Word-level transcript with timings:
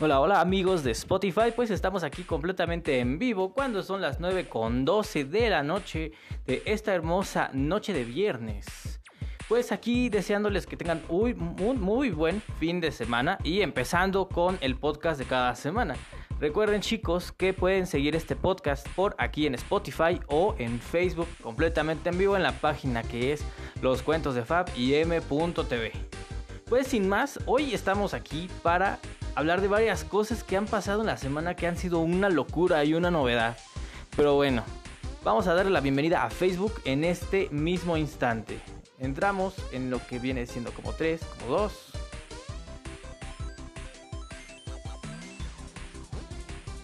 Hola, 0.00 0.18
hola 0.18 0.40
amigos 0.40 0.82
de 0.82 0.90
Spotify, 0.90 1.52
pues 1.54 1.70
estamos 1.70 2.02
aquí 2.02 2.24
completamente 2.24 2.98
en 2.98 3.16
vivo 3.16 3.52
cuando 3.54 3.80
son 3.80 4.00
las 4.00 4.18
9 4.18 4.48
con 4.48 4.84
12 4.84 5.24
de 5.24 5.50
la 5.50 5.62
noche 5.62 6.10
de 6.46 6.64
esta 6.66 6.92
hermosa 6.92 7.50
noche 7.52 7.92
de 7.92 8.02
viernes. 8.02 9.00
Pues 9.48 9.70
aquí 9.70 10.08
deseándoles 10.08 10.66
que 10.66 10.76
tengan 10.76 11.00
un 11.08 11.38
muy, 11.38 11.76
muy 11.76 12.10
buen 12.10 12.42
fin 12.58 12.80
de 12.80 12.90
semana 12.90 13.38
y 13.44 13.60
empezando 13.60 14.28
con 14.28 14.58
el 14.62 14.74
podcast 14.74 15.16
de 15.16 15.26
cada 15.26 15.54
semana. 15.54 15.94
Recuerden 16.40 16.80
chicos 16.80 17.30
que 17.30 17.54
pueden 17.54 17.86
seguir 17.86 18.16
este 18.16 18.34
podcast 18.34 18.88
por 18.96 19.14
aquí 19.18 19.46
en 19.46 19.54
Spotify 19.54 20.18
o 20.26 20.56
en 20.58 20.80
Facebook 20.80 21.28
completamente 21.40 22.08
en 22.08 22.18
vivo 22.18 22.34
en 22.34 22.42
la 22.42 22.52
página 22.52 23.04
que 23.04 23.32
es 23.32 23.44
Los 23.80 24.02
Cuentos 24.02 24.34
de 24.34 24.44
Fab 24.44 24.66
y 24.76 24.94
M.tv. 24.94 25.92
Pues 26.68 26.88
sin 26.88 27.08
más, 27.08 27.38
hoy 27.46 27.74
estamos 27.74 28.12
aquí 28.12 28.48
para 28.64 28.98
hablar 29.34 29.60
de 29.60 29.68
varias 29.68 30.04
cosas 30.04 30.44
que 30.44 30.56
han 30.56 30.66
pasado 30.66 31.00
en 31.00 31.06
la 31.06 31.16
semana 31.16 31.54
que 31.54 31.66
han 31.66 31.76
sido 31.76 31.98
una 32.00 32.28
locura 32.28 32.84
y 32.84 32.94
una 32.94 33.10
novedad. 33.10 33.56
Pero 34.16 34.34
bueno, 34.34 34.62
vamos 35.24 35.46
a 35.46 35.54
darle 35.54 35.72
la 35.72 35.80
bienvenida 35.80 36.24
a 36.24 36.30
Facebook 36.30 36.80
en 36.84 37.04
este 37.04 37.48
mismo 37.50 37.96
instante. 37.96 38.60
Entramos 38.98 39.54
en 39.72 39.90
lo 39.90 40.04
que 40.06 40.18
viene 40.18 40.46
siendo 40.46 40.70
como 40.72 40.92
3, 40.92 41.20
como 41.40 41.56
2. 41.56 41.72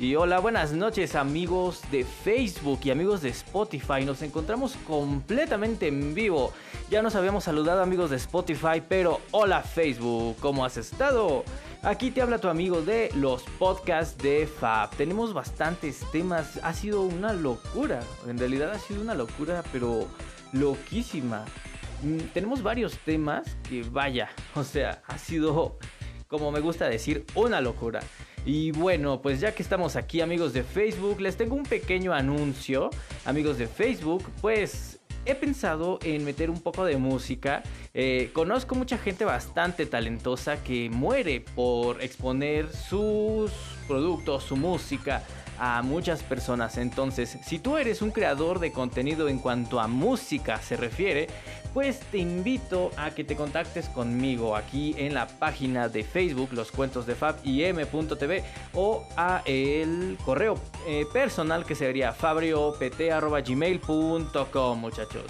Y 0.01 0.15
hola, 0.17 0.41
buenas 0.41 0.73
noches 0.73 1.15
amigos 1.15 1.83
de 1.93 2.05
Facebook 2.05 2.81
y 2.85 2.91
amigos 2.91 3.21
de 3.21 3.29
Spotify. 3.29 4.05
Nos 4.07 4.23
encontramos 4.23 4.75
completamente 4.87 5.89
en 5.89 6.15
vivo. 6.15 6.53
Ya 6.91 7.03
nos 7.03 7.15
habíamos 7.15 7.45
saludado 7.45 7.83
amigos 7.83 8.09
de 8.09 8.17
Spotify, 8.17 8.83
pero 8.89 9.21
hola 9.31 9.61
Facebook, 9.61 10.37
¿cómo 10.41 10.65
has 10.65 10.79
estado? 10.79 11.45
Aquí 11.83 12.11
te 12.11 12.21
habla 12.21 12.37
tu 12.37 12.49
amigo 12.49 12.83
de 12.83 13.11
los 13.15 13.43
podcasts 13.59 14.23
de 14.23 14.47
Fab. 14.47 14.91
Tenemos 14.97 15.33
bastantes 15.33 16.05
temas. 16.13 16.61
Ha 16.63 16.75
sido 16.75 17.01
una 17.01 17.33
locura. 17.33 18.01
En 18.29 18.39
realidad 18.39 18.71
ha 18.73 18.79
sido 18.79 19.01
una 19.01 19.15
locura, 19.15 19.65
pero 19.73 20.07
loquísima. 20.53 21.47
Mm, 22.03 22.19
tenemos 22.35 22.63
varios 22.63 22.99
temas 22.99 23.57
que 23.67 23.83
vaya. 23.83 24.29
O 24.55 24.63
sea, 24.63 25.03
ha 25.07 25.17
sido, 25.17 25.79
como 26.29 26.53
me 26.53 26.61
gusta 26.61 26.87
decir, 26.87 27.25
una 27.35 27.63
locura. 27.63 28.01
Y 28.45 28.73
bueno, 28.73 29.23
pues 29.23 29.41
ya 29.41 29.55
que 29.55 29.63
estamos 29.63 29.97
aquí 29.97 30.21
amigos 30.21 30.53
de 30.53 30.65
Facebook, 30.65 31.19
les 31.23 31.39
tengo 31.39 31.55
un 31.55 31.63
pequeño 31.63 32.13
anuncio. 32.13 32.91
Amigos 33.25 33.57
de 33.57 33.67
Facebook, 33.67 34.31
pues 34.43 35.00
he 35.25 35.35
pensado 35.35 35.99
en 36.03 36.25
meter 36.25 36.51
un 36.51 36.61
poco 36.61 36.85
de 36.85 36.97
música. 36.97 37.63
Eh, 37.95 38.31
conozco 38.33 38.75
mucha 38.75 38.99
gente 38.99 39.25
bastante 39.25 39.87
talentosa 39.87 40.63
que 40.63 40.91
muere 40.91 41.41
por 41.55 42.03
exponer 42.03 42.73
sus 42.73 43.51
productos, 43.87 44.45
su 44.45 44.57
música 44.57 45.23
a 45.61 45.83
muchas 45.83 46.23
personas. 46.23 46.79
Entonces, 46.79 47.39
si 47.45 47.59
tú 47.61 47.77
eres 47.77 48.03
un 48.03 48.11
creador 48.11 48.59
de 48.59 48.73
contenido 48.73 49.29
en 49.29 49.39
cuanto 49.39 49.79
a 49.79 49.87
música 49.87 50.61
se 50.63 50.77
refiere, 50.77 51.29
pues 51.75 52.01
te 52.01 52.19
invito 52.19 52.91
a 52.97 53.13
que 53.13 53.23
te 53.23 53.37
contactes 53.37 53.89
conmigo 53.91 54.57
aquí 54.57 54.97
en 54.99 55.15
la 55.15 55.29
página 55.29 55.89
de 55.89 56.03
Facebook, 56.03 56.49
Los 56.53 56.73
Cuentos 56.73 57.07
de 57.07 57.15
Fab 57.15 57.37
y 57.45 57.63
M.tv 57.65 58.43
o 58.75 59.07
a 59.17 59.43
el 59.45 60.19
correo 60.25 60.59
eh, 60.89 61.05
personal 61.13 61.65
que 61.65 61.75
sería 61.75 62.13
fabriopt.gmail.com 62.13 64.81
muchachos. 64.81 65.25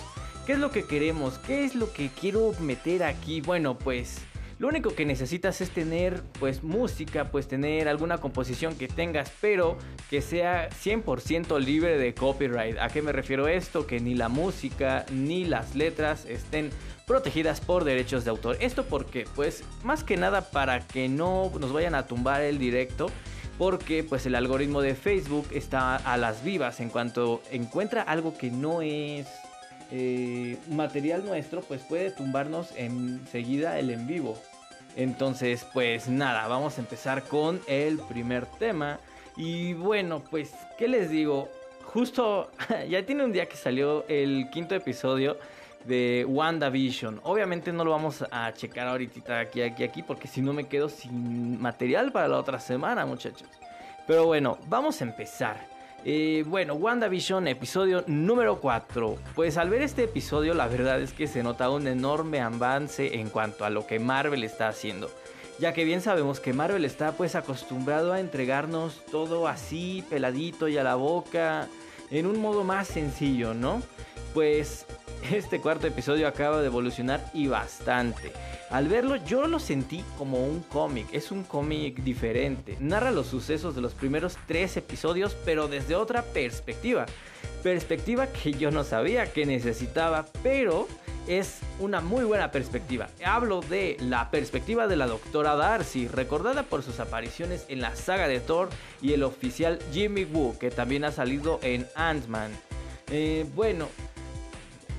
¿Qué 0.46 0.52
es 0.52 0.58
lo 0.58 0.70
que 0.70 0.84
queremos? 0.84 1.38
¿Qué 1.38 1.64
es 1.64 1.74
lo 1.74 1.92
que 1.92 2.08
quiero 2.08 2.52
meter 2.60 3.02
aquí? 3.02 3.40
Bueno, 3.40 3.76
pues 3.76 4.20
lo 4.60 4.68
único 4.68 4.94
que 4.94 5.06
necesitas 5.06 5.62
es 5.62 5.70
tener 5.70 6.22
pues 6.38 6.62
música, 6.62 7.30
pues 7.30 7.48
tener 7.48 7.88
alguna 7.88 8.18
composición 8.18 8.76
que 8.76 8.88
tengas, 8.88 9.32
pero 9.40 9.78
que 10.10 10.20
sea 10.20 10.68
100% 10.68 11.58
libre 11.58 11.96
de 11.96 12.12
copyright. 12.12 12.76
¿A 12.76 12.88
qué 12.88 13.00
me 13.00 13.12
refiero 13.12 13.48
esto? 13.48 13.86
Que 13.86 14.00
ni 14.00 14.14
la 14.14 14.28
música 14.28 15.06
ni 15.10 15.46
las 15.46 15.74
letras 15.74 16.26
estén 16.26 16.68
protegidas 17.06 17.62
por 17.62 17.84
derechos 17.84 18.24
de 18.24 18.30
autor. 18.32 18.58
¿Esto 18.60 18.84
porque 18.84 19.26
Pues 19.34 19.64
más 19.82 20.04
que 20.04 20.18
nada 20.18 20.50
para 20.50 20.86
que 20.86 21.08
no 21.08 21.50
nos 21.58 21.72
vayan 21.72 21.94
a 21.94 22.06
tumbar 22.06 22.42
el 22.42 22.58
directo 22.58 23.10
porque 23.56 24.04
pues 24.04 24.26
el 24.26 24.34
algoritmo 24.34 24.82
de 24.82 24.94
Facebook 24.94 25.46
está 25.52 25.96
a 25.96 26.18
las 26.18 26.44
vivas 26.44 26.80
en 26.80 26.90
cuanto 26.90 27.40
encuentra 27.50 28.02
algo 28.02 28.36
que 28.36 28.50
no 28.50 28.82
es 28.82 29.26
eh, 29.90 30.58
material 30.68 31.24
nuestro 31.24 31.62
pues 31.62 31.80
puede 31.80 32.10
tumbarnos 32.10 32.72
enseguida 32.76 33.78
el 33.78 33.90
en 33.90 34.06
vivo 34.06 34.38
entonces, 34.96 35.66
pues 35.72 36.08
nada, 36.08 36.46
vamos 36.48 36.78
a 36.78 36.80
empezar 36.80 37.24
con 37.24 37.60
el 37.66 37.98
primer 37.98 38.46
tema. 38.46 38.98
Y 39.36 39.74
bueno, 39.74 40.22
pues, 40.30 40.52
¿qué 40.76 40.88
les 40.88 41.10
digo? 41.10 41.48
Justo 41.84 42.50
ya 42.88 43.04
tiene 43.04 43.24
un 43.24 43.32
día 43.32 43.46
que 43.46 43.56
salió 43.56 44.04
el 44.08 44.48
quinto 44.50 44.74
episodio 44.74 45.38
de 45.84 46.24
WandaVision. 46.28 47.20
Obviamente 47.24 47.72
no 47.72 47.84
lo 47.84 47.90
vamos 47.92 48.24
a 48.30 48.52
checar 48.52 48.86
ahorita 48.88 49.40
aquí, 49.40 49.62
aquí, 49.62 49.82
aquí, 49.82 50.02
porque 50.02 50.28
si 50.28 50.42
no 50.42 50.52
me 50.52 50.66
quedo 50.66 50.88
sin 50.88 51.60
material 51.60 52.12
para 52.12 52.28
la 52.28 52.38
otra 52.38 52.60
semana, 52.60 53.06
muchachos. 53.06 53.48
Pero 54.06 54.26
bueno, 54.26 54.58
vamos 54.68 55.00
a 55.00 55.04
empezar. 55.04 55.66
Eh, 56.04 56.44
bueno, 56.46 56.74
WandaVision, 56.74 57.46
episodio 57.46 58.04
número 58.06 58.58
4. 58.60 59.18
Pues 59.34 59.58
al 59.58 59.68
ver 59.68 59.82
este 59.82 60.04
episodio, 60.04 60.54
la 60.54 60.66
verdad 60.66 61.00
es 61.00 61.12
que 61.12 61.26
se 61.26 61.42
nota 61.42 61.68
un 61.68 61.86
enorme 61.86 62.40
avance 62.40 63.20
en 63.20 63.28
cuanto 63.28 63.66
a 63.66 63.70
lo 63.70 63.86
que 63.86 63.98
Marvel 63.98 64.42
está 64.42 64.68
haciendo. 64.68 65.10
Ya 65.58 65.74
que 65.74 65.84
bien 65.84 66.00
sabemos 66.00 66.40
que 66.40 66.54
Marvel 66.54 66.86
está 66.86 67.12
pues 67.12 67.34
acostumbrado 67.34 68.14
a 68.14 68.20
entregarnos 68.20 69.04
todo 69.10 69.46
así, 69.46 70.02
peladito 70.08 70.68
y 70.68 70.78
a 70.78 70.82
la 70.82 70.94
boca, 70.94 71.68
en 72.10 72.24
un 72.24 72.40
modo 72.40 72.64
más 72.64 72.88
sencillo, 72.88 73.52
¿no? 73.52 73.82
Pues 74.32 74.86
este 75.30 75.60
cuarto 75.60 75.86
episodio 75.86 76.26
acaba 76.26 76.62
de 76.62 76.66
evolucionar 76.66 77.22
y 77.34 77.46
bastante. 77.46 78.32
Al 78.70 78.86
verlo 78.86 79.16
yo 79.16 79.48
lo 79.48 79.58
sentí 79.58 80.04
como 80.16 80.44
un 80.44 80.60
cómic, 80.60 81.08
es 81.12 81.32
un 81.32 81.42
cómic 81.42 82.04
diferente. 82.04 82.76
Narra 82.78 83.10
los 83.10 83.26
sucesos 83.26 83.74
de 83.74 83.80
los 83.80 83.94
primeros 83.94 84.38
tres 84.46 84.76
episodios 84.76 85.36
pero 85.44 85.66
desde 85.66 85.96
otra 85.96 86.22
perspectiva. 86.22 87.06
Perspectiva 87.64 88.28
que 88.28 88.52
yo 88.52 88.70
no 88.70 88.84
sabía 88.84 89.32
que 89.32 89.44
necesitaba, 89.44 90.26
pero 90.44 90.86
es 91.26 91.58
una 91.80 92.00
muy 92.00 92.24
buena 92.24 92.52
perspectiva. 92.52 93.08
Hablo 93.24 93.60
de 93.60 93.96
la 93.98 94.30
perspectiva 94.30 94.86
de 94.86 94.96
la 94.96 95.08
doctora 95.08 95.56
Darcy, 95.56 96.06
recordada 96.06 96.62
por 96.62 96.84
sus 96.84 97.00
apariciones 97.00 97.66
en 97.68 97.80
la 97.80 97.96
saga 97.96 98.28
de 98.28 98.38
Thor 98.38 98.68
y 99.02 99.14
el 99.14 99.24
oficial 99.24 99.80
Jimmy 99.92 100.24
Woo, 100.24 100.56
que 100.58 100.70
también 100.70 101.04
ha 101.04 101.10
salido 101.10 101.58
en 101.62 101.88
Ant-Man. 101.96 102.52
Eh, 103.10 103.46
bueno, 103.56 103.88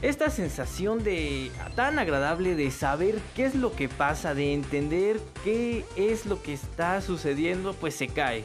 esta 0.02 0.30
sensación 0.30 1.04
de 1.04 1.52
tan 1.76 2.00
agradable 2.00 2.56
de 2.56 2.72
saber 2.72 3.20
qué 3.36 3.46
es 3.46 3.56
lo 3.56 3.76
que 3.76 3.88
pasa, 3.88 4.34
de 4.34 4.54
entender 4.54 5.20
qué 5.44 5.86
es 5.96 6.26
lo 6.26 6.42
que 6.42 6.54
está 6.54 7.02
sucediendo, 7.02 7.74
pues 7.74 7.96
se 7.96 8.08
cae. 8.08 8.44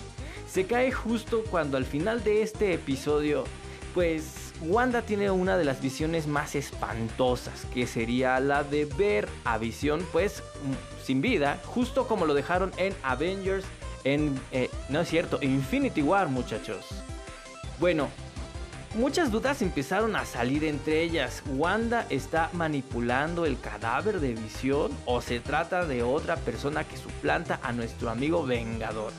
Se 0.48 0.66
cae 0.66 0.92
justo 0.92 1.42
cuando 1.50 1.76
al 1.76 1.84
final 1.84 2.22
de 2.22 2.42
este 2.42 2.74
episodio, 2.74 3.44
pues 3.94 4.52
Wanda 4.60 5.02
tiene 5.02 5.30
una 5.30 5.56
de 5.56 5.64
las 5.64 5.80
visiones 5.80 6.26
más 6.26 6.54
espantosas, 6.54 7.66
que 7.72 7.86
sería 7.86 8.38
la 8.40 8.62
de 8.62 8.84
ver 8.84 9.28
a 9.44 9.58
Visión 9.58 10.06
pues 10.12 10.42
sin 11.02 11.20
vida, 11.20 11.60
justo 11.64 12.06
como 12.06 12.26
lo 12.26 12.34
dejaron 12.34 12.72
en 12.76 12.94
Avengers, 13.02 13.64
en, 14.04 14.38
eh, 14.52 14.70
no 14.88 15.00
es 15.00 15.08
cierto, 15.08 15.38
Infinity 15.42 16.02
War 16.02 16.28
muchachos. 16.28 16.86
Bueno, 17.80 18.08
Muchas 18.96 19.30
dudas 19.30 19.60
empezaron 19.60 20.16
a 20.16 20.24
salir 20.24 20.64
entre 20.64 21.02
ellas. 21.02 21.42
¿Wanda 21.50 22.06
está 22.08 22.48
manipulando 22.54 23.44
el 23.44 23.60
cadáver 23.60 24.20
de 24.20 24.32
Visión 24.32 24.90
o 25.04 25.20
se 25.20 25.38
trata 25.38 25.84
de 25.84 26.02
otra 26.02 26.36
persona 26.36 26.82
que 26.82 26.96
suplanta 26.96 27.60
a 27.62 27.72
nuestro 27.72 28.08
amigo 28.08 28.46
Vengador? 28.46 29.12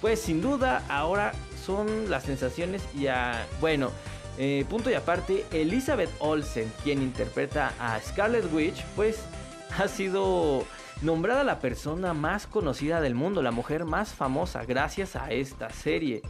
Pues 0.00 0.20
sin 0.20 0.40
duda 0.40 0.84
ahora 0.88 1.32
son 1.66 2.10
las 2.10 2.22
sensaciones 2.22 2.80
y 2.94 3.08
a... 3.08 3.44
Bueno, 3.60 3.90
eh, 4.38 4.64
punto 4.70 4.88
y 4.88 4.94
aparte, 4.94 5.46
Elizabeth 5.50 6.10
Olsen, 6.20 6.72
quien 6.84 7.02
interpreta 7.02 7.72
a 7.80 8.00
Scarlet 8.00 8.52
Witch, 8.52 8.84
pues 8.94 9.18
ha 9.78 9.88
sido 9.88 10.64
nombrada 11.00 11.42
la 11.42 11.58
persona 11.58 12.14
más 12.14 12.46
conocida 12.46 13.00
del 13.00 13.16
mundo, 13.16 13.42
la 13.42 13.50
mujer 13.50 13.84
más 13.84 14.14
famosa 14.14 14.64
gracias 14.64 15.16
a 15.16 15.32
esta 15.32 15.70
serie. 15.70 16.22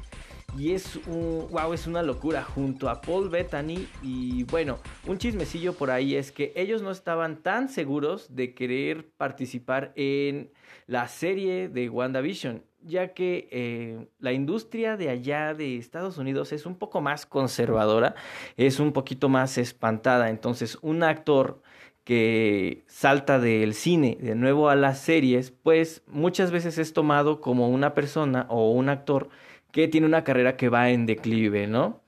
Y 0.59 0.73
es 0.73 0.97
un, 1.07 1.49
wow, 1.51 1.73
es 1.73 1.87
una 1.87 2.03
locura 2.03 2.43
junto 2.43 2.91
a 2.91 3.01
Paul 3.01 3.31
Bettany. 3.31 3.89
Y 4.03 4.45
bueno, 4.45 4.79
un 5.07 5.17
chismecillo 5.17 5.73
por 5.73 5.91
ahí 5.91 6.15
es 6.15 6.31
que 6.31 6.53
ellos 6.57 6.83
no 6.83 6.91
estaban 6.91 7.43
tan 7.43 7.69
seguros 7.69 8.35
de 8.35 8.55
querer 8.55 9.09
participar 9.17 9.93
en 9.97 10.51
la 10.87 11.09
serie 11.09 11.69
de 11.69 11.89
WandaVision, 11.89 12.63
ya 12.83 13.15
que 13.15 13.49
eh, 13.51 14.07
la 14.19 14.33
industria 14.33 14.99
de 14.99 15.09
allá 15.09 15.55
de 15.55 15.79
Estados 15.79 16.19
Unidos 16.19 16.53
es 16.53 16.67
un 16.67 16.77
poco 16.77 17.01
más 17.01 17.25
conservadora, 17.25 18.15
es 18.59 18.79
un 18.79 18.93
poquito 18.93 19.31
más 19.31 19.57
espantada. 19.57 20.29
Entonces, 20.29 20.77
un 20.83 21.03
actor 21.03 21.63
que 22.05 22.85
salta 22.89 23.39
del 23.39 23.75
cine 23.75 24.19
de 24.21 24.35
nuevo 24.35 24.69
a 24.69 24.75
las 24.75 24.99
series, 24.99 25.51
pues 25.51 26.03
muchas 26.07 26.51
veces 26.51 26.77
es 26.79 26.93
tomado 26.93 27.41
como 27.41 27.69
una 27.69 27.95
persona 27.95 28.47
o 28.49 28.73
un 28.73 28.89
actor 28.89 29.29
que 29.73 29.89
tiene 29.89 30.07
una 30.07 30.25
carrera 30.25 30.57
que 30.57 30.69
va 30.69 30.91
en 30.91 31.07
declive, 31.07 31.67
¿no? 31.67 32.03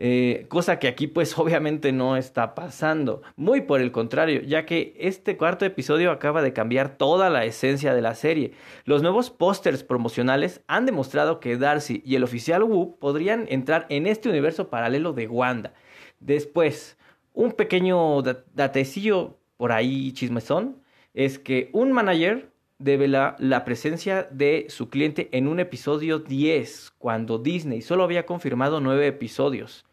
Eh, 0.00 0.46
cosa 0.48 0.78
que 0.78 0.86
aquí 0.86 1.08
pues 1.08 1.36
obviamente 1.38 1.90
no 1.90 2.16
está 2.16 2.54
pasando, 2.54 3.22
muy 3.34 3.62
por 3.62 3.80
el 3.80 3.90
contrario, 3.90 4.40
ya 4.42 4.64
que 4.64 4.94
este 4.98 5.36
cuarto 5.36 5.64
episodio 5.64 6.12
acaba 6.12 6.40
de 6.40 6.52
cambiar 6.52 6.96
toda 6.96 7.28
la 7.30 7.44
esencia 7.44 7.92
de 7.92 8.00
la 8.00 8.14
serie. 8.14 8.52
Los 8.84 9.02
nuevos 9.02 9.30
pósters 9.30 9.82
promocionales 9.82 10.62
han 10.68 10.86
demostrado 10.86 11.40
que 11.40 11.56
Darcy 11.56 12.00
y 12.06 12.14
el 12.14 12.22
oficial 12.22 12.62
Wu 12.62 12.96
podrían 12.98 13.46
entrar 13.48 13.86
en 13.88 14.06
este 14.06 14.28
universo 14.28 14.70
paralelo 14.70 15.12
de 15.12 15.26
Wanda. 15.26 15.74
Después, 16.20 16.96
un 17.32 17.52
pequeño 17.52 18.22
datecillo 18.54 19.36
por 19.56 19.72
ahí 19.72 20.12
chismezón 20.12 20.80
es 21.12 21.40
que 21.40 21.70
un 21.72 21.90
manager 21.90 22.52
devela 22.78 23.36
la 23.38 23.64
presencia 23.64 24.28
de 24.30 24.66
su 24.68 24.88
cliente 24.88 25.28
en 25.32 25.48
un 25.48 25.60
episodio 25.60 26.18
10, 26.18 26.92
cuando 26.98 27.38
Disney 27.38 27.82
solo 27.82 28.04
había 28.04 28.26
confirmado 28.26 28.80
9 28.80 29.06
episodios. 29.06 29.84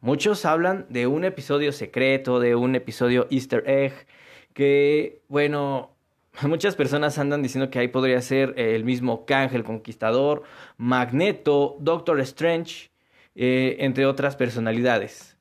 Muchos 0.00 0.44
hablan 0.44 0.86
de 0.90 1.06
un 1.06 1.24
episodio 1.24 1.72
secreto, 1.72 2.40
de 2.40 2.54
un 2.54 2.74
episodio 2.74 3.26
easter 3.30 3.64
egg, 3.66 3.92
que, 4.52 5.22
bueno, 5.28 5.94
muchas 6.42 6.76
personas 6.76 7.18
andan 7.18 7.42
diciendo 7.42 7.70
que 7.70 7.78
ahí 7.78 7.88
podría 7.88 8.20
ser 8.20 8.54
el 8.58 8.84
mismo 8.84 9.24
Kang 9.26 9.54
el 9.54 9.64
Conquistador, 9.64 10.42
Magneto, 10.76 11.76
Doctor 11.80 12.20
Strange, 12.20 12.90
eh, 13.34 13.76
entre 13.80 14.06
otras 14.06 14.36
personalidades. 14.36 15.38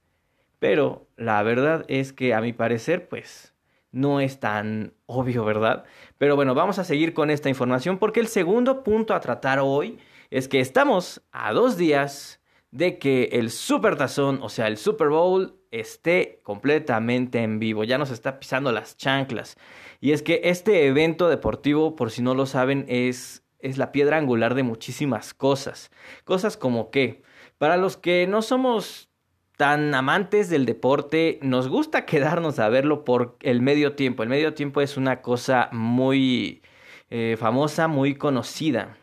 Pero 0.60 1.08
la 1.18 1.44
verdad 1.44 1.86
es 1.88 2.14
que 2.14 2.34
a 2.34 2.42
mi 2.42 2.54
parecer, 2.54 3.08
pues, 3.10 3.53
no 3.94 4.20
es 4.20 4.42
tan 4.42 4.94
obvio, 5.06 5.46
¿verdad? 5.46 5.86
Pero 6.18 6.36
bueno, 6.36 6.54
vamos 6.54 6.80
a 6.80 6.84
seguir 6.84 7.14
con 7.14 7.30
esta 7.30 7.48
información 7.48 8.00
porque 8.00 8.20
el 8.20 8.28
segundo 8.28 8.84
punto 8.84 9.14
a 9.14 9.22
tratar 9.22 9.60
hoy 9.60 10.00
es 10.32 10.50
que 10.50 10.60
estamos 10.60 11.22
a 11.32 11.54
dos 11.54 11.78
días 11.78 12.42
de 12.72 12.98
que 12.98 13.30
el 13.34 13.52
Super 13.52 13.96
Tazón, 13.96 14.40
o 14.42 14.50
sea, 14.50 14.68
el 14.68 14.78
Super 14.78 15.10
Bowl, 15.10 15.60
esté 15.70 16.42
completamente 16.44 17.40
en 17.44 17.60
vivo. 17.60 17.84
Ya 17.84 18.00
nos 18.00 18.10
está 18.10 18.40
pisando 18.40 18.72
las 18.72 18.98
chanclas. 18.98 19.58
Y 20.02 20.12
es 20.12 20.24
que 20.24 20.42
este 20.46 20.88
evento 20.88 21.30
deportivo, 21.30 21.96
por 21.96 22.10
si 22.10 22.24
no 22.24 22.34
lo 22.34 22.48
saben, 22.48 22.86
es, 22.88 23.44
es 23.60 23.78
la 23.78 23.92
piedra 23.92 24.18
angular 24.18 24.56
de 24.56 24.64
muchísimas 24.64 25.36
cosas. 25.36 25.92
Cosas 26.24 26.58
como 26.58 26.90
que, 26.90 27.22
para 27.60 27.78
los 27.78 27.96
que 27.96 28.26
no 28.28 28.42
somos 28.42 29.10
tan 29.58 29.94
amantes 29.94 30.50
del 30.50 30.66
deporte, 30.66 31.40
nos 31.42 31.68
gusta 31.68 32.06
quedarnos 32.08 32.60
a 32.60 32.70
verlo 32.70 33.04
por 33.04 33.38
el 33.42 33.62
medio 33.62 33.94
tiempo. 33.94 34.24
El 34.24 34.30
medio 34.30 34.54
tiempo 34.54 34.82
es 34.82 34.98
una 34.98 35.22
cosa 35.22 35.70
muy 35.72 36.62
eh, 37.10 37.38
famosa, 37.40 37.88
muy 37.88 38.16
conocida. 38.16 38.98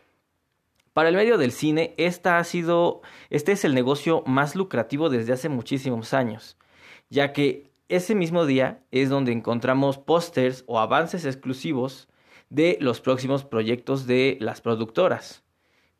Para 0.93 1.09
el 1.09 1.15
medio 1.15 1.37
del 1.37 1.53
cine, 1.53 1.93
esta 1.97 2.37
ha 2.37 2.43
sido, 2.43 3.01
este 3.29 3.53
es 3.53 3.63
el 3.63 3.73
negocio 3.73 4.23
más 4.25 4.55
lucrativo 4.55 5.09
desde 5.09 5.31
hace 5.31 5.47
muchísimos 5.47 6.13
años, 6.13 6.57
ya 7.09 7.31
que 7.31 7.71
ese 7.87 8.13
mismo 8.13 8.45
día 8.45 8.83
es 8.91 9.09
donde 9.09 9.31
encontramos 9.31 9.97
pósters 9.97 10.65
o 10.67 10.79
avances 10.79 11.25
exclusivos 11.25 12.09
de 12.49 12.77
los 12.81 12.99
próximos 12.99 13.45
proyectos 13.45 14.05
de 14.05 14.37
las 14.41 14.59
productoras. 14.59 15.43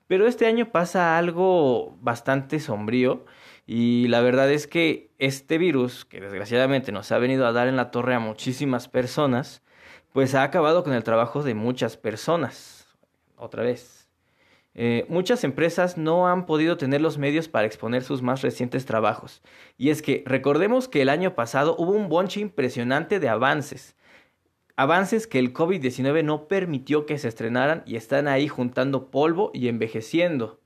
Pero 0.07 0.27
este 0.27 0.45
año 0.45 0.73
pasa 0.73 1.17
algo 1.17 1.97
bastante 2.01 2.59
sombrío 2.59 3.25
y 3.73 4.09
la 4.09 4.19
verdad 4.19 4.51
es 4.51 4.67
que 4.67 5.11
este 5.17 5.57
virus, 5.57 6.03
que 6.03 6.19
desgraciadamente 6.19 6.91
nos 6.91 7.09
ha 7.13 7.19
venido 7.19 7.47
a 7.47 7.53
dar 7.53 7.69
en 7.69 7.77
la 7.77 7.89
torre 7.89 8.13
a 8.13 8.19
muchísimas 8.19 8.89
personas, 8.89 9.63
pues 10.11 10.35
ha 10.35 10.43
acabado 10.43 10.83
con 10.83 10.91
el 10.91 11.05
trabajo 11.05 11.41
de 11.41 11.53
muchas 11.53 11.95
personas. 11.95 12.89
Otra 13.37 13.63
vez. 13.63 14.09
Eh, 14.73 15.05
muchas 15.07 15.45
empresas 15.45 15.97
no 15.97 16.27
han 16.27 16.45
podido 16.45 16.75
tener 16.75 16.99
los 16.99 17.17
medios 17.17 17.47
para 17.47 17.65
exponer 17.65 18.03
sus 18.03 18.21
más 18.21 18.41
recientes 18.41 18.85
trabajos. 18.85 19.41
Y 19.77 19.89
es 19.89 20.01
que 20.01 20.21
recordemos 20.25 20.89
que 20.89 21.01
el 21.01 21.07
año 21.07 21.33
pasado 21.33 21.77
hubo 21.77 21.91
un 21.91 22.09
bonche 22.09 22.41
impresionante 22.41 23.21
de 23.21 23.29
avances. 23.29 23.95
Avances 24.75 25.27
que 25.27 25.39
el 25.39 25.53
COVID-19 25.53 26.25
no 26.25 26.49
permitió 26.49 27.05
que 27.05 27.17
se 27.17 27.29
estrenaran 27.29 27.83
y 27.85 27.95
están 27.95 28.27
ahí 28.27 28.49
juntando 28.49 29.11
polvo 29.11 29.49
y 29.53 29.69
envejeciendo. 29.69 30.60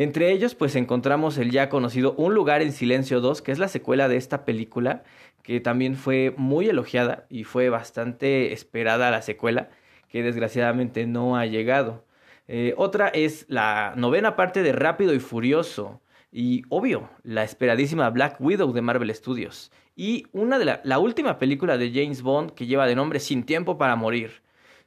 Entre 0.00 0.30
ellos, 0.30 0.54
pues 0.54 0.76
encontramos 0.76 1.38
el 1.38 1.50
ya 1.50 1.68
conocido 1.68 2.14
Un 2.16 2.32
lugar 2.32 2.62
en 2.62 2.70
silencio 2.70 3.20
2, 3.20 3.42
que 3.42 3.50
es 3.50 3.58
la 3.58 3.66
secuela 3.66 4.06
de 4.06 4.16
esta 4.16 4.44
película, 4.44 5.02
que 5.42 5.58
también 5.58 5.96
fue 5.96 6.32
muy 6.36 6.68
elogiada 6.68 7.26
y 7.28 7.42
fue 7.42 7.68
bastante 7.68 8.52
esperada 8.52 9.10
la 9.10 9.22
secuela, 9.22 9.70
que 10.08 10.22
desgraciadamente 10.22 11.04
no 11.08 11.36
ha 11.36 11.46
llegado. 11.46 12.04
Eh, 12.46 12.74
otra 12.76 13.08
es 13.08 13.44
la 13.48 13.94
novena 13.96 14.36
parte 14.36 14.62
de 14.62 14.70
Rápido 14.70 15.14
y 15.14 15.18
Furioso. 15.18 16.00
Y 16.30 16.62
obvio, 16.68 17.10
la 17.24 17.42
esperadísima 17.42 18.08
Black 18.10 18.36
Widow 18.38 18.72
de 18.72 18.82
Marvel 18.82 19.12
Studios. 19.12 19.72
Y 19.96 20.26
una 20.30 20.60
de 20.60 20.78
la, 20.80 20.98
última 21.00 21.40
película 21.40 21.76
de 21.76 21.90
James 21.92 22.22
Bond 22.22 22.52
que 22.52 22.66
lleva 22.66 22.86
de 22.86 22.94
nombre 22.94 23.18
Sin 23.18 23.42
Tiempo 23.42 23.78
para 23.78 23.96
Morir. 23.96 24.42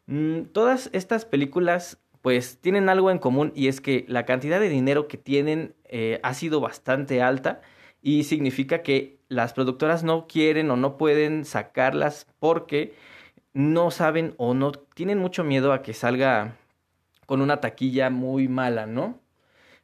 Mm, 0.05 0.43
todas 0.53 0.89
estas 0.93 1.25
películas 1.25 2.00
pues 2.21 2.59
tienen 2.59 2.89
algo 2.89 3.11
en 3.11 3.19
común 3.19 3.51
y 3.55 3.67
es 3.67 3.81
que 3.81 4.05
la 4.07 4.25
cantidad 4.25 4.59
de 4.59 4.69
dinero 4.69 5.07
que 5.07 5.17
tienen 5.17 5.75
eh, 5.85 6.19
ha 6.23 6.33
sido 6.33 6.61
bastante 6.61 7.21
alta 7.21 7.61
y 8.01 8.23
significa 8.23 8.81
que 8.83 9.19
las 9.27 9.53
productoras 9.53 10.03
no 10.03 10.27
quieren 10.27 10.69
o 10.71 10.75
no 10.75 10.97
pueden 10.97 11.45
sacarlas 11.45 12.27
porque 12.39 12.93
no 13.53 13.91
saben 13.91 14.33
o 14.37 14.53
no 14.53 14.71
tienen 14.71 15.19
mucho 15.19 15.43
miedo 15.43 15.73
a 15.73 15.81
que 15.81 15.93
salga 15.93 16.57
con 17.25 17.41
una 17.41 17.61
taquilla 17.61 18.09
muy 18.09 18.47
mala, 18.47 18.85
¿no? 18.85 19.19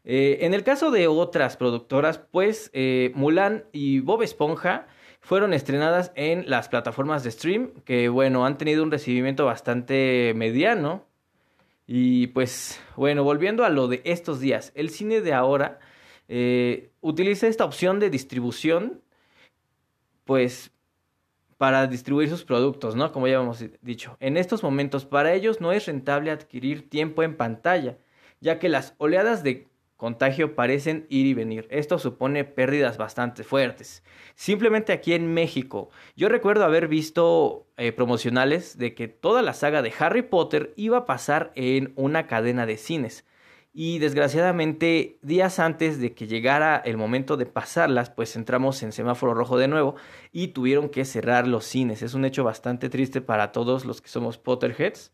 Eh, 0.04 0.46
en 0.46 0.54
el 0.54 0.64
caso 0.64 0.90
de 0.90 1.08
otras 1.08 1.58
productoras, 1.58 2.18
pues 2.18 2.70
eh, 2.74 3.12
Mulan 3.14 3.66
y 3.74 4.00
Bob 4.00 4.22
Esponja 4.22 4.88
fueron 5.20 5.54
estrenadas 5.54 6.14
en 6.16 6.50
las 6.50 6.70
plataformas 6.70 7.26
de 7.26 7.32
stream, 7.32 7.72
que 7.84 8.08
bueno, 8.08 8.46
han 8.46 8.58
tenido 8.58 8.84
un 8.84 8.92
recibimiento 8.92 9.46
bastante 9.46 10.32
mediano. 10.36 11.07
Y 11.88 12.28
pues 12.28 12.82
bueno, 12.98 13.24
volviendo 13.24 13.64
a 13.64 13.70
lo 13.70 13.88
de 13.88 14.02
estos 14.04 14.42
días, 14.42 14.74
el 14.76 14.90
cine 14.90 15.22
de 15.22 15.34
ahora 15.34 15.80
eh, 16.28 16.92
utiliza 17.00 17.48
esta 17.48 17.64
opción 17.64 18.00
de 18.00 18.10
distribución, 18.10 19.02
pues 20.26 20.72
para 21.58 21.88
distribuir 21.88 22.30
sus 22.30 22.44
productos, 22.44 22.96
¿no? 22.96 23.12
Como 23.12 23.28
ya 23.28 23.36
hemos 23.36 23.64
dicho. 23.82 24.18
En 24.20 24.38
estos 24.38 24.62
momentos, 24.62 25.06
para 25.06 25.34
ellos 25.34 25.62
no 25.62 25.72
es 25.72 25.88
rentable 25.88 26.30
adquirir 26.30 26.90
tiempo 26.90 27.24
en 27.24 27.36
pantalla, 27.36 27.98
ya 28.42 28.60
que 28.60 28.70
las 28.70 28.94
oleadas 28.98 29.42
de 29.42 29.68
contagio 29.98 30.56
parecen 30.56 31.06
ir 31.10 31.26
y 31.26 31.34
venir. 31.34 31.68
Esto 31.70 32.00
supone 32.00 32.46
pérdidas 32.46 32.98
bastante 32.98 33.44
fuertes. 33.44 34.04
Simplemente 34.36 34.94
aquí 34.94 35.14
en 35.14 35.34
México, 35.34 35.90
yo 36.16 36.30
recuerdo 36.30 36.64
haber 36.64 36.88
visto 36.88 37.68
eh, 37.78 37.92
promocionales 37.92 38.78
de 38.78 38.94
que 38.94 39.08
toda 39.08 39.42
la 39.42 39.54
saga 39.54 39.82
de 39.82 39.94
Harry 40.00 40.22
Potter 40.22 40.74
iba 40.76 41.00
a 41.00 41.06
pasar 41.06 41.52
en 41.56 41.92
una 41.96 42.28
cadena 42.28 42.66
de 42.66 42.78
cines 42.78 43.26
y 43.80 44.00
desgraciadamente 44.00 45.20
días 45.22 45.60
antes 45.60 46.00
de 46.00 46.16
que 46.16 46.26
llegara 46.26 46.78
el 46.78 46.98
momento 46.98 47.38
de 47.38 47.46
pasarlas, 47.46 48.10
pues 48.10 48.36
entramos 48.36 48.82
en 48.82 48.92
semáforo 48.92 49.36
rojo 49.36 49.56
de 49.56 49.68
nuevo 49.68 49.96
y 50.32 50.48
tuvieron 50.48 50.90
que 50.90 51.06
cerrar 51.06 51.48
los 51.48 51.66
cines. 51.66 52.02
Es 52.02 52.16
un 52.16 52.26
hecho 52.26 52.44
bastante 52.44 52.90
triste 52.90 53.22
para 53.22 53.52
todos 53.52 53.86
los 53.86 54.02
que 54.02 54.10
somos 54.10 54.40
Potterheads. 54.40 55.12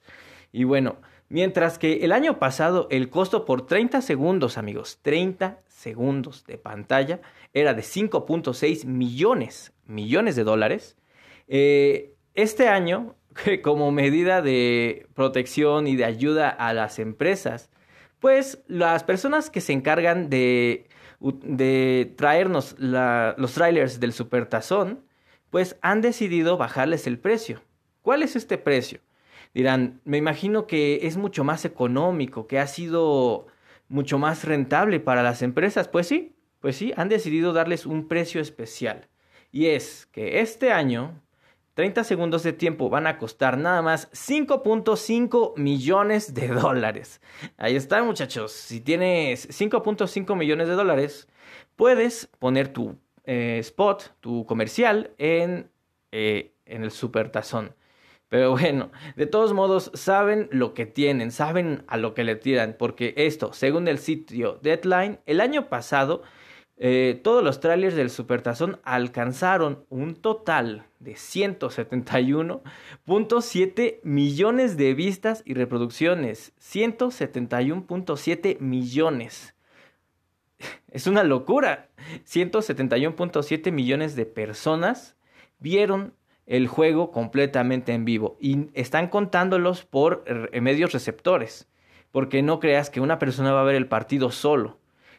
Y 0.54 0.64
bueno, 0.64 0.96
mientras 1.34 1.80
que 1.80 2.06
el 2.06 2.12
año 2.12 2.38
pasado 2.38 2.88
el 2.92 3.10
costo 3.10 3.44
por 3.44 3.66
30 3.66 4.02
segundos, 4.02 4.60
amigos, 4.60 5.00
30 5.02 5.62
segundos 5.68 6.46
de 6.46 6.60
pantalla 6.60 7.22
era 7.54 7.74
de 7.74 7.82
5.6 7.82 8.86
millones, 8.86 9.74
millones 9.88 10.36
de 10.36 10.44
dólares. 10.44 10.96
Eh, 11.48 12.14
este 12.36 12.68
año, 12.68 13.16
como 13.64 13.92
medida 13.92 14.44
de 14.44 15.08
protección 15.16 15.88
y 15.88 15.96
de 15.96 16.06
ayuda 16.06 16.50
a 16.50 16.72
las 16.72 17.00
empresas, 17.00 17.72
pues 18.20 18.64
las 18.68 19.04
personas 19.04 19.50
que 19.50 19.60
se 19.60 19.74
encargan 19.74 20.30
de, 20.30 20.86
traernos 22.16 22.76
los 22.78 23.54
trailers 23.54 24.00
del 24.00 24.14
Supertazón, 24.14 25.04
pues 25.50 25.78
han 25.82 26.02
decidido 26.02 26.58
bajarles 26.58 27.08
el 27.08 27.18
precio. 27.18 27.64
¿Cuál 28.04 28.22
es 28.22 28.36
este 28.36 28.60
precio? 28.60 29.00
Dirán, 29.54 30.02
me 30.06 30.18
imagino 30.18 30.68
que 30.68 31.06
es 31.08 31.18
mucho 31.18 31.44
más 31.44 31.66
económico, 31.66 32.48
que 32.48 32.60
ha 32.60 32.68
sido 32.68 33.48
mucho 33.88 34.18
más 34.18 34.44
rentable 34.44 35.00
para 35.00 35.24
las 35.24 35.42
empresas. 35.42 35.88
Pues 35.88 36.08
sí, 36.08 36.36
pues 36.60 36.76
sí, 36.76 36.94
han 36.96 37.10
decidido 37.10 37.54
darles 37.54 37.86
un 37.86 38.08
precio 38.08 38.42
especial. 38.42 39.08
Y 39.52 39.68
es 39.68 40.08
que 40.08 40.40
este 40.40 40.72
año 40.72 41.22
30 41.76 42.04
segundos 42.04 42.44
de 42.44 42.54
tiempo 42.54 42.90
van 42.90 43.08
a 43.08 43.18
costar 43.18 43.58
nada 43.58 43.82
más 43.82 44.12
5.5 44.12 45.58
millones 45.58 46.34
de 46.34 46.48
dólares. 46.48 47.22
Ahí 47.58 47.76
está, 47.76 48.04
muchachos. 48.04 48.52
Si 48.52 48.80
tienes 48.80 49.50
5.5 49.50 50.36
millones 50.36 50.68
de 50.68 50.76
dólares, 50.76 51.28
puedes 51.76 52.30
poner 52.40 52.68
tu 52.70 52.98
eh, 53.26 53.58
spot, 53.60 54.16
tu 54.20 54.46
comercial 54.46 55.12
en, 55.18 55.72
eh, 56.12 56.54
en 56.66 56.84
el. 56.84 56.92
Pero 58.34 58.50
bueno, 58.50 58.90
de 59.16 59.28
todos 59.28 59.54
modos, 59.54 59.92
saben 59.94 60.48
lo 60.50 60.74
que 60.74 60.88
tienen, 60.88 61.32
saben 61.32 61.84
a 61.86 61.98
lo 61.98 62.16
que 62.16 62.24
le 62.24 62.36
tiran, 62.36 62.76
porque 62.80 63.14
esto, 63.16 63.54
según 63.54 63.88
el 63.88 64.00
sitio 64.00 64.58
Deadline, 64.64 65.20
el 65.28 65.40
año 65.40 65.70
pasado 65.70 66.24
eh, 66.78 67.22
todos 67.24 67.44
los 67.44 67.60
trailers 67.60 67.96
del 67.96 68.10
Supertazón 68.10 68.80
alcanzaron 68.84 69.86
un 69.90 70.16
total 70.16 70.88
de 71.00 71.14
171.7 71.14 74.00
millones 74.02 74.78
de 74.78 74.96
vistas 74.96 75.44
y 75.46 75.54
reproducciones. 75.54 76.54
171.7 76.60 78.60
millones. 78.60 79.54
Es 80.90 81.06
una 81.06 81.24
locura. 81.24 81.92
171.7 82.26 83.72
millones 83.72 84.16
de 84.16 84.26
personas 84.26 85.16
vieron 85.60 86.16
el 86.46 86.68
juego 86.68 87.12
completamente 87.12 87.94
en 87.94 88.06
vivo 88.06 88.38
y 88.40 88.68
están 88.74 89.08
contándolos 89.08 89.84
por 89.86 90.24
medios 90.60 90.92
receptores. 90.92 91.68
Porque 92.12 92.44
no 92.44 92.60
creas 92.60 92.90
que 92.90 93.02
una 93.02 93.18
persona 93.18 93.54
va 93.54 93.62
a 93.62 93.66
ver 93.66 93.76
el 93.76 93.88
partido 93.88 94.30
solo 94.30 94.78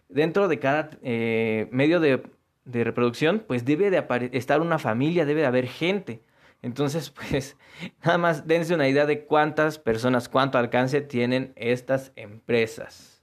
dentro 0.09 0.49
de 0.49 0.59
cada 0.59 0.91
eh, 1.03 1.69
medio 1.71 2.01
de, 2.01 2.23
reproducción, 2.65 3.45
pues 3.47 3.65
debe 3.65 3.91
de 3.91 4.31
estar 4.33 4.61
una 4.61 4.79
familia, 4.79 5.27
debe 5.27 5.43
de 5.43 5.47
haber 5.47 5.67
gente. 5.67 6.23
Entonces, 6.63 7.11
pues, 7.31 7.57
nada 8.03 8.17
más 8.17 8.47
dense 8.47 8.75
una 8.75 8.89
idea 8.89 9.07
de 9.07 9.25
cuántas 9.25 9.79
personas, 9.79 10.29
cuánto 10.29 10.57
alcance 10.57 11.01
tienen 11.01 11.53
estas 11.57 12.13
empresas. 12.17 13.23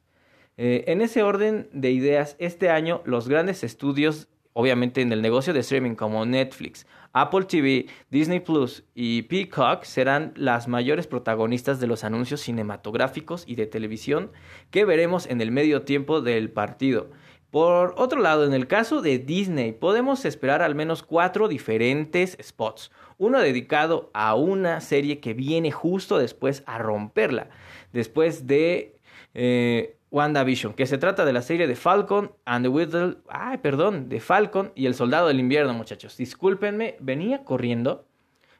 Eh, 0.57 0.83
en 0.87 1.01
ese 1.01 1.23
orden 1.23 1.69
de 1.71 1.91
ideas, 1.91 2.35
este 2.37 2.69
año 2.69 3.01
los 3.05 3.27
grandes 3.27 3.63
estudios, 3.63 4.27
obviamente 4.53 5.01
en 5.01 5.11
el 5.11 5.21
negocio 5.21 5.53
de 5.53 5.61
streaming 5.61 5.95
como 5.95 6.25
Netflix, 6.25 6.85
Apple 7.13 7.45
TV, 7.45 7.87
Disney 8.09 8.39
Plus 8.39 8.83
y 8.95 9.23
Peacock 9.23 9.83
serán 9.83 10.33
las 10.35 10.67
mayores 10.67 11.07
protagonistas 11.07 11.79
de 11.79 11.87
los 11.87 12.03
anuncios 12.03 12.41
cinematográficos 12.41 13.43
y 13.47 13.55
de 13.55 13.67
televisión 13.67 14.31
que 14.69 14.85
veremos 14.85 15.27
en 15.27 15.41
el 15.41 15.51
medio 15.51 15.81
tiempo 15.81 16.21
del 16.21 16.49
partido. 16.49 17.09
Por 17.51 17.95
otro 17.97 18.21
lado, 18.21 18.45
en 18.45 18.53
el 18.53 18.65
caso 18.65 19.01
de 19.01 19.19
Disney, 19.19 19.73
podemos 19.73 20.23
esperar 20.23 20.61
al 20.61 20.73
menos 20.73 21.03
cuatro 21.03 21.49
diferentes 21.49 22.37
spots. 22.41 22.91
Uno 23.17 23.41
dedicado 23.41 24.09
a 24.13 24.35
una 24.35 24.79
serie 24.79 25.19
que 25.19 25.33
viene 25.33 25.69
justo 25.69 26.17
después 26.17 26.63
a 26.65 26.77
romperla. 26.77 27.49
Después 27.91 28.47
de 28.47 28.95
eh, 29.33 29.97
WandaVision, 30.11 30.73
que 30.73 30.85
se 30.85 30.97
trata 30.97 31.23
de 31.23 31.31
la 31.31 31.41
serie 31.41 31.67
de 31.67 31.75
Falcon 31.75 32.35
and 32.43 32.67
the 32.67 33.17
ay, 33.29 33.57
perdón, 33.59 34.09
de 34.09 34.19
Falcon 34.19 34.73
y 34.75 34.85
el 34.85 34.93
Soldado 34.93 35.29
del 35.29 35.39
Invierno, 35.39 35.73
muchachos. 35.73 36.17
Discúlpenme, 36.17 36.97
venía 36.99 37.45
corriendo, 37.45 38.05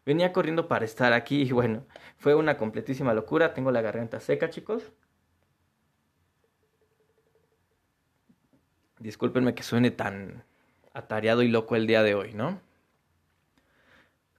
venía 0.05 0.31
corriendo 0.31 0.69
para 0.69 0.85
estar 0.85 1.11
aquí 1.11 1.41
y 1.41 1.51
bueno, 1.51 1.85
fue 2.17 2.35
una 2.35 2.57
completísima 2.57 3.13
locura. 3.13 3.53
Tengo 3.53 3.69
la 3.71 3.81
garganta 3.81 4.21
seca, 4.21 4.49
chicos. 4.49 4.93
Discúlpenme 8.99 9.53
que 9.53 9.63
suene 9.63 9.91
tan 9.91 10.45
atareado 10.93 11.43
y 11.43 11.49
loco 11.49 11.75
el 11.75 11.85
día 11.85 12.01
de 12.01 12.15
hoy, 12.15 12.33
¿no? 12.33 12.61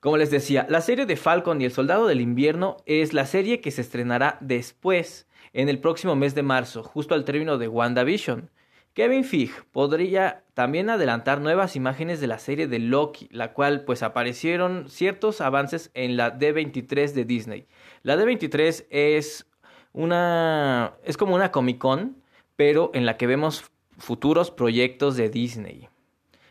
Como 0.01 0.17
les 0.17 0.31
decía, 0.31 0.67
la 0.69 0.81
serie 0.81 1.05
de 1.05 1.17
Falcon 1.17 1.61
y 1.61 1.65
el 1.65 1.73
Soldado 1.73 2.07
del 2.07 2.21
Invierno 2.21 2.79
es 2.87 3.13
la 3.13 3.27
serie 3.27 3.61
que 3.61 3.71
se 3.71 3.83
estrenará 3.83 4.39
después 4.41 5.27
en 5.53 5.69
el 5.69 5.79
próximo 5.79 6.17
mes 6.17 6.35
de 6.35 6.43
marzo, 6.43 6.83
justo 6.83 7.15
al 7.15 7.25
término 7.25 7.59
de 7.59 7.69
WandaVision. 7.69 8.51
Kevin 8.95 9.25
Feige 9.25 9.63
podría 9.73 10.45
también 10.53 10.91
adelantar 10.91 11.41
nuevas 11.41 11.77
imágenes 11.77 12.21
de 12.21 12.27
la 12.27 12.39
serie 12.39 12.67
de 12.67 12.79
Loki, 12.79 13.29
la 13.31 13.55
cual 13.55 13.85
pues 13.85 14.03
aparecieron 14.03 14.89
ciertos 14.89 15.41
avances 15.41 15.91
en 15.95 16.17
la 16.17 16.39
D23 16.39 17.13
de 17.13 17.25
Disney. 17.25 17.67
La 18.03 18.17
D23 18.17 18.87
es 18.91 19.47
una 19.95 20.95
es 21.05 21.17
como 21.17 21.35
una 21.35 21.51
Comic 21.51 21.79
Con, 21.79 22.23
pero 22.57 22.91
en 22.93 23.07
la 23.07 23.17
que 23.17 23.27
vemos 23.27 23.65
futuros 23.97 24.51
proyectos 24.51 25.17
de 25.17 25.31
Disney. 25.31 25.89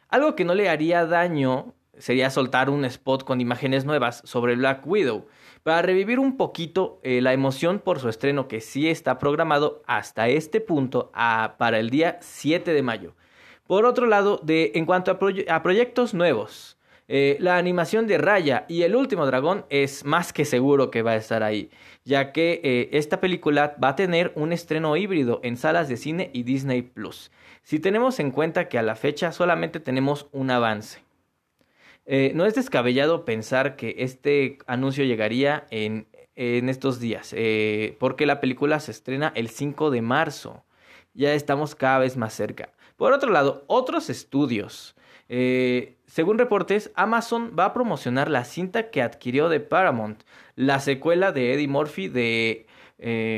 Algo 0.10 0.36
que 0.36 0.46
no 0.46 0.56
le 0.56 0.68
haría 0.68 1.06
daño 1.06 1.76
sería 2.02 2.30
soltar 2.30 2.70
un 2.70 2.84
spot 2.84 3.24
con 3.24 3.40
imágenes 3.42 3.86
nuevas 3.86 4.22
sobre 4.26 4.56
Black 4.56 4.86
Widow, 4.86 5.28
para 5.64 5.84
revivir 5.84 6.20
un 6.20 6.38
poquito 6.38 7.00
eh, 7.04 7.22
la 7.22 7.34
emoción 7.34 7.80
por 7.80 8.00
su 8.00 8.10
estreno 8.10 8.48
que 8.48 8.62
sí 8.62 8.90
está 8.90 9.20
programado 9.20 9.84
hasta 9.86 10.28
este 10.28 10.60
punto 10.60 11.12
para 11.14 11.80
el 11.80 11.92
día 11.92 12.18
7 12.22 12.74
de 12.74 12.82
mayo. 12.82 13.14
Por 13.68 13.86
otro 13.86 14.08
lado, 14.08 14.42
en 14.48 14.86
cuanto 14.86 15.12
a, 15.12 15.64
proyectos 15.64 16.14
nuevos, 16.14 16.78
eh, 17.08 17.38
la 17.40 17.58
animación 17.58 18.08
de 18.08 18.18
Raya 18.18 18.66
y 18.68 18.82
El 18.82 18.96
último 18.96 19.26
dragón 19.26 19.66
es 19.70 20.04
más 20.04 20.34
que 20.34 20.46
seguro 20.46 20.92
que 20.92 21.04
va 21.04 21.12
a 21.12 21.18
estar 21.18 21.44
ahí, 21.44 21.70
ya 22.04 22.32
que 22.32 22.60
eh, 22.64 22.90
esta 22.94 23.22
película 23.22 23.76
va 23.82 23.90
a 23.90 23.96
tener 23.96 24.32
un 24.36 24.52
estreno 24.52 24.98
híbrido 24.98 25.40
en 25.44 25.58
salas 25.58 25.88
de 25.88 25.98
cine 25.98 26.32
y 26.34 26.44
Disney 26.44 26.82
Plus. 26.82 27.32
Si 27.64 27.80
tenemos 27.80 28.20
en 28.20 28.32
cuenta 28.32 28.68
que 28.68 28.80
a 28.80 28.82
la 28.82 28.96
fecha 28.96 29.32
solamente 29.32 29.80
tenemos 29.80 30.28
un 30.32 30.50
avance. 30.50 31.11
Eh, 32.06 32.32
no 32.36 32.46
es 32.46 32.56
descabellado 32.56 33.26
pensar 33.26 33.76
que 33.76 33.96
este 34.00 34.58
anuncio 34.68 35.04
llegaría 35.06 35.68
en, 35.70 36.08
estos 36.36 37.00
días, 37.00 37.34
eh, 37.38 37.96
porque 38.00 38.26
la 38.26 38.42
película 38.42 38.80
se 38.80 38.90
estrena 38.92 39.32
el 39.36 39.50
5 39.50 39.92
de 39.92 40.02
marzo. 40.02 40.64
Ya 41.14 41.34
estamos 41.34 41.76
cada 41.76 42.00
vez 42.00 42.18
más 42.18 42.34
cerca. 42.34 42.70
Por 42.96 43.14
otro 43.14 43.32
lado, 43.32 43.64
otros 43.68 44.10
estudios. 44.10 44.96
Eh, 45.30 45.98
según 46.08 46.40
reportes, 46.40 46.92
Amazon 46.96 47.54
va 47.58 47.66
a 47.66 47.74
promocionar 47.74 48.30
la 48.32 48.44
cinta 48.44 48.90
que 48.90 49.04
adquirió 49.04 49.50
de 49.50 49.60
Paramount, 49.60 50.24
la 50.56 50.80
secuela 50.80 51.32
de 51.32 51.54
Eddie 51.54 51.68
Murphy 51.68 52.08
de 52.08 52.66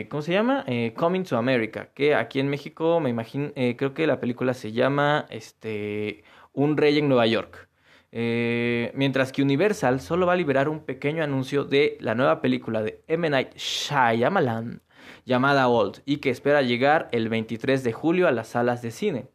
¿cómo 0.10 0.22
se 0.22 0.32
llama? 0.32 0.65
Coming 0.96 1.24
to 1.24 1.38
America, 1.38 1.89
que 1.93 2.15
aquí 2.15 2.39
en 2.39 2.48
México 2.50 3.00
me 3.01 3.10
imagino, 3.10 3.51
creo 3.53 3.93
que 3.93 4.08
la 4.08 4.20
película 4.20 4.53
se 4.53 4.72
llama 4.72 5.25
este, 5.29 6.24
Un 6.53 6.77
Rey 6.77 7.00
en 7.00 7.10
Nueva 7.10 7.27
York. 7.27 7.70
Eh, 8.15 8.91
mientras 8.93 9.32
que 9.32 9.41
Universal 9.41 10.00
solo 10.00 10.27
va 10.27 10.34
a 10.34 10.36
liberar 10.36 10.70
un 10.70 10.82
pequeño 10.82 11.24
anuncio 11.24 11.63
de 11.63 11.98
la 12.00 12.13
nueva 12.13 12.41
película 12.41 12.84
de 12.84 13.01
M. 13.08 13.27
Night 13.27 13.55
Shyamalan 13.55 14.84
llamada 15.25 15.67
Old 15.67 16.03
y 16.05 16.17
que 16.17 16.29
espera 16.29 16.62
llegar 16.62 17.10
el 17.12 17.27
23 17.27 17.84
de 17.84 17.91
julio 17.91 18.27
a 18.27 18.32
las 18.32 18.50
salas 18.50 18.84
de 18.84 18.91
cine. 18.91 19.29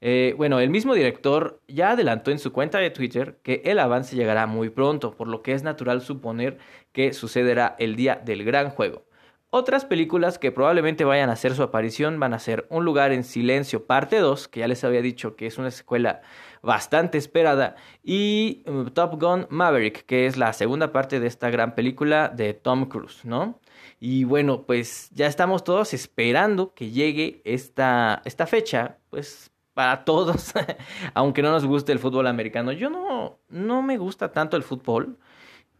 Eh, 0.00 0.34
bueno, 0.38 0.60
el 0.60 0.70
mismo 0.70 0.94
director 0.94 1.60
ya 1.68 1.90
adelantó 1.90 2.30
en 2.30 2.38
su 2.38 2.52
cuenta 2.52 2.78
de 2.78 2.88
Twitter 2.88 3.38
que 3.42 3.60
el 3.66 3.78
avance 3.78 4.16
llegará 4.16 4.46
muy 4.46 4.70
pronto, 4.70 5.14
por 5.14 5.28
lo 5.28 5.42
que 5.42 5.52
es 5.52 5.62
natural 5.62 6.00
suponer 6.00 6.56
que 6.92 7.12
sucederá 7.12 7.76
el 7.78 7.96
día 7.96 8.16
del 8.24 8.44
gran 8.44 8.70
juego. 8.70 9.04
Otras 9.50 9.84
películas 9.84 10.38
que 10.38 10.50
probablemente 10.50 11.04
vayan 11.04 11.28
a 11.28 11.34
hacer 11.34 11.54
su 11.54 11.62
aparición 11.62 12.18
van 12.18 12.32
a 12.32 12.38
ser 12.38 12.66
Un 12.70 12.86
lugar 12.86 13.12
en 13.12 13.22
silencio 13.22 13.84
parte 13.84 14.18
2, 14.18 14.48
que 14.48 14.60
ya 14.60 14.66
les 14.66 14.82
había 14.82 15.02
dicho 15.02 15.36
que 15.36 15.46
es 15.46 15.58
una 15.58 15.70
secuela 15.70 16.22
bastante 16.62 17.18
esperada, 17.18 17.74
y 18.04 18.62
um, 18.66 18.86
Top 18.86 19.20
Gun 19.20 19.46
Maverick, 19.50 20.06
que 20.06 20.26
es 20.26 20.36
la 20.36 20.52
segunda 20.52 20.92
parte 20.92 21.18
de 21.18 21.26
esta 21.26 21.50
gran 21.50 21.74
película 21.74 22.28
de 22.28 22.54
Tom 22.54 22.86
Cruise, 22.86 23.24
¿no? 23.24 23.60
Y 23.98 24.24
bueno, 24.24 24.62
pues 24.62 25.10
ya 25.12 25.26
estamos 25.26 25.64
todos 25.64 25.92
esperando 25.92 26.72
que 26.74 26.90
llegue 26.90 27.42
esta, 27.44 28.22
esta 28.24 28.46
fecha, 28.46 28.98
pues 29.10 29.50
para 29.74 30.04
todos, 30.04 30.52
aunque 31.14 31.42
no 31.42 31.50
nos 31.50 31.64
guste 31.64 31.92
el 31.92 31.98
fútbol 31.98 32.26
americano. 32.26 32.72
Yo 32.72 32.90
no, 32.90 33.38
no 33.48 33.82
me 33.82 33.98
gusta 33.98 34.32
tanto 34.32 34.56
el 34.56 34.62
fútbol, 34.62 35.18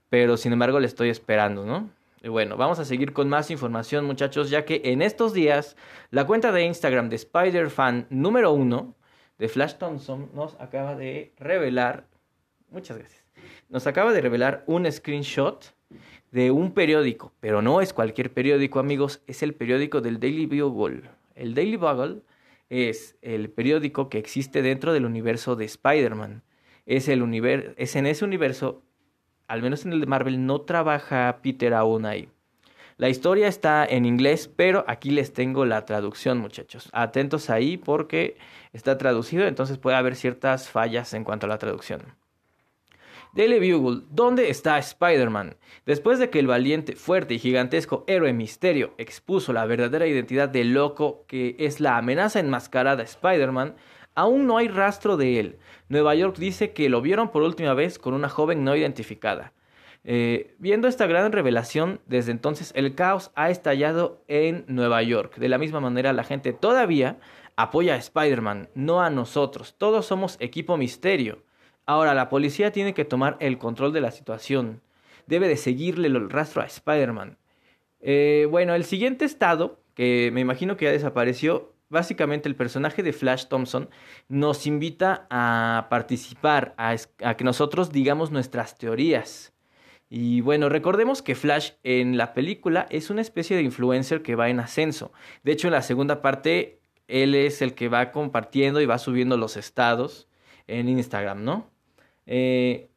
pero 0.09 0.37
sin 0.37 0.53
embargo 0.53 0.81
le 0.81 0.87
estoy 0.87 1.11
esperando, 1.11 1.65
¿no? 1.65 1.91
Y 2.25 2.29
bueno, 2.29 2.57
vamos 2.57 2.79
a 2.79 2.85
seguir 2.85 3.13
con 3.13 3.29
más 3.29 3.51
información, 3.51 4.05
muchachos, 4.05 4.51
ya 4.51 4.65
que 4.65 4.81
en 4.85 5.03
estos 5.03 5.33
días 5.33 5.77
la 6.11 6.27
cuenta 6.27 6.53
de 6.53 6.65
Instagram 6.65 7.09
de 7.09 7.17
Spider-Fan 7.17 8.07
número 8.11 8.53
uno 8.53 8.95
de 9.39 9.49
Flash 9.49 9.75
Thompson 9.75 10.31
nos 10.35 10.55
acaba 10.61 10.95
de 10.95 11.33
revelar, 11.39 12.07
muchas 12.71 12.99
gracias, 12.99 13.25
nos 13.69 13.87
acaba 13.87 14.13
de 14.13 14.21
revelar 14.21 14.65
un 14.67 14.91
screenshot 14.91 15.75
de 16.31 16.51
un 16.51 16.73
periódico, 16.73 17.33
pero 17.41 17.63
no 17.63 17.81
es 17.81 17.93
cualquier 17.93 18.33
periódico, 18.33 18.79
amigos, 18.79 19.23
es 19.27 19.43
el 19.43 19.55
periódico 19.55 20.01
del 20.01 20.19
Daily 20.21 20.47
Bugle. 20.47 21.11
El 21.35 21.55
Daily 21.55 21.77
Bugle 21.77 22.23
es 22.71 23.17
el 23.21 23.51
periódico 23.51 24.09
que 24.09 24.19
existe 24.19 24.63
dentro 24.63 24.93
del 24.93 25.05
universo 25.05 25.57
de 25.57 25.67
Spider-Man. 25.67 26.43
Es, 26.87 27.09
es 27.09 27.97
en 27.97 28.07
ese 28.07 28.25
universo 28.25 28.83
al 29.53 29.61
menos 29.61 29.85
en 29.85 29.93
el 29.93 30.01
de 30.01 30.07
Marvel, 30.07 30.47
no 30.47 30.63
trabaja 30.63 31.41
Peter 31.43 31.75
aún 31.75 32.07
ahí. 32.07 32.31
La 33.03 33.09
historia 33.09 33.49
está 33.49 33.85
en 33.85 34.05
inglés, 34.05 34.49
pero 34.55 34.85
aquí 34.87 35.11
les 35.11 35.33
tengo 35.33 35.65
la 35.65 35.85
traducción, 35.87 36.39
muchachos. 36.39 36.89
Atentos 36.93 37.51
ahí 37.51 37.77
porque 37.77 38.37
está 38.73 38.97
traducido, 38.97 39.45
entonces 39.49 39.77
puede 39.77 39.97
haber 39.97 40.15
ciertas 40.15 40.69
fallas 40.69 41.13
en 41.13 41.25
cuanto 41.25 41.47
a 41.47 41.49
la 41.49 41.59
traducción. 41.59 42.15
Daily 43.33 43.73
Bugle, 43.73 44.03
¿dónde 44.09 44.51
está 44.51 44.79
Spider-Man? 44.79 45.57
Después 45.85 46.21
de 46.21 46.31
que 46.31 46.39
el 46.39 46.47
valiente, 46.47 46.95
fuerte 46.95 47.35
y 47.35 47.39
gigantesco 47.41 48.05
héroe 48.07 48.33
misterio 48.33 48.95
expuso 48.99 49.53
la 49.53 49.67
verdadera 49.67 50.07
identidad 50.07 50.49
del 50.49 50.73
loco 50.73 51.25
que 51.27 51.57
es 51.59 51.81
la 51.81 51.97
amenaza 51.97 52.39
enmascarada 52.39 53.03
Spider-Man, 53.03 53.75
Aún 54.15 54.47
no 54.47 54.59
hay 54.59 54.69
rastro 54.69 55.17
de 55.17 55.41
él. 55.41 55.59
Nueva 55.89 56.15
York 56.15 56.37
dice 56.37 56.73
que 56.73 56.91
lo 56.91 57.01
vieron 57.01 57.31
por 57.33 57.43
última 57.43 57.73
vez 57.73 57.99
con 57.99 58.13
una 58.13 58.29
joven 58.29 58.63
no 58.63 58.77
identificada. 58.77 59.55
Eh, 60.05 60.55
viendo 60.59 60.89
esta 60.89 61.07
gran 61.07 61.31
revelación, 61.33 62.01
desde 62.07 62.33
entonces 62.33 62.73
el 62.75 62.95
caos 62.95 63.31
ha 63.35 63.51
estallado 63.51 64.23
en 64.29 64.65
Nueva 64.67 65.03
York. 65.03 65.37
De 65.37 65.49
la 65.49 65.59
misma 65.59 65.81
manera, 65.81 66.13
la 66.13 66.25
gente 66.25 66.53
todavía 66.53 67.19
apoya 67.57 67.95
a 67.95 67.99
Spider-Man, 67.99 68.69
no 68.75 69.03
a 69.03 69.11
nosotros. 69.11 69.75
Todos 69.79 70.07
somos 70.07 70.37
equipo 70.41 70.77
misterio. 70.77 71.43
Ahora, 71.87 72.15
la 72.15 72.29
policía 72.29 72.73
tiene 72.73 72.95
que 72.95 73.05
tomar 73.05 73.37
el 73.41 73.59
control 73.59 73.93
de 73.93 74.01
la 74.01 74.11
situación. 74.11 74.81
Debe 75.27 75.49
de 75.49 75.57
seguirle 75.57 76.09
el 76.09 76.31
rastro 76.31 76.63
a 76.63 76.67
Spider-Man. 76.67 77.39
Eh, 78.01 78.49
bueno, 78.51 78.75
el 78.75 78.85
siguiente 78.85 79.25
estado, 79.25 79.81
que 79.95 80.31
me 80.33 80.41
imagino 80.41 80.77
que 80.77 80.87
ya 80.87 80.93
desapareció, 80.93 81.73
básicamente 81.89 82.49
el 82.49 82.57
personaje 82.57 83.03
de 83.03 83.13
Flash 83.13 83.47
Thompson 83.47 83.89
nos 84.29 84.67
invita 84.67 85.27
a 85.31 85.87
participar, 85.91 86.75
a, 86.77 86.97
que 86.97 87.45
nosotros 87.45 87.93
digamos 87.93 88.31
nuestras 88.31 88.77
teorías. 88.79 89.52
Y 90.15 90.43
bueno, 90.43 90.69
recordemos 90.69 91.23
que 91.23 91.35
Flash 91.35 91.71
en 91.85 92.19
la 92.19 92.35
película 92.35 92.87
es 92.91 93.09
una 93.09 93.23
especie 93.23 93.57
de 93.57 93.63
influencer 93.63 94.21
que 94.21 94.35
va 94.35 94.51
en 94.51 94.61
ascenso. 94.61 95.11
De 95.43 95.53
hecho, 95.53 95.69
en 95.69 95.73
la 95.73 95.81
segunda 95.81 96.21
parte, 96.21 96.83
él 97.09 97.35
es 97.35 97.63
el 97.63 97.73
que 97.73 97.89
va 97.89 98.13
compartiendo 98.13 98.83
y 98.83 98.85
va 98.85 98.99
subiendo 98.99 99.39
los 99.39 99.57
estados 99.57 100.29
en 100.67 100.91
Instagram, 100.91 101.45
¿no? 101.45 101.71
Eh, 102.27 102.91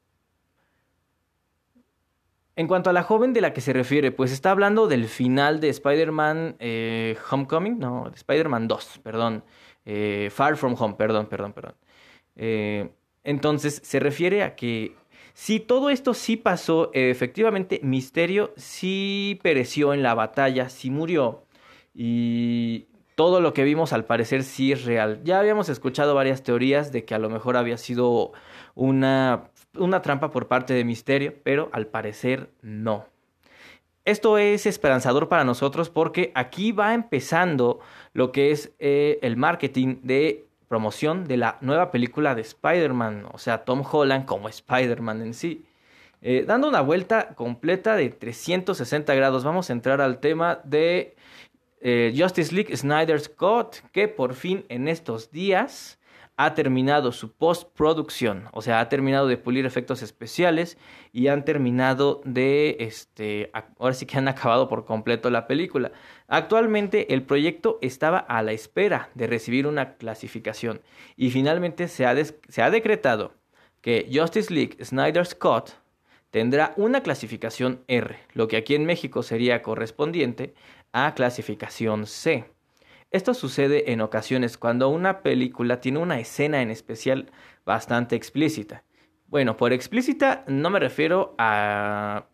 en 2.57 2.67
cuanto 2.67 2.89
a 2.89 2.93
la 2.93 3.03
joven 3.03 3.31
de 3.31 3.39
la 3.39 3.53
que 3.53 3.61
se 3.61 3.71
refiere, 3.71 4.11
pues 4.11 4.33
está 4.33 4.51
hablando 4.51 4.89
del 4.89 5.07
final 5.07 5.61
de 5.61 5.69
Spider-Man 5.69 6.57
eh, 6.59 7.17
Homecoming, 7.31 7.79
no, 7.79 8.09
de 8.09 8.15
Spider-Man 8.17 8.67
2, 8.67 8.99
perdón, 9.01 9.45
eh, 9.85 10.29
Far 10.33 10.57
From 10.57 10.75
Home, 10.77 10.95
perdón, 10.95 11.27
perdón, 11.27 11.53
perdón. 11.53 11.75
Entonces 13.23 13.81
se 13.85 14.01
refiere 14.01 14.43
a 14.43 14.57
que 14.57 14.97
si 15.35 15.59
todo 15.59 15.89
esto 15.89 16.13
sí 16.13 16.37
pasó, 16.37 16.89
efectivamente 16.93 17.81
Misterio 17.83 18.53
sí 18.55 19.39
pereció 19.43 19.93
en 19.93 20.01
la 20.01 20.15
batalla, 20.15 20.69
sí 20.69 20.89
murió 20.89 21.43
y 21.93 22.85
todo 23.15 23.41
lo 23.41 23.53
que 23.53 23.63
vimos 23.63 23.93
al 23.93 24.05
parecer 24.05 24.43
sí 24.43 24.71
es 24.71 24.85
real. 24.85 25.21
Ya 25.23 25.37
habíamos 25.39 25.69
escuchado 25.69 26.15
varias 26.15 26.41
teorías 26.41 26.91
de 26.91 27.05
que 27.05 27.15
a 27.15 27.19
lo 27.19 27.29
mejor 27.29 27.57
había 27.57 27.77
sido 27.77 28.31
una 28.75 29.51
una 29.77 30.01
trampa 30.01 30.31
por 30.31 30.47
parte 30.47 30.73
de 30.73 30.85
Misterio, 30.85 31.33
pero 31.43 31.69
al 31.73 31.87
parecer 31.87 32.49
no. 32.61 33.05
Esto 34.05 34.37
es 34.37 34.65
esperanzador 34.65 35.27
para 35.27 35.43
nosotros 35.43 35.89
porque 35.89 36.31
aquí 36.33 36.71
va 36.71 36.93
empezando 36.93 37.79
lo 38.13 38.31
que 38.31 38.51
es 38.51 38.73
eh, 38.79 39.19
el 39.21 39.35
marketing 39.35 39.97
de 40.01 40.45
promoción 40.67 41.25
de 41.25 41.37
la 41.37 41.57
nueva 41.61 41.91
película 41.91 42.35
de 42.35 42.41
Spider-Man, 42.41 43.27
o 43.31 43.37
sea, 43.37 43.65
Tom 43.65 43.83
Holland 43.89 44.25
como 44.25 44.49
Spider-Man 44.49 45.21
en 45.21 45.33
sí. 45.33 45.65
Eh, 46.21 46.43
dando 46.47 46.67
una 46.67 46.81
vuelta 46.81 47.35
completa 47.35 47.95
de 47.95 48.09
360 48.09 49.13
grados, 49.13 49.43
vamos 49.43 49.69
a 49.69 49.73
entrar 49.73 50.01
al 50.01 50.19
tema 50.19 50.59
de 50.63 51.15
eh, 51.81 52.13
Justice 52.17 52.53
League 52.53 52.75
Snyder 52.75 53.19
Scott, 53.19 53.77
que 53.91 54.07
por 54.07 54.33
fin 54.33 54.65
en 54.69 54.87
estos 54.87 55.31
días 55.31 55.99
ha 56.37 56.53
terminado 56.53 57.11
su 57.11 57.31
postproducción, 57.31 58.49
o 58.51 58.61
sea, 58.61 58.79
ha 58.79 58.89
terminado 58.89 59.27
de 59.27 59.37
pulir 59.37 59.65
efectos 59.65 60.01
especiales 60.01 60.77
y 61.13 61.27
han 61.27 61.45
terminado 61.45 62.21
de, 62.25 62.77
este, 62.79 63.51
ahora 63.79 63.93
sí 63.93 64.05
que 64.05 64.17
han 64.17 64.27
acabado 64.27 64.67
por 64.67 64.85
completo 64.85 65.29
la 65.29 65.47
película. 65.47 65.91
Actualmente 66.27 67.13
el 67.13 67.23
proyecto 67.23 67.79
estaba 67.81 68.17
a 68.17 68.41
la 68.41 68.51
espera 68.51 69.09
de 69.15 69.27
recibir 69.27 69.67
una 69.67 69.95
clasificación 69.95 70.81
y 71.15 71.31
finalmente 71.31 71.87
se 71.87 72.05
ha, 72.05 72.15
se 72.23 72.61
ha 72.61 72.69
decretado 72.69 73.33
que 73.81 74.09
Justice 74.11 74.53
League 74.53 74.83
Snyder 74.83 75.25
Scott 75.25 75.73
tendrá 76.31 76.73
una 76.75 77.01
clasificación 77.01 77.83
R, 77.87 78.17
lo 78.33 78.47
que 78.47 78.57
aquí 78.57 78.75
en 78.75 78.85
México 78.85 79.23
sería 79.23 79.61
correspondiente 79.61 80.53
a 80.91 81.13
clasificación 81.13 82.07
C. 82.07 82.54
Esto 83.15 83.33
sucede 83.33 83.93
en 83.93 84.01
ocasiones 84.01 84.57
cuando 84.57 84.89
una 84.89 85.21
película 85.21 85.79
tiene 85.79 85.99
una 85.99 86.19
escena 86.19 86.61
en 86.61 86.69
especial 86.69 87.31
bastante 87.65 88.17
explícita. 88.17 88.83
Bueno, 89.27 89.55
por 89.55 89.71
explícita 89.71 90.43
no 90.47 90.69
me 90.69 90.81
refiero 90.81 91.33
a 91.37 92.25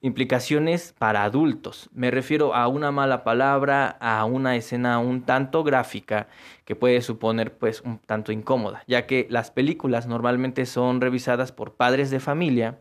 implicaciones 0.00 0.94
para 0.96 1.24
adultos. 1.24 1.90
Me 1.92 2.12
refiero 2.12 2.54
a 2.54 2.68
una 2.68 2.92
mala 2.92 3.24
palabra, 3.24 3.88
a 4.00 4.24
una 4.24 4.54
escena 4.54 5.00
un 5.00 5.22
tanto 5.22 5.64
gráfica 5.64 6.28
que 6.64 6.76
puede 6.76 7.02
suponer 7.02 7.58
pues 7.58 7.80
un 7.80 7.98
tanto 7.98 8.30
incómoda, 8.30 8.84
ya 8.86 9.08
que 9.08 9.26
las 9.28 9.50
películas 9.50 10.06
normalmente 10.06 10.66
son 10.66 11.00
revisadas 11.00 11.50
por 11.50 11.74
padres 11.74 12.12
de 12.12 12.20
familia 12.20 12.78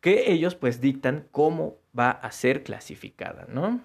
que 0.00 0.32
ellos 0.32 0.54
pues 0.54 0.80
dictan 0.80 1.28
cómo 1.32 1.76
va 1.96 2.12
a 2.12 2.30
ser 2.32 2.62
clasificada, 2.62 3.44
¿no? 3.46 3.82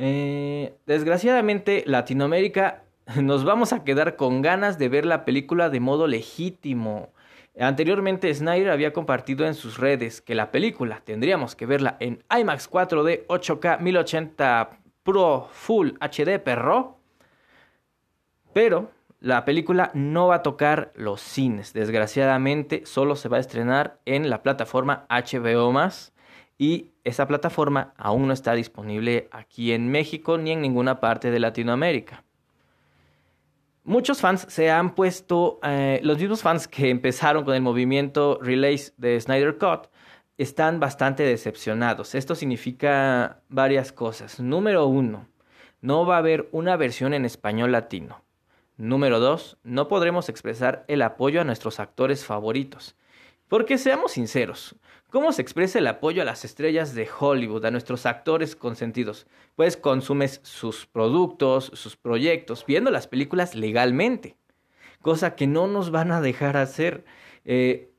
Eh, 0.00 0.76
desgraciadamente, 0.86 1.82
Latinoamérica 1.86 2.84
nos 3.20 3.44
vamos 3.44 3.72
a 3.72 3.82
quedar 3.84 4.16
con 4.16 4.42
ganas 4.42 4.78
de 4.78 4.88
ver 4.88 5.04
la 5.04 5.24
película 5.24 5.70
de 5.70 5.80
modo 5.80 6.06
legítimo. 6.06 7.12
Anteriormente 7.58 8.32
Snyder 8.32 8.70
había 8.70 8.92
compartido 8.92 9.44
en 9.44 9.54
sus 9.54 9.78
redes 9.78 10.20
que 10.20 10.36
la 10.36 10.52
película 10.52 11.02
tendríamos 11.04 11.56
que 11.56 11.66
verla 11.66 11.96
en 11.98 12.22
IMAX 12.30 12.70
4D 12.70 13.26
8K 13.26 13.80
1080 13.80 14.70
Pro 15.02 15.48
Full 15.50 15.94
HD 16.00 16.38
perro. 16.38 16.98
Pero 18.52 18.92
la 19.18 19.44
película 19.44 19.90
no 19.94 20.28
va 20.28 20.36
a 20.36 20.42
tocar 20.44 20.92
los 20.94 21.20
cines. 21.20 21.72
Desgraciadamente 21.72 22.82
solo 22.86 23.16
se 23.16 23.28
va 23.28 23.38
a 23.38 23.40
estrenar 23.40 23.98
en 24.04 24.30
la 24.30 24.44
plataforma 24.44 25.06
HBO 25.08 25.72
y 26.58 26.90
esa 27.04 27.26
plataforma 27.28 27.94
aún 27.96 28.26
no 28.26 28.32
está 28.32 28.52
disponible 28.54 29.28
aquí 29.30 29.72
en 29.72 29.90
México 29.90 30.36
ni 30.36 30.50
en 30.50 30.60
ninguna 30.60 31.00
parte 31.00 31.30
de 31.30 31.38
Latinoamérica. 31.38 32.24
Muchos 33.84 34.20
fans 34.20 34.44
se 34.50 34.70
han 34.70 34.94
puesto, 34.94 35.60
eh, 35.62 36.00
los 36.02 36.18
mismos 36.18 36.42
fans 36.42 36.68
que 36.68 36.90
empezaron 36.90 37.44
con 37.44 37.54
el 37.54 37.62
movimiento 37.62 38.38
Relays 38.42 38.92
de 38.98 39.18
Snyder 39.18 39.56
Cut, 39.56 39.86
están 40.36 40.78
bastante 40.78 41.22
decepcionados. 41.22 42.14
Esto 42.14 42.34
significa 42.34 43.40
varias 43.48 43.92
cosas. 43.92 44.40
Número 44.40 44.86
uno, 44.86 45.26
no 45.80 46.04
va 46.04 46.16
a 46.16 46.18
haber 46.18 46.48
una 46.52 46.76
versión 46.76 47.14
en 47.14 47.24
español 47.24 47.72
latino. 47.72 48.22
Número 48.76 49.20
dos, 49.20 49.58
no 49.64 49.88
podremos 49.88 50.28
expresar 50.28 50.84
el 50.86 51.02
apoyo 51.02 51.40
a 51.40 51.44
nuestros 51.44 51.80
actores 51.80 52.24
favoritos. 52.24 52.94
Porque 53.48 53.78
seamos 53.78 54.12
sinceros, 54.12 54.76
¿Cómo 55.10 55.32
se 55.32 55.40
expresa 55.40 55.78
el 55.78 55.86
apoyo 55.86 56.20
a 56.20 56.26
las 56.26 56.44
estrellas 56.44 56.94
de 56.94 57.08
Hollywood, 57.18 57.64
a 57.64 57.70
nuestros 57.70 58.04
actores 58.04 58.54
consentidos? 58.54 59.26
Pues 59.56 59.78
consumes 59.78 60.38
sus 60.42 60.84
productos, 60.84 61.70
sus 61.72 61.96
proyectos, 61.96 62.66
viendo 62.66 62.90
las 62.90 63.06
películas 63.06 63.54
legalmente, 63.54 64.36
cosa 65.00 65.34
que 65.34 65.46
no 65.46 65.66
nos 65.66 65.90
van 65.90 66.12
a 66.12 66.20
dejar 66.20 66.58
hacer. 66.58 67.06
Eh, 67.46 67.90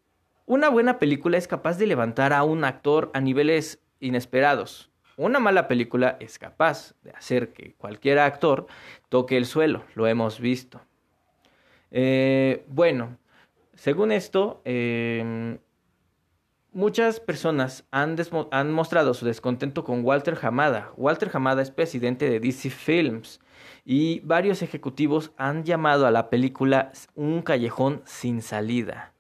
una 0.46 0.70
buena 0.70 1.00
película 1.00 1.40
es 1.40 1.48
capaz 1.48 1.80
de 1.80 1.88
levantar 1.88 2.32
a 2.32 2.44
un 2.44 2.64
actor 2.64 3.10
a 3.16 3.22
niveles 3.22 3.82
inesperados. 4.00 4.92
Una 5.18 5.40
mala 5.40 5.68
película 5.68 6.16
es 6.20 6.38
capaz 6.38 6.94
de 7.02 7.10
hacer 7.10 7.54
que 7.54 7.74
cualquier 7.74 8.20
actor 8.20 8.68
toque 9.10 9.36
el 9.36 9.48
suelo, 9.48 9.84
lo 9.96 10.06
hemos 10.06 10.40
visto. 10.40 10.80
Eh, 11.90 12.66
bueno, 12.68 13.18
según 13.74 14.12
esto, 14.12 14.62
eh, 14.64 15.58
Muchas 16.72 17.20
personas 17.20 17.88
han, 17.90 18.16
mostrado 18.72 19.16
su 19.16 19.26
descontento 19.26 19.84
con 19.84 20.06
Walter 20.06 20.38
Hamada. 20.40 20.94
Walter 20.98 21.32
Hamada 21.34 21.64
es 21.64 21.72
presidente 21.72 22.30
de 22.30 22.40
DC 22.40 22.70
Films 22.70 23.40
y 23.86 24.20
varios 24.20 24.62
ejecutivos 24.62 25.32
han 25.36 25.64
llamado 25.64 26.06
a 26.06 26.12
la 26.12 26.30
película 26.30 26.92
un 27.16 27.42
callejón 27.42 28.04
sin 28.06 28.44
salida. 28.44 29.14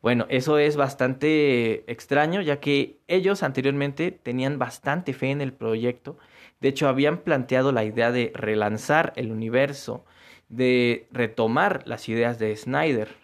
Bueno, 0.00 0.24
eso 0.30 0.56
es 0.56 0.76
bastante 0.76 1.84
extraño 1.92 2.40
ya 2.40 2.58
que 2.58 3.00
ellos 3.06 3.42
anteriormente 3.42 4.10
tenían 4.10 4.58
bastante 4.58 5.12
fe 5.12 5.32
en 5.32 5.42
el 5.42 5.52
proyecto. 5.52 6.16
De 6.58 6.70
hecho, 6.70 6.88
habían 6.88 7.18
planteado 7.18 7.70
la 7.70 7.84
idea 7.84 8.12
de 8.12 8.32
relanzar 8.34 9.12
el 9.16 9.30
universo, 9.30 10.06
de 10.48 11.06
retomar 11.12 11.82
las 11.84 12.08
ideas 12.08 12.38
de 12.38 12.56
Snyder. 12.56 13.14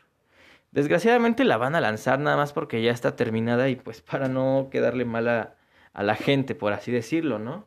Desgraciadamente 0.76 1.46
la 1.46 1.56
van 1.56 1.74
a 1.74 1.80
lanzar 1.80 2.18
nada 2.18 2.36
más 2.36 2.52
porque 2.52 2.82
ya 2.82 2.90
está 2.90 3.16
terminada 3.16 3.70
y 3.70 3.76
pues 3.76 4.02
para 4.10 4.28
no 4.28 4.68
quedarle 4.70 5.06
mal 5.06 5.26
a, 5.26 5.56
la 5.94 6.14
gente, 6.14 6.54
por 6.54 6.74
así 6.74 6.92
decirlo, 6.92 7.38
¿no? 7.38 7.66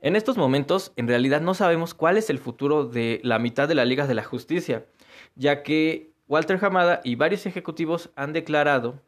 En 0.00 0.14
estos 0.14 0.36
momentos, 0.36 0.92
en 0.94 1.08
realidad 1.08 1.40
no 1.40 1.54
sabemos 1.54 1.92
cuál 1.92 2.16
es 2.16 2.30
el 2.30 2.38
futuro 2.38 2.84
de 2.84 3.20
la 3.24 3.40
mitad 3.40 3.66
de 3.66 3.74
la 3.74 3.84
Liga 3.84 4.06
de 4.06 4.14
la 4.14 4.22
Justicia, 4.22 4.86
ya 5.34 5.64
que 5.64 6.12
Walter 6.28 6.64
Hamada 6.64 7.00
y 7.02 7.16
varios 7.16 7.46
ejecutivos 7.46 8.10
han 8.14 8.32
declarado 8.32 9.02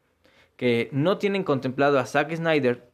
que 0.57 0.89
no 0.91 1.19
tienen 1.19 1.45
contemplado 1.45 2.01
a 2.01 2.07
Zack 2.07 2.35
Snyder 2.35 2.91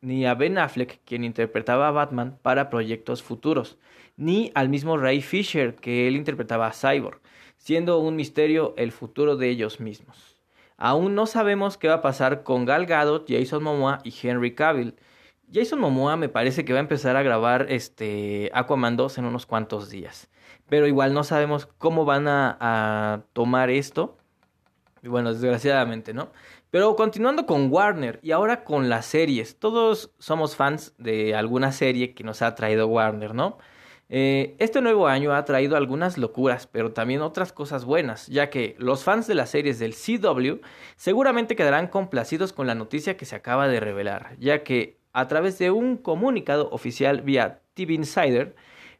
ni 0.00 0.24
a 0.24 0.34
Ben 0.34 0.56
Affleck, 0.56 1.00
quien 1.04 1.22
interpretaba 1.22 1.88
a 1.88 1.90
Batman, 1.90 2.38
para 2.40 2.70
proyectos 2.70 3.22
futuros, 3.22 3.76
ni 4.16 4.52
al 4.54 4.68
mismo 4.68 4.96
Ray 4.96 5.22
Fisher, 5.22 5.74
que 5.74 6.06
él 6.08 6.16
interpretaba 6.16 6.66
a 6.66 6.72
Cyborg. 6.72 7.20
siendo 7.56 7.98
un 8.00 8.16
misterio 8.16 8.74
el 8.76 8.90
futuro 8.90 9.36
de 9.36 9.48
ellos 9.48 9.78
mismos. 9.78 10.36
Aún 10.76 11.14
no 11.14 11.26
sabemos 11.26 11.76
qué 11.78 11.86
va 11.86 11.94
a 11.94 12.02
pasar 12.02 12.42
con 12.42 12.64
Gal 12.64 12.86
Gadot, 12.86 13.24
Jason 13.28 13.62
Momoa 13.62 14.00
y 14.02 14.12
Henry 14.20 14.56
Cavill. 14.56 14.96
Jason 15.52 15.78
Momoa 15.78 16.16
me 16.16 16.28
parece 16.28 16.64
que 16.64 16.72
va 16.72 16.80
a 16.80 16.82
empezar 16.82 17.14
a 17.14 17.22
grabar 17.22 17.66
este 17.68 18.50
Aquaman 18.52 18.96
2 18.96 19.18
en 19.18 19.26
unos 19.26 19.46
cuantos 19.46 19.90
días. 19.90 20.28
Pero 20.68 20.88
igual 20.88 21.14
no 21.14 21.22
sabemos 21.22 21.66
cómo 21.78 22.04
van 22.04 22.26
a, 22.26 22.56
a 22.58 23.22
tomar 23.32 23.70
esto. 23.70 24.18
Y 25.02 25.08
bueno, 25.08 25.32
desgraciadamente, 25.32 26.12
¿no? 26.14 26.32
Pero 26.72 26.96
continuando 26.96 27.46
con 27.46 27.70
Warner 27.70 28.18
y 28.22 28.32
ahora 28.32 28.64
con 28.64 28.88
las 28.88 29.06
series. 29.06 29.58
Todos 29.58 30.10
somos 30.18 30.56
fans 30.56 30.94
de 30.98 31.34
alguna 31.36 31.70
serie 31.70 32.14
que 32.14 32.24
nos 32.24 32.42
ha 32.42 32.54
traído 32.54 32.88
Warner, 32.88 33.34
¿no? 33.34 33.58
Eh, 34.14 34.56
este 34.58 34.82
nuevo 34.82 35.08
año 35.08 35.32
ha 35.32 35.42
traído 35.46 35.74
algunas 35.74 36.18
locuras, 36.18 36.66
pero 36.66 36.92
también 36.92 37.22
otras 37.22 37.50
cosas 37.50 37.86
buenas, 37.86 38.26
ya 38.26 38.50
que 38.50 38.76
los 38.78 39.04
fans 39.04 39.26
de 39.26 39.34
las 39.34 39.48
series 39.48 39.78
del 39.78 39.94
CW 39.94 40.60
seguramente 40.96 41.56
quedarán 41.56 41.86
complacidos 41.86 42.52
con 42.52 42.66
la 42.66 42.74
noticia 42.74 43.16
que 43.16 43.24
se 43.24 43.36
acaba 43.36 43.68
de 43.68 43.80
revelar, 43.80 44.36
ya 44.38 44.64
que 44.64 44.98
a 45.14 45.28
través 45.28 45.58
de 45.58 45.70
un 45.70 45.96
comunicado 45.96 46.68
oficial 46.72 47.22
vía 47.22 47.62
TV 47.72 47.94
Insider, 47.94 48.54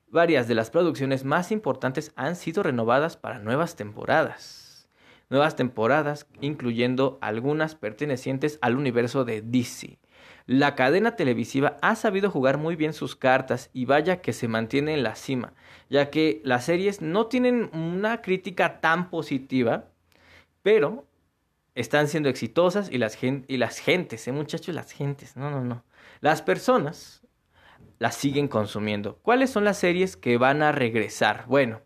varias 0.09 0.49
de 0.49 0.55
las 0.55 0.71
producciones 0.71 1.25
más 1.27 1.53
importantes 1.53 2.13
han 2.17 2.35
sido 2.35 2.63
renovadas 2.63 3.19
para 3.19 3.39
nuevas 3.39 3.77
temporadas. 3.77 4.89
Nuevas 5.29 5.57
temporadas, 5.57 6.27
incluyendo 6.41 7.19
algunas 7.21 7.75
pertenecientes 7.75 8.59
al 8.63 8.77
universo 8.79 9.27
de 9.27 9.43
DC 9.43 9.99
la 10.47 10.75
cadena 10.75 11.17
televisiva 11.17 11.77
ha 11.83 11.95
sabido 11.97 12.31
jugar 12.31 12.59
muy 12.59 12.77
bien 12.77 12.93
sus 12.93 13.17
cartas 13.17 13.71
y 13.73 13.85
vaya 13.85 14.21
que 14.21 14.33
se 14.33 14.49
mantiene 14.49 14.95
en 14.95 15.03
la 15.03 15.15
cima, 15.15 15.53
ya 15.89 16.11
que 16.11 16.41
las 16.45 16.65
series 16.65 17.01
no 17.01 17.27
tienen 17.27 17.71
una 17.73 18.23
crítica 18.23 18.81
tan 18.81 19.11
positiva, 19.11 19.87
pero 20.63 21.07
están 21.75 22.09
siendo 22.09 22.29
exitosas 22.29 22.91
y 22.91 22.99
las, 22.99 23.19
y 23.23 23.57
las 23.57 23.79
gentes, 23.79 24.27
¿eh, 24.29 24.33
muchachos? 24.33 24.75
Las 24.75 24.93
gentes, 24.93 25.37
no, 25.37 25.51
no, 25.51 25.65
no. 25.65 25.85
Las 26.21 26.43
personas 26.43 27.23
las 27.99 28.17
siguen 28.17 28.49
consumiendo. 28.49 29.19
¿Cuáles 29.23 29.51
son 29.51 29.65
las 29.65 29.79
series 29.79 30.17
que 30.17 30.37
van 30.37 30.63
a 30.63 30.73
regresar? 30.73 31.45
Bueno, 31.47 31.81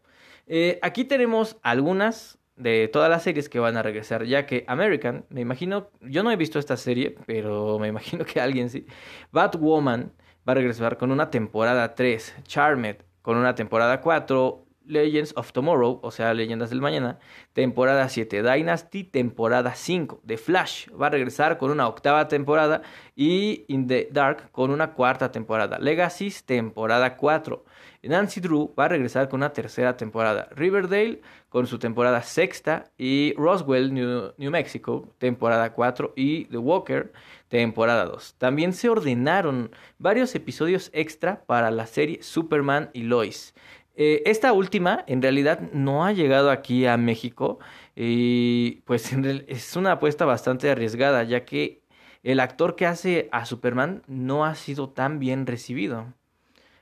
eh, 0.46 0.78
aquí 0.82 1.04
tenemos 1.04 1.56
algunas 1.62 2.35
de 2.56 2.88
todas 2.88 3.10
las 3.10 3.22
series 3.22 3.48
que 3.48 3.58
van 3.58 3.76
a 3.76 3.82
regresar, 3.82 4.24
ya 4.24 4.46
que 4.46 4.64
American, 4.66 5.26
me 5.28 5.42
imagino, 5.42 5.90
yo 6.00 6.22
no 6.22 6.30
he 6.30 6.36
visto 6.36 6.58
esta 6.58 6.76
serie, 6.76 7.16
pero 7.26 7.78
me 7.80 7.88
imagino 7.88 8.24
que 8.24 8.40
alguien 8.40 8.70
sí. 8.70 8.86
Batwoman 9.32 10.12
va 10.48 10.52
a 10.52 10.54
regresar 10.54 10.96
con 10.96 11.10
una 11.12 11.30
temporada 11.30 11.94
3, 11.94 12.36
Charmed 12.44 12.96
con 13.22 13.36
una 13.36 13.54
temporada 13.54 14.00
4, 14.00 14.66
Legends 14.86 15.32
of 15.36 15.52
Tomorrow, 15.52 15.98
o 16.02 16.10
sea, 16.10 16.32
Leyendas 16.32 16.70
del 16.70 16.80
Mañana, 16.80 17.18
temporada 17.52 18.08
7, 18.08 18.42
Dynasty, 18.42 19.04
temporada 19.04 19.74
5, 19.74 20.22
The 20.24 20.36
Flash 20.36 20.88
va 20.90 21.08
a 21.08 21.10
regresar 21.10 21.58
con 21.58 21.70
una 21.70 21.88
octava 21.88 22.28
temporada 22.28 22.82
y 23.14 23.64
In 23.68 23.88
the 23.88 24.08
Dark 24.12 24.50
con 24.52 24.70
una 24.70 24.92
cuarta 24.92 25.32
temporada, 25.32 25.78
Legacy, 25.78 26.32
temporada 26.44 27.16
4. 27.16 27.64
Nancy 28.08 28.40
Drew 28.40 28.74
va 28.78 28.86
a 28.86 28.88
regresar 28.88 29.28
con 29.28 29.40
una 29.40 29.52
tercera 29.52 29.96
temporada. 29.96 30.48
Riverdale 30.54 31.20
con 31.48 31.66
su 31.66 31.78
temporada 31.78 32.22
sexta. 32.22 32.90
Y 32.98 33.34
Roswell, 33.36 33.92
New, 33.92 34.50
Mexico, 34.50 35.14
temporada 35.18 35.72
4. 35.72 36.12
Y 36.16 36.44
The 36.46 36.58
Walker, 36.58 37.12
temporada 37.48 38.04
2. 38.04 38.34
También 38.38 38.72
se 38.72 38.88
ordenaron 38.88 39.70
varios 39.98 40.34
episodios 40.34 40.90
extra 40.92 41.44
para 41.46 41.70
la 41.70 41.86
serie 41.86 42.22
Superman 42.22 42.90
y 42.92 43.02
Lois. 43.02 43.54
Eh, 43.94 44.22
esta 44.26 44.52
última 44.52 45.04
en 45.06 45.22
realidad 45.22 45.60
no 45.72 46.04
ha 46.04 46.12
llegado 46.12 46.50
aquí 46.50 46.84
a 46.84 46.98
México 46.98 47.58
y 47.94 48.82
pues 48.84 49.10
es 49.48 49.76
una 49.76 49.92
apuesta 49.92 50.26
bastante 50.26 50.70
arriesgada 50.70 51.24
ya 51.24 51.46
que 51.46 51.80
el 52.22 52.40
actor 52.40 52.76
que 52.76 52.86
hace 52.86 53.28
a 53.32 53.46
Superman 53.46 54.02
no 54.06 54.44
ha 54.44 54.54
sido 54.54 54.90
tan 54.90 55.18
bien 55.18 55.46
recibido. 55.46 56.12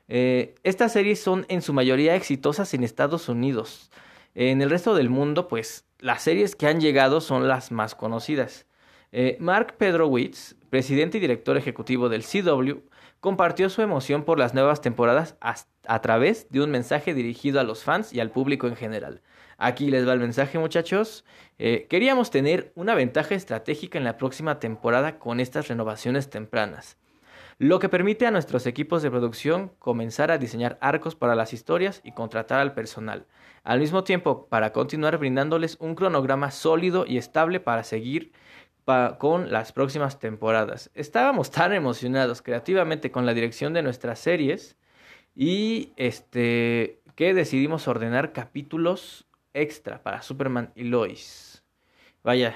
Eh, 0.07 0.55
estas 0.63 0.93
series 0.93 1.21
son 1.21 1.45
en 1.49 1.61
su 1.61 1.73
mayoría 1.73 2.15
exitosas 2.15 2.73
en 2.73 2.83
Estados 2.83 3.29
Unidos. 3.29 3.89
En 4.35 4.61
el 4.61 4.69
resto 4.69 4.95
del 4.95 5.09
mundo, 5.09 5.47
pues 5.47 5.85
las 5.99 6.21
series 6.21 6.55
que 6.55 6.67
han 6.67 6.81
llegado 6.81 7.21
son 7.21 7.47
las 7.47 7.71
más 7.71 7.95
conocidas. 7.95 8.67
Eh, 9.11 9.37
Mark 9.39 9.75
Pedrowitz, 9.77 10.55
presidente 10.69 11.17
y 11.17 11.21
director 11.21 11.57
ejecutivo 11.57 12.09
del 12.09 12.23
CW, 12.23 12.81
compartió 13.21 13.69
su 13.69 13.81
emoción 13.81 14.23
por 14.23 14.37
las 14.37 14.53
nuevas 14.53 14.81
temporadas 14.81 15.37
a, 15.39 16.01
través 16.01 16.47
de 16.51 16.61
un 16.61 16.69
mensaje 16.69 17.13
dirigido 17.13 17.59
a 17.59 17.63
los 17.63 17.83
fans 17.83 18.13
y 18.13 18.19
al 18.19 18.29
público 18.29 18.67
en 18.67 18.75
general. 18.75 19.21
Aquí 19.57 19.89
les 19.89 20.07
va 20.07 20.13
el 20.13 20.19
mensaje 20.19 20.59
muchachos. 20.59 21.23
Eh, 21.57 21.87
queríamos 21.89 22.29
tener 22.29 22.73
una 22.75 22.93
ventaja 22.93 23.35
estratégica 23.35 23.97
en 23.97 24.03
la 24.03 24.17
próxima 24.17 24.59
temporada 24.59 25.17
con 25.17 25.39
estas 25.39 25.69
renovaciones 25.69 26.29
tempranas 26.29 26.97
lo 27.57 27.79
que 27.79 27.89
permite 27.89 28.27
a 28.27 28.31
nuestros 28.31 28.65
equipos 28.65 29.01
de 29.01 29.09
producción 29.09 29.71
comenzar 29.79 30.29
a 30.29 30.37
diseñar 30.37 30.77
arcos 30.81 31.15
para 31.15 31.35
las 31.35 31.53
historias 31.53 32.01
y 32.03 32.11
contratar 32.11 32.59
al 32.59 32.73
personal, 32.73 33.25
al 33.63 33.79
mismo 33.79 34.03
tiempo 34.03 34.47
para 34.47 34.73
continuar 34.73 35.17
brindándoles 35.17 35.77
un 35.79 35.95
cronograma 35.95 36.51
sólido 36.51 37.05
y 37.07 37.17
estable 37.17 37.59
para 37.59 37.83
seguir 37.83 38.33
con 39.17 39.51
las 39.51 39.71
próximas 39.71 40.19
temporadas. 40.19 40.91
Estábamos 40.93 41.49
tan 41.49 41.73
emocionados 41.73 42.41
creativamente 42.41 43.09
con 43.09 43.25
la 43.25 43.33
dirección 43.33 43.73
de 43.73 43.81
nuestras 43.81 44.19
series 44.19 44.77
y 45.35 45.93
este 45.95 47.01
que 47.15 47.33
decidimos 47.33 47.87
ordenar 47.87 48.33
capítulos 48.33 49.25
extra 49.53 50.03
para 50.03 50.21
Superman 50.21 50.71
y 50.75 50.83
Lois. 50.83 51.63
Vaya, 52.23 52.55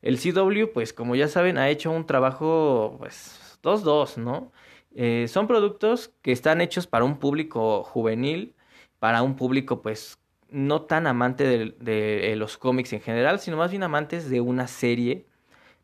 el 0.00 0.18
CW, 0.18 0.72
pues 0.72 0.92
como 0.92 1.14
ya 1.14 1.28
saben, 1.28 1.58
ha 1.58 1.68
hecho 1.68 1.90
un 1.90 2.06
trabajo 2.06 2.96
pues 2.98 3.43
dos, 3.64 3.82
dos, 3.82 4.16
¿no? 4.18 4.52
Eh, 4.94 5.26
son 5.28 5.48
productos 5.48 6.12
que 6.22 6.30
están 6.30 6.60
hechos 6.60 6.86
para 6.86 7.04
un 7.04 7.18
público 7.18 7.82
juvenil, 7.82 8.54
para 9.00 9.22
un 9.22 9.34
público 9.34 9.82
pues 9.82 10.18
no 10.50 10.82
tan 10.82 11.08
amante 11.08 11.72
de, 11.80 12.34
los 12.36 12.56
cómics 12.58 12.92
en 12.92 13.00
general, 13.00 13.40
sino 13.40 13.56
más 13.56 13.72
bien 13.72 13.82
amantes 13.82 14.30
de 14.30 14.40
una 14.40 14.68
serie, 14.68 15.26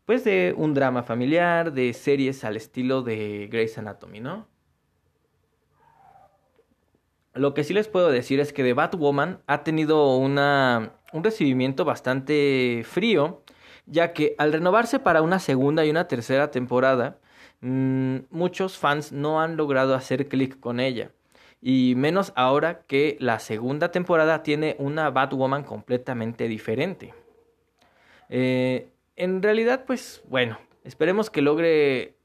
pues 0.05 0.23
de 0.23 0.53
un 0.55 0.73
drama 0.73 1.03
familiar, 1.03 1.73
de 1.73 1.93
series 1.93 2.45
al 2.45 2.55
estilo 2.55 3.01
de 3.01 3.49
Grey's 3.51 3.77
Anatomy, 3.77 4.21
¿no? 4.21 4.47
Lo 7.33 7.53
que 7.53 7.63
sí 7.63 7.73
les 7.73 7.87
puedo 7.87 8.09
decir 8.11 8.39
es 8.39 8.53
que 8.53 8.63
The 8.63 8.73
Batwoman 8.73 9.41
ha 9.47 9.63
tenido 9.63 10.17
una, 10.17 10.93
un 11.13 11.23
recibimiento 11.23 11.85
bastante 11.85 12.83
frío, 12.85 13.43
ya 13.85 14.13
que 14.13 14.35
al 14.37 14.53
renovarse 14.53 14.99
para 14.99 15.21
una 15.21 15.39
segunda 15.39 15.85
y 15.85 15.89
una 15.89 16.07
tercera 16.07 16.51
temporada, 16.51 17.19
Mm, 17.61 18.17
muchos 18.31 18.77
fans 18.77 19.11
no 19.11 19.39
han 19.39 19.55
logrado 19.55 19.95
hacer 19.95 20.27
clic 20.27 20.59
con 20.59 20.79
ella. 20.79 21.11
Y 21.61 21.93
menos 21.95 22.33
ahora 22.35 22.81
que 22.87 23.17
la 23.19 23.39
segunda 23.39 23.91
temporada 23.91 24.41
tiene 24.41 24.75
una 24.79 25.11
Batwoman 25.11 25.63
completamente 25.63 26.47
diferente. 26.47 27.13
Eh, 28.29 28.89
en 29.15 29.43
realidad, 29.43 29.85
pues 29.85 30.23
bueno, 30.27 30.57
esperemos 30.83 31.29
que 31.29 31.43
logre 31.43 32.15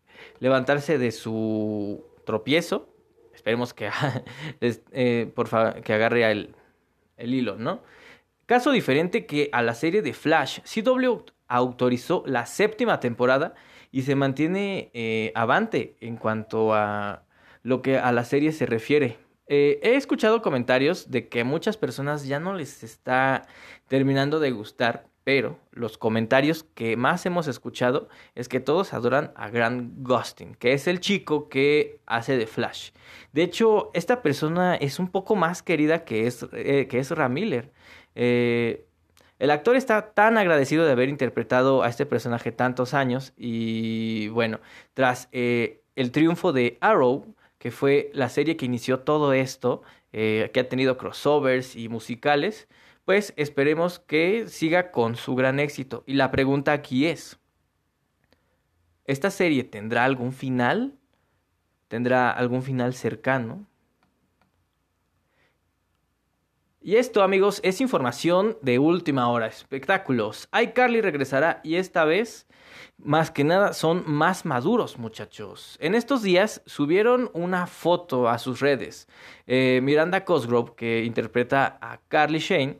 levantarse 0.41 0.97
de 0.97 1.13
su 1.13 2.03
tropiezo. 2.25 2.89
Esperemos 3.35 3.75
que, 3.75 3.91
eh, 4.61 5.31
por 5.35 5.49
favor, 5.49 5.83
que 5.83 5.93
agarre 5.93 6.31
el, 6.31 6.55
el 7.19 7.35
hilo, 7.35 7.57
¿no? 7.57 7.83
Caso 8.47 8.71
diferente 8.71 9.27
que 9.27 9.51
a 9.53 9.61
la 9.61 9.75
serie 9.75 10.01
de 10.01 10.15
Flash, 10.15 10.61
CW 10.61 11.25
autorizó 11.49 12.23
la 12.27 12.47
séptima 12.47 13.01
temporada 13.01 13.55
y 13.91 14.03
se 14.03 14.15
mantiene 14.15 14.91
eh, 14.95 15.33
avante 15.35 15.97
en 16.01 16.17
cuanto 16.17 16.75
a 16.75 17.23
lo 17.63 17.83
que 17.83 17.99
a 17.99 18.13
la 18.13 18.25
serie 18.25 18.53
se 18.53 18.67
refiere. 18.67 19.19
Eh, 19.49 19.79
he 19.83 19.95
escuchado 19.95 20.43
comentarios 20.43 21.11
de 21.11 21.29
que 21.29 21.45
muchas 21.45 21.77
personas 21.77 22.27
ya 22.27 22.41
no 22.41 22.55
les 22.55 22.83
está 22.83 23.47
terminando 23.89 24.41
de 24.41 24.51
gustar, 24.51 25.07
pero 25.23 25.59
los 25.73 25.99
comentarios 25.99 26.63
que 26.63 26.97
más 26.97 27.27
hemos 27.27 27.49
escuchado 27.49 28.09
es 28.37 28.49
que 28.49 28.61
todos 28.61 28.93
adoran 28.93 29.33
a 29.35 29.51
Grant 29.51 29.93
Gustin, 29.99 30.55
que 30.55 30.73
es 30.73 30.87
el 30.87 31.01
chico 31.01 31.49
que 31.49 32.01
hace 32.07 32.37
de 32.37 32.47
Flash. 32.47 32.91
De 33.33 33.43
hecho, 33.43 33.91
esta 33.95 34.23
persona 34.23 34.77
es 34.77 35.01
un 35.01 35.09
poco 35.09 35.35
más 35.35 35.63
querida 35.65 36.05
que 36.05 36.29
es, 36.29 36.47
eh, 36.53 36.87
que 36.89 37.01
es 37.01 37.11
Ramiller. 37.11 37.73
Eh, 38.15 38.86
el 39.39 39.51
actor 39.51 39.77
está 39.77 40.13
tan 40.13 40.39
agradecido 40.39 40.85
de 40.85 40.93
haber 40.93 41.09
interpretado 41.09 41.83
a 41.83 41.89
este 41.89 42.07
personaje 42.07 42.53
tantos 42.53 42.95
años 42.95 43.35
y 43.37 44.29
bueno, 44.29 44.61
tras 44.95 45.29
eh, 45.33 45.83
el 45.95 46.11
triunfo 46.11 46.53
de 46.53 46.79
Arrow, 46.81 47.35
que 47.59 47.71
fue 47.71 48.11
la 48.15 48.29
serie 48.29 48.57
que 48.57 48.67
inició 48.67 49.01
todo 49.01 49.33
esto, 49.33 49.83
eh, 50.13 50.51
que 50.55 50.61
ha 50.61 50.69
tenido 50.69 50.97
crossovers 50.97 51.77
y 51.77 51.89
musicales, 51.89 52.69
pues 53.05 53.35
esperemos 53.37 53.99
que 53.99 54.49
siga 54.49 54.91
con 54.91 55.17
su 55.17 55.35
gran 55.35 55.61
éxito. 55.61 56.03
Y 56.07 56.15
la 56.15 56.31
pregunta 56.31 56.73
aquí 56.73 57.07
es, 57.07 57.39
¿esta 59.05 59.31
serie 59.31 59.65
tendrá 59.65 60.05
algún 60.05 60.33
final? 60.33 60.95
¿Tendrá 61.89 62.31
algún 62.31 62.63
final 62.63 62.95
cercano? 62.95 63.67
Y 66.87 66.99
esto, 66.99 67.25
amigos, 67.25 67.59
es 67.65 67.81
información 67.81 68.59
de 68.63 68.79
última 68.79 69.29
hora. 69.29 69.49
Espectáculos. 69.49 70.49
iCarly 70.57 71.01
regresará 71.01 71.61
y 71.65 71.75
esta 71.75 72.05
vez, 72.05 72.47
más 72.97 73.33
que 73.33 73.43
nada, 73.43 73.73
son 73.73 74.05
más 74.07 74.45
maduros, 74.45 74.97
muchachos. 74.97 75.77
En 75.81 75.97
estos 75.97 76.23
días 76.23 76.63
subieron 76.65 77.29
una 77.33 77.67
foto 77.67 78.29
a 78.29 78.39
sus 78.39 78.61
redes. 78.61 79.09
Eh, 79.49 79.81
Miranda 79.83 80.25
Cosgrove, 80.25 80.77
que 80.77 81.03
interpreta 81.03 81.77
a 81.81 81.99
Carly 82.07 82.39
Shane, 82.39 82.79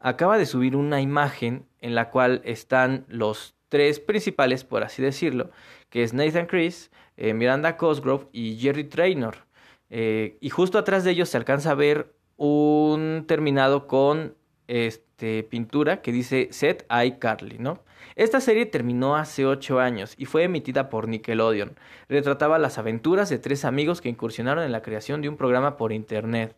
acaba 0.00 0.36
de 0.36 0.46
subir 0.46 0.74
una 0.74 1.00
imagen 1.00 1.64
en 1.80 1.94
la 1.94 2.10
cual 2.10 2.42
están 2.44 3.04
los 3.06 3.54
tres 3.68 4.00
principales, 4.00 4.64
por 4.64 4.82
así 4.82 5.00
decirlo, 5.00 5.52
que 5.90 6.02
es 6.02 6.12
Nathan 6.12 6.46
Chris, 6.46 6.90
eh, 7.16 7.34
Miranda 7.34 7.76
Cosgrove 7.76 8.26
y 8.32 8.56
Jerry 8.56 8.82
Traynor. 8.82 9.46
Eh, 9.90 10.38
y 10.40 10.50
justo 10.50 10.76
atrás 10.76 11.04
de 11.04 11.12
ellos 11.12 11.28
se 11.28 11.36
alcanza 11.36 11.70
a 11.70 11.74
ver 11.76 12.13
un 12.36 13.24
terminado 13.26 13.86
con 13.86 14.36
este, 14.68 15.42
pintura 15.44 16.02
que 16.02 16.12
dice 16.12 16.48
Set 16.50 16.86
iCarly, 16.90 17.58
¿no? 17.58 17.82
Esta 18.16 18.40
serie 18.40 18.66
terminó 18.66 19.16
hace 19.16 19.44
ocho 19.44 19.80
años 19.80 20.14
y 20.16 20.26
fue 20.26 20.44
emitida 20.44 20.88
por 20.88 21.08
Nickelodeon. 21.08 21.76
Retrataba 22.08 22.58
las 22.58 22.78
aventuras 22.78 23.28
de 23.28 23.38
tres 23.38 23.64
amigos 23.64 24.00
que 24.00 24.08
incursionaron 24.08 24.64
en 24.64 24.72
la 24.72 24.82
creación 24.82 25.20
de 25.20 25.28
un 25.28 25.36
programa 25.36 25.76
por 25.76 25.92
internet. 25.92 26.56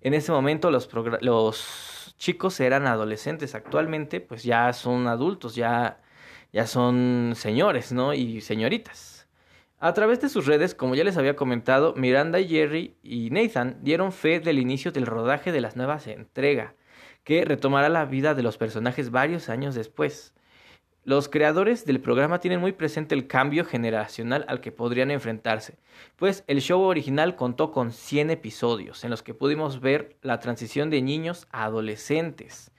En 0.00 0.14
ese 0.14 0.32
momento 0.32 0.70
los, 0.70 0.88
los 1.20 2.14
chicos 2.18 2.58
eran 2.60 2.86
adolescentes, 2.86 3.54
actualmente 3.54 4.20
pues 4.20 4.42
ya 4.42 4.72
son 4.72 5.06
adultos, 5.06 5.54
ya, 5.54 6.00
ya 6.52 6.66
son 6.66 7.34
señores, 7.36 7.92
¿no? 7.92 8.12
Y 8.12 8.40
señoritas. 8.40 9.15
A 9.78 9.92
través 9.92 10.22
de 10.22 10.30
sus 10.30 10.46
redes, 10.46 10.74
como 10.74 10.94
ya 10.94 11.04
les 11.04 11.18
había 11.18 11.36
comentado, 11.36 11.92
Miranda, 11.94 12.42
Jerry 12.42 12.96
y 13.02 13.28
Nathan 13.28 13.76
dieron 13.82 14.10
fe 14.10 14.40
del 14.40 14.58
inicio 14.58 14.90
del 14.90 15.04
rodaje 15.04 15.52
de 15.52 15.60
las 15.60 15.76
nuevas 15.76 16.06
entrega, 16.06 16.74
que 17.24 17.44
retomará 17.44 17.90
la 17.90 18.06
vida 18.06 18.34
de 18.34 18.42
los 18.42 18.56
personajes 18.56 19.10
varios 19.10 19.50
años 19.50 19.74
después. 19.74 20.32
Los 21.04 21.28
creadores 21.28 21.84
del 21.84 22.00
programa 22.00 22.40
tienen 22.40 22.58
muy 22.58 22.72
presente 22.72 23.14
el 23.14 23.26
cambio 23.26 23.66
generacional 23.66 24.46
al 24.48 24.62
que 24.62 24.72
podrían 24.72 25.10
enfrentarse, 25.10 25.76
pues 26.16 26.42
el 26.46 26.62
show 26.62 26.80
original 26.80 27.36
contó 27.36 27.70
con 27.70 27.92
100 27.92 28.30
episodios 28.30 29.04
en 29.04 29.10
los 29.10 29.22
que 29.22 29.34
pudimos 29.34 29.80
ver 29.80 30.16
la 30.22 30.40
transición 30.40 30.88
de 30.88 31.02
niños 31.02 31.48
a 31.50 31.64
adolescentes. 31.64 32.72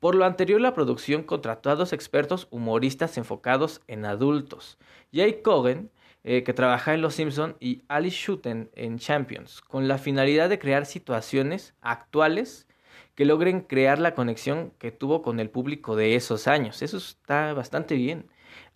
Por 0.00 0.14
lo 0.14 0.24
anterior, 0.24 0.60
la 0.60 0.74
producción 0.74 1.24
contrató 1.24 1.70
a 1.70 1.76
dos 1.76 1.92
expertos 1.92 2.46
humoristas 2.50 3.18
enfocados 3.18 3.80
en 3.88 4.04
adultos, 4.04 4.78
Jake 5.10 5.42
Cogan, 5.42 5.90
eh, 6.22 6.44
que 6.44 6.52
trabaja 6.52 6.94
en 6.94 7.02
Los 7.02 7.14
Simpson, 7.14 7.56
y 7.58 7.82
Alice 7.88 8.16
Shuten 8.16 8.70
en 8.74 8.98
Champions, 8.98 9.60
con 9.60 9.88
la 9.88 9.98
finalidad 9.98 10.48
de 10.48 10.58
crear 10.58 10.86
situaciones 10.86 11.74
actuales 11.80 12.68
que 13.16 13.24
logren 13.24 13.62
crear 13.62 13.98
la 13.98 14.14
conexión 14.14 14.72
que 14.78 14.92
tuvo 14.92 15.22
con 15.22 15.40
el 15.40 15.50
público 15.50 15.96
de 15.96 16.14
esos 16.14 16.46
años. 16.46 16.82
Eso 16.82 16.98
está 16.98 17.52
bastante 17.52 17.96
bien. 17.96 18.26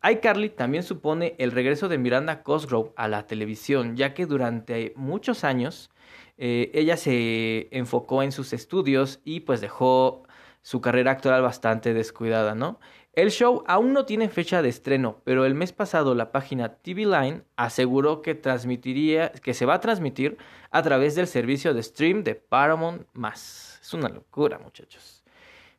iCarly 0.03 0.49
también 0.51 0.83
supone 0.83 1.37
el 1.39 1.53
regreso 1.53 1.89
de 1.89 1.99
Miranda 1.99 2.43
Cosgrove 2.43 2.91
a 2.97 3.07
la 3.07 3.29
televisión, 3.29 3.97
ya 3.97 4.15
que 4.15 4.27
durante 4.27 4.93
muchos 4.97 5.45
años 5.45 5.91
eh, 6.39 6.73
ella 6.75 6.97
se 6.97 7.69
enfocó 7.71 8.25
en 8.25 8.33
sus 8.33 8.53
estudios 8.53 9.21
y 9.25 9.41
pues 9.41 9.61
dejó 9.61 10.25
su 10.63 10.81
carrera 10.81 11.11
actoral 11.11 11.43
bastante 11.43 11.93
descuidada, 11.93 12.55
¿no? 12.55 12.79
El 13.15 13.31
show 13.31 13.63
aún 13.67 13.93
no 13.93 14.07
tiene 14.07 14.31
fecha 14.31 14.63
de 14.63 14.71
estreno, 14.71 15.21
pero 15.25 15.45
el 15.45 15.55
mes 15.55 15.73
pasado 15.73 16.15
la 16.15 16.33
página 16.33 16.77
TV 16.77 17.05
Line 17.05 17.43
aseguró 17.57 18.23
que 18.23 18.35
transmitiría, 18.35 19.33
que 19.33 19.53
se 19.53 19.67
va 19.67 19.75
a 19.75 19.81
transmitir 19.81 20.39
a 20.71 20.83
través 20.83 21.15
del 21.15 21.27
servicio 21.27 21.75
de 21.75 21.83
stream 21.83 22.25
de 22.25 22.37
Paramount. 22.37 23.07
Es 23.35 23.93
una 23.93 24.09
locura, 24.09 24.59
muchachos. 24.59 25.23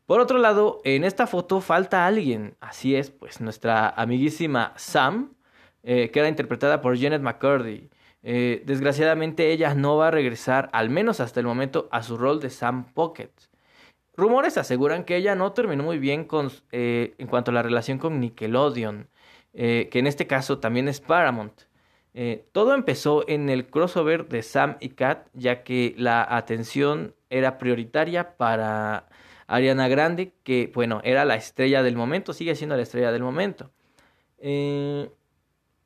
Por 0.05 0.19
otro 0.19 0.37
lado, 0.37 0.79
en 0.83 1.03
esta 1.03 1.25
foto 1.25 1.59
falta 1.59 2.05
alguien. 2.05 2.55
Así 2.59 2.95
es, 2.95 3.09
pues 3.09 3.41
nuestra 3.41 3.89
amiguísima 3.89 4.73
Sam, 4.75 5.33
eh, 5.81 6.11
que 6.11 6.19
era 6.19 6.29
interpretada 6.29 6.81
por 6.81 6.99
Janet 6.99 7.21
McCurdy. 7.23 7.89
Eh, 8.21 8.61
desgraciadamente 8.65 9.51
ella 9.51 9.73
no 9.73 9.97
va 9.97 10.09
a 10.09 10.11
regresar, 10.11 10.69
al 10.71 10.91
menos 10.91 11.19
hasta 11.19 11.39
el 11.39 11.47
momento, 11.47 11.87
a 11.91 12.03
su 12.03 12.15
rol 12.15 12.39
de 12.39 12.51
Sam 12.51 12.93
Pocket. 12.93 13.31
Rumores 14.15 14.57
aseguran 14.57 15.05
que 15.05 15.15
ella 15.15 15.33
no 15.35 15.53
terminó 15.53 15.83
muy 15.83 15.97
bien 15.97 16.27
eh, 16.71 17.15
en 17.17 17.27
cuanto 17.27 17.49
a 17.49 17.53
la 17.53 17.63
relación 17.63 17.97
con 17.97 18.19
Nickelodeon, 18.19 19.09
eh, 19.53 19.89
que 19.91 19.99
en 19.99 20.07
este 20.07 20.27
caso 20.27 20.59
también 20.59 20.87
es 20.87 21.01
Paramount. 21.01 21.63
Eh, 22.13 22.45
todo 22.51 22.75
empezó 22.75 23.27
en 23.27 23.49
el 23.49 23.67
crossover 23.67 24.27
de 24.29 24.43
Sam 24.43 24.77
y 24.79 24.89
Kat, 24.89 25.27
ya 25.33 25.63
que 25.63 25.95
la 25.97 26.23
atención 26.29 27.15
era 27.31 27.57
prioritaria 27.57 28.37
para 28.37 29.09
Ariana 29.47 29.87
Grande, 29.87 30.33
que 30.43 30.71
bueno, 30.75 31.01
era 31.03 31.25
la 31.25 31.35
estrella 31.35 31.81
del 31.81 31.95
momento, 31.95 32.33
sigue 32.33 32.53
siendo 32.53 32.75
la 32.75 32.83
estrella 32.83 33.11
del 33.11 33.23
momento. 33.23 33.71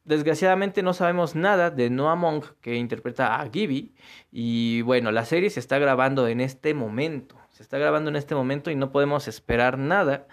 desgraciadamente 0.04 0.84
no 0.84 0.94
sabemos 0.94 1.36
nada 1.36 1.70
de 1.70 1.90
Noah 1.90 2.16
Monk, 2.16 2.46
que 2.62 2.76
interpreta 2.76 3.40
a 3.40 3.50
Gibby, 3.50 3.94
y 4.32 4.82
bueno, 4.82 5.12
la 5.12 5.24
serie 5.24 5.50
se 5.50 5.62
está 5.62 5.80
grabando 5.80 6.28
en 6.28 6.42
este 6.42 6.74
momento. 6.74 7.38
Se 7.58 7.64
está 7.64 7.80
grabando 7.80 8.12
en 8.12 8.16
este 8.16 8.36
momento 8.36 8.70
y 8.70 8.76
no 8.76 8.92
podemos 8.92 9.28
esperar 9.28 9.80
nada 9.80 10.28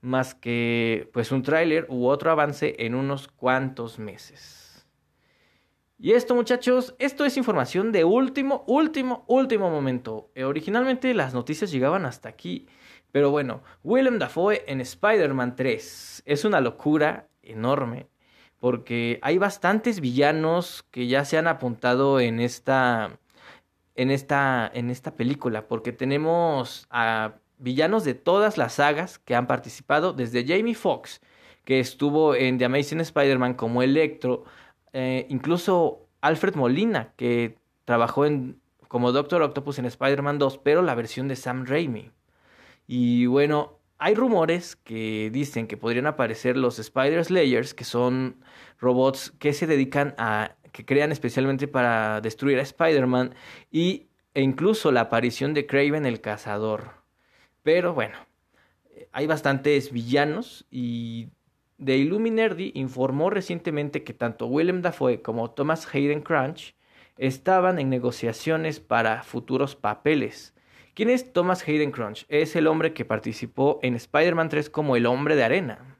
más 0.00 0.34
que 0.34 1.10
pues 1.12 1.30
un 1.30 1.42
tráiler 1.42 1.84
u 1.90 2.06
otro 2.06 2.30
avance 2.30 2.74
en 2.78 2.94
unos 2.94 3.28
cuantos 3.28 3.98
meses. 3.98 4.86
Y 5.98 6.12
esto 6.12 6.34
muchachos, 6.34 6.94
esto 6.98 7.26
es 7.26 7.36
información 7.36 7.92
de 7.92 8.04
último, 8.04 8.64
último, 8.66 9.24
último 9.26 9.68
momento. 9.68 10.30
Eh, 10.34 10.44
originalmente 10.44 11.12
las 11.12 11.34
noticias 11.34 11.70
llegaban 11.70 12.06
hasta 12.06 12.30
aquí, 12.30 12.66
pero 13.12 13.30
bueno, 13.30 13.62
Willem 13.84 14.18
Dafoe 14.18 14.64
en 14.66 14.80
Spider-Man 14.80 15.56
3 15.56 16.22
es 16.24 16.46
una 16.46 16.62
locura 16.62 17.28
enorme 17.42 18.08
porque 18.58 19.18
hay 19.20 19.36
bastantes 19.36 20.00
villanos 20.00 20.82
que 20.90 21.08
ya 21.08 21.26
se 21.26 21.36
han 21.36 21.46
apuntado 21.46 22.20
en 22.20 22.40
esta 22.40 23.18
en 24.00 24.10
esta, 24.10 24.70
en 24.72 24.88
esta 24.88 25.14
película, 25.14 25.68
porque 25.68 25.92
tenemos 25.92 26.86
a 26.88 27.34
villanos 27.58 28.02
de 28.02 28.14
todas 28.14 28.56
las 28.56 28.72
sagas 28.74 29.18
que 29.18 29.34
han 29.34 29.46
participado, 29.46 30.14
desde 30.14 30.46
Jamie 30.46 30.74
Foxx, 30.74 31.20
que 31.66 31.80
estuvo 31.80 32.34
en 32.34 32.56
The 32.56 32.64
Amazing 32.64 33.00
Spider-Man 33.00 33.52
como 33.54 33.82
Electro, 33.82 34.44
eh, 34.94 35.26
incluso 35.28 36.08
Alfred 36.22 36.54
Molina, 36.54 37.12
que 37.16 37.58
trabajó 37.84 38.24
en, 38.24 38.58
como 38.88 39.12
Doctor 39.12 39.42
Octopus 39.42 39.78
en 39.78 39.84
Spider-Man 39.84 40.38
2, 40.38 40.56
pero 40.64 40.80
la 40.80 40.94
versión 40.94 41.28
de 41.28 41.36
Sam 41.36 41.66
Raimi. 41.66 42.10
Y 42.86 43.26
bueno, 43.26 43.80
hay 43.98 44.14
rumores 44.14 44.76
que 44.76 45.28
dicen 45.30 45.66
que 45.66 45.76
podrían 45.76 46.06
aparecer 46.06 46.56
los 46.56 46.78
Spider 46.78 47.22
Slayers, 47.22 47.74
que 47.74 47.84
son 47.84 48.42
robots 48.78 49.30
que 49.38 49.52
se 49.52 49.66
dedican 49.66 50.14
a 50.16 50.56
que 50.72 50.84
crean 50.84 51.12
especialmente 51.12 51.68
para 51.68 52.20
destruir 52.20 52.58
a 52.58 52.62
Spider-Man 52.62 53.34
y, 53.70 54.08
e 54.34 54.42
incluso 54.42 54.92
la 54.92 55.02
aparición 55.02 55.54
de 55.54 55.66
Craven 55.66 56.06
el 56.06 56.20
cazador. 56.20 56.92
Pero 57.62 57.94
bueno, 57.94 58.16
hay 59.12 59.26
bastantes 59.26 59.92
villanos 59.92 60.66
y 60.70 61.28
The 61.82 61.96
Illuminati 61.96 62.72
informó 62.74 63.30
recientemente 63.30 64.04
que 64.04 64.12
tanto 64.12 64.46
Willem 64.46 64.82
Dafoe 64.82 65.22
como 65.22 65.50
Thomas 65.50 65.88
Hayden 65.92 66.20
Crunch 66.20 66.74
estaban 67.16 67.78
en 67.78 67.90
negociaciones 67.90 68.80
para 68.80 69.22
futuros 69.22 69.76
papeles. 69.76 70.54
¿Quién 70.94 71.10
es 71.10 71.32
Thomas 71.32 71.66
Hayden 71.66 71.92
Crunch? 71.92 72.26
Es 72.28 72.56
el 72.56 72.66
hombre 72.66 72.92
que 72.92 73.04
participó 73.04 73.78
en 73.82 73.94
Spider-Man 73.94 74.48
3 74.48 74.70
como 74.70 74.96
el 74.96 75.06
hombre 75.06 75.36
de 75.36 75.44
arena. 75.44 75.98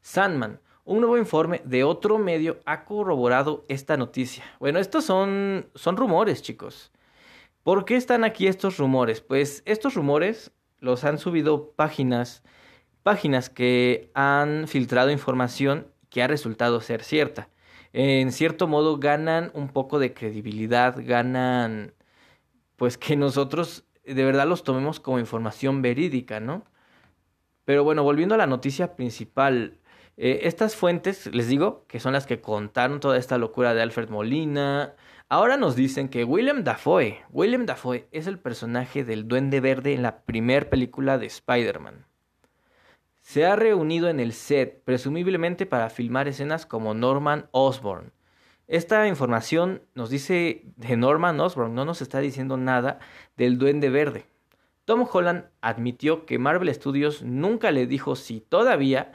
Sandman 0.00 0.60
un 0.84 1.00
nuevo 1.00 1.16
informe 1.16 1.62
de 1.64 1.84
otro 1.84 2.18
medio 2.18 2.60
ha 2.66 2.84
corroborado 2.84 3.64
esta 3.68 3.96
noticia. 3.96 4.44
Bueno, 4.60 4.78
estos 4.78 5.04
son, 5.04 5.66
son 5.74 5.96
rumores, 5.96 6.42
chicos. 6.42 6.92
¿Por 7.62 7.86
qué 7.86 7.96
están 7.96 8.24
aquí 8.24 8.46
estos 8.46 8.76
rumores? 8.76 9.22
Pues 9.22 9.62
estos 9.64 9.94
rumores 9.94 10.52
los 10.80 11.04
han 11.04 11.18
subido 11.18 11.72
páginas, 11.72 12.42
páginas 13.02 13.48
que 13.48 14.10
han 14.14 14.68
filtrado 14.68 15.10
información 15.10 15.88
que 16.10 16.22
ha 16.22 16.26
resultado 16.26 16.80
ser 16.80 17.02
cierta. 17.02 17.48
En 17.94 18.32
cierto 18.32 18.66
modo 18.66 18.98
ganan 18.98 19.50
un 19.54 19.68
poco 19.68 19.98
de 19.98 20.12
credibilidad, 20.12 20.96
ganan 20.98 21.94
pues 22.76 22.98
que 22.98 23.16
nosotros 23.16 23.84
de 24.04 24.24
verdad 24.24 24.46
los 24.46 24.64
tomemos 24.64 25.00
como 25.00 25.18
información 25.18 25.80
verídica, 25.80 26.40
¿no? 26.40 26.64
Pero 27.64 27.84
bueno, 27.84 28.02
volviendo 28.02 28.34
a 28.34 28.38
la 28.38 28.46
noticia 28.46 28.94
principal, 28.96 29.78
eh, 30.16 30.40
estas 30.42 30.76
fuentes, 30.76 31.26
les 31.34 31.48
digo, 31.48 31.84
que 31.88 32.00
son 32.00 32.12
las 32.12 32.26
que 32.26 32.40
contaron 32.40 33.00
toda 33.00 33.18
esta 33.18 33.38
locura 33.38 33.74
de 33.74 33.82
Alfred 33.82 34.08
Molina, 34.08 34.94
ahora 35.28 35.56
nos 35.56 35.74
dicen 35.74 36.08
que 36.08 36.24
William 36.24 36.62
Dafoe, 36.62 37.24
William 37.30 37.66
Dafoe 37.66 38.06
es 38.12 38.26
el 38.26 38.38
personaje 38.38 39.04
del 39.04 39.26
Duende 39.26 39.60
Verde 39.60 39.92
en 39.92 40.02
la 40.02 40.20
primera 40.22 40.70
película 40.70 41.18
de 41.18 41.26
Spider-Man. 41.26 42.06
Se 43.22 43.46
ha 43.46 43.56
reunido 43.56 44.08
en 44.08 44.20
el 44.20 44.32
set, 44.32 44.82
presumiblemente 44.84 45.66
para 45.66 45.90
filmar 45.90 46.28
escenas 46.28 46.66
como 46.66 46.94
Norman 46.94 47.48
Osborn. 47.52 48.12
Esta 48.68 49.08
información 49.08 49.82
nos 49.94 50.10
dice 50.10 50.62
de 50.76 50.96
Norman 50.96 51.40
Osborn, 51.40 51.74
no 51.74 51.84
nos 51.84 52.02
está 52.02 52.20
diciendo 52.20 52.56
nada 52.56 52.98
del 53.36 53.58
Duende 53.58 53.90
Verde. 53.90 54.26
Tom 54.84 55.06
Holland 55.10 55.46
admitió 55.62 56.26
que 56.26 56.38
Marvel 56.38 56.72
Studios 56.74 57.22
nunca 57.22 57.70
le 57.70 57.86
dijo 57.86 58.16
si 58.16 58.40
todavía 58.40 59.12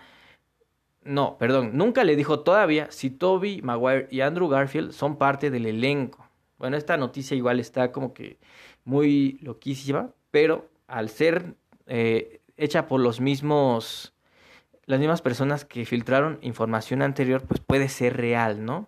no, 1.09 1.39
perdón, 1.39 1.71
nunca 1.73 2.03
le 2.03 2.15
dijo 2.15 2.41
todavía 2.41 2.91
si 2.91 3.09
Toby 3.09 3.63
Maguire 3.63 4.07
y 4.11 4.21
Andrew 4.21 4.47
Garfield 4.47 4.91
son 4.91 5.17
parte 5.17 5.49
del 5.49 5.65
elenco. 5.65 6.29
Bueno, 6.59 6.77
esta 6.77 6.97
noticia 6.97 7.35
igual 7.35 7.59
está 7.59 7.91
como 7.91 8.13
que 8.13 8.37
muy 8.85 9.39
loquísima, 9.41 10.11
pero 10.29 10.69
al 10.87 11.09
ser 11.09 11.55
eh, 11.87 12.41
hecha 12.57 12.87
por 12.87 13.01
los 13.01 13.21
mismos, 13.21 14.13
las 14.85 14.99
mismas 14.99 15.23
personas 15.23 15.65
que 15.65 15.83
filtraron 15.83 16.37
información 16.43 17.01
anterior, 17.01 17.41
pues 17.41 17.59
puede 17.59 17.89
ser 17.89 18.15
real, 18.15 18.63
¿no? 18.63 18.87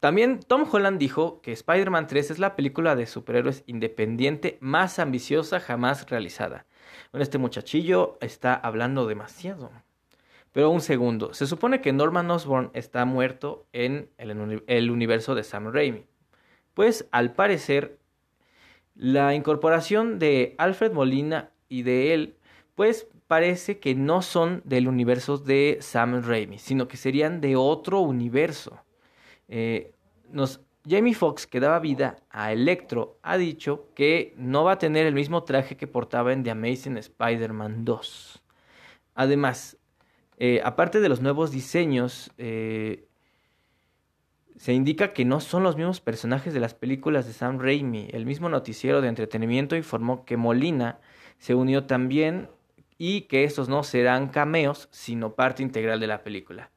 También 0.00 0.40
Tom 0.40 0.66
Holland 0.68 0.98
dijo 0.98 1.40
que 1.40 1.52
Spider-Man 1.52 2.08
3 2.08 2.32
es 2.32 2.38
la 2.40 2.56
película 2.56 2.96
de 2.96 3.06
superhéroes 3.06 3.62
independiente 3.68 4.58
más 4.60 4.98
ambiciosa 4.98 5.60
jamás 5.60 6.10
realizada. 6.10 6.66
Bueno, 7.12 7.22
este 7.22 7.38
muchachillo 7.38 8.18
está 8.20 8.54
hablando 8.54 9.06
demasiado. 9.06 9.70
Pero 10.52 10.70
un 10.70 10.82
segundo, 10.82 11.32
se 11.32 11.46
supone 11.46 11.80
que 11.80 11.92
Norman 11.92 12.30
Osborn 12.30 12.70
está 12.74 13.06
muerto 13.06 13.66
en 13.72 14.10
el, 14.18 14.90
universo 14.90 15.34
de 15.34 15.44
Sam 15.44 15.72
Raimi. 15.72 16.04
Pues 16.74 17.08
al 17.10 17.32
parecer, 17.32 17.98
la 18.94 19.34
incorporación 19.34 20.18
de 20.18 20.54
Alfred 20.58 20.92
Molina 20.92 21.50
y 21.70 21.82
de 21.82 22.12
él, 22.12 22.36
pues 22.74 23.08
parece 23.28 23.78
que 23.78 23.94
no 23.94 24.20
son 24.20 24.60
del 24.66 24.88
universo 24.88 25.38
de 25.38 25.78
Sam 25.80 26.22
Raimi, 26.22 26.58
sino 26.58 26.86
que 26.86 26.98
serían 26.98 27.40
de 27.40 27.56
otro 27.56 28.00
universo. 28.00 28.78
Eh, 29.48 29.94
nos, 30.28 30.60
Jamie 30.86 31.14
Foxx, 31.14 31.46
que 31.46 31.60
daba 31.60 31.78
vida 31.78 32.18
a 32.28 32.52
Electro, 32.52 33.18
ha 33.22 33.38
dicho 33.38 33.88
que 33.94 34.34
no 34.36 34.64
va 34.64 34.72
a 34.72 34.78
tener 34.78 35.06
el 35.06 35.14
mismo 35.14 35.44
traje 35.44 35.78
que 35.78 35.86
portaba 35.86 36.34
en 36.34 36.42
The 36.42 36.50
Amazing 36.50 36.98
Spider-Man 36.98 37.86
2. 37.86 38.42
Además, 39.14 39.78
eh, 40.44 40.60
aparte 40.64 40.98
de 40.98 41.08
los 41.08 41.20
nuevos 41.20 41.52
diseños, 41.52 42.32
eh, 42.36 43.06
se 44.56 44.72
indica 44.72 45.12
que 45.12 45.24
no 45.24 45.38
son 45.38 45.62
los 45.62 45.76
mismos 45.76 46.00
personajes 46.00 46.52
de 46.52 46.58
las 46.58 46.74
películas 46.74 47.28
de 47.28 47.32
Sam 47.32 47.60
Raimi. 47.60 48.08
El 48.10 48.26
mismo 48.26 48.48
noticiero 48.48 49.00
de 49.00 49.06
entretenimiento 49.06 49.76
informó 49.76 50.24
que 50.24 50.36
Molina 50.36 50.98
se 51.38 51.54
unió 51.54 51.84
también 51.84 52.50
y 52.98 53.20
que 53.22 53.44
estos 53.44 53.68
no 53.68 53.84
serán 53.84 54.30
cameos, 54.30 54.88
sino 54.90 55.36
parte 55.36 55.62
integral 55.62 56.00
de 56.00 56.08
la 56.08 56.24
película. 56.24 56.72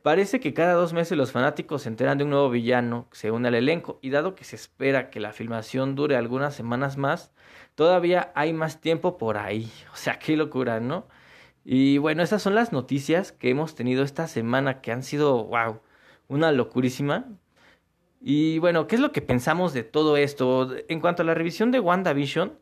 Parece 0.00 0.40
que 0.40 0.54
cada 0.54 0.72
dos 0.72 0.94
meses 0.94 1.18
los 1.18 1.32
fanáticos 1.32 1.82
se 1.82 1.90
enteran 1.90 2.16
de 2.16 2.24
un 2.24 2.30
nuevo 2.30 2.48
villano 2.48 3.08
que 3.10 3.18
se 3.18 3.30
une 3.30 3.48
al 3.48 3.54
elenco 3.54 3.98
y 4.00 4.08
dado 4.08 4.34
que 4.34 4.44
se 4.44 4.56
espera 4.56 5.10
que 5.10 5.20
la 5.20 5.34
filmación 5.34 5.96
dure 5.96 6.16
algunas 6.16 6.54
semanas 6.54 6.96
más, 6.96 7.30
todavía 7.74 8.32
hay 8.34 8.54
más 8.54 8.80
tiempo 8.80 9.18
por 9.18 9.36
ahí. 9.36 9.70
O 9.92 9.96
sea, 9.96 10.18
qué 10.18 10.34
locura, 10.34 10.80
¿no? 10.80 11.04
Y 11.64 11.98
bueno, 11.98 12.22
esas 12.22 12.42
son 12.42 12.54
las 12.54 12.72
noticias 12.72 13.32
que 13.32 13.50
hemos 13.50 13.74
tenido 13.74 14.02
esta 14.02 14.26
semana 14.26 14.80
que 14.80 14.92
han 14.92 15.02
sido, 15.02 15.44
wow, 15.44 15.80
una 16.28 16.52
locurísima. 16.52 17.26
Y 18.20 18.58
bueno, 18.58 18.86
¿qué 18.86 18.96
es 18.96 19.00
lo 19.00 19.12
que 19.12 19.22
pensamos 19.22 19.72
de 19.72 19.84
todo 19.84 20.16
esto? 20.16 20.70
En 20.88 21.00
cuanto 21.00 21.22
a 21.22 21.24
la 21.24 21.34
revisión 21.34 21.70
de 21.70 21.80
WandaVision, 21.80 22.58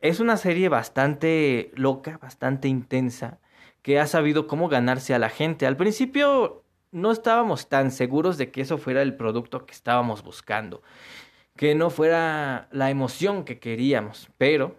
es 0.00 0.20
una 0.20 0.36
serie 0.36 0.68
bastante 0.68 1.72
loca, 1.74 2.18
bastante 2.18 2.68
intensa, 2.68 3.40
que 3.82 3.98
ha 4.00 4.06
sabido 4.06 4.46
cómo 4.46 4.68
ganarse 4.68 5.14
a 5.14 5.18
la 5.18 5.30
gente. 5.30 5.66
Al 5.66 5.76
principio 5.76 6.64
no 6.92 7.10
estábamos 7.10 7.68
tan 7.68 7.90
seguros 7.90 8.38
de 8.38 8.50
que 8.50 8.60
eso 8.60 8.78
fuera 8.78 9.02
el 9.02 9.16
producto 9.16 9.66
que 9.66 9.74
estábamos 9.74 10.22
buscando, 10.22 10.82
que 11.56 11.74
no 11.74 11.90
fuera 11.90 12.68
la 12.70 12.90
emoción 12.90 13.44
que 13.44 13.58
queríamos, 13.58 14.30
pero 14.38 14.76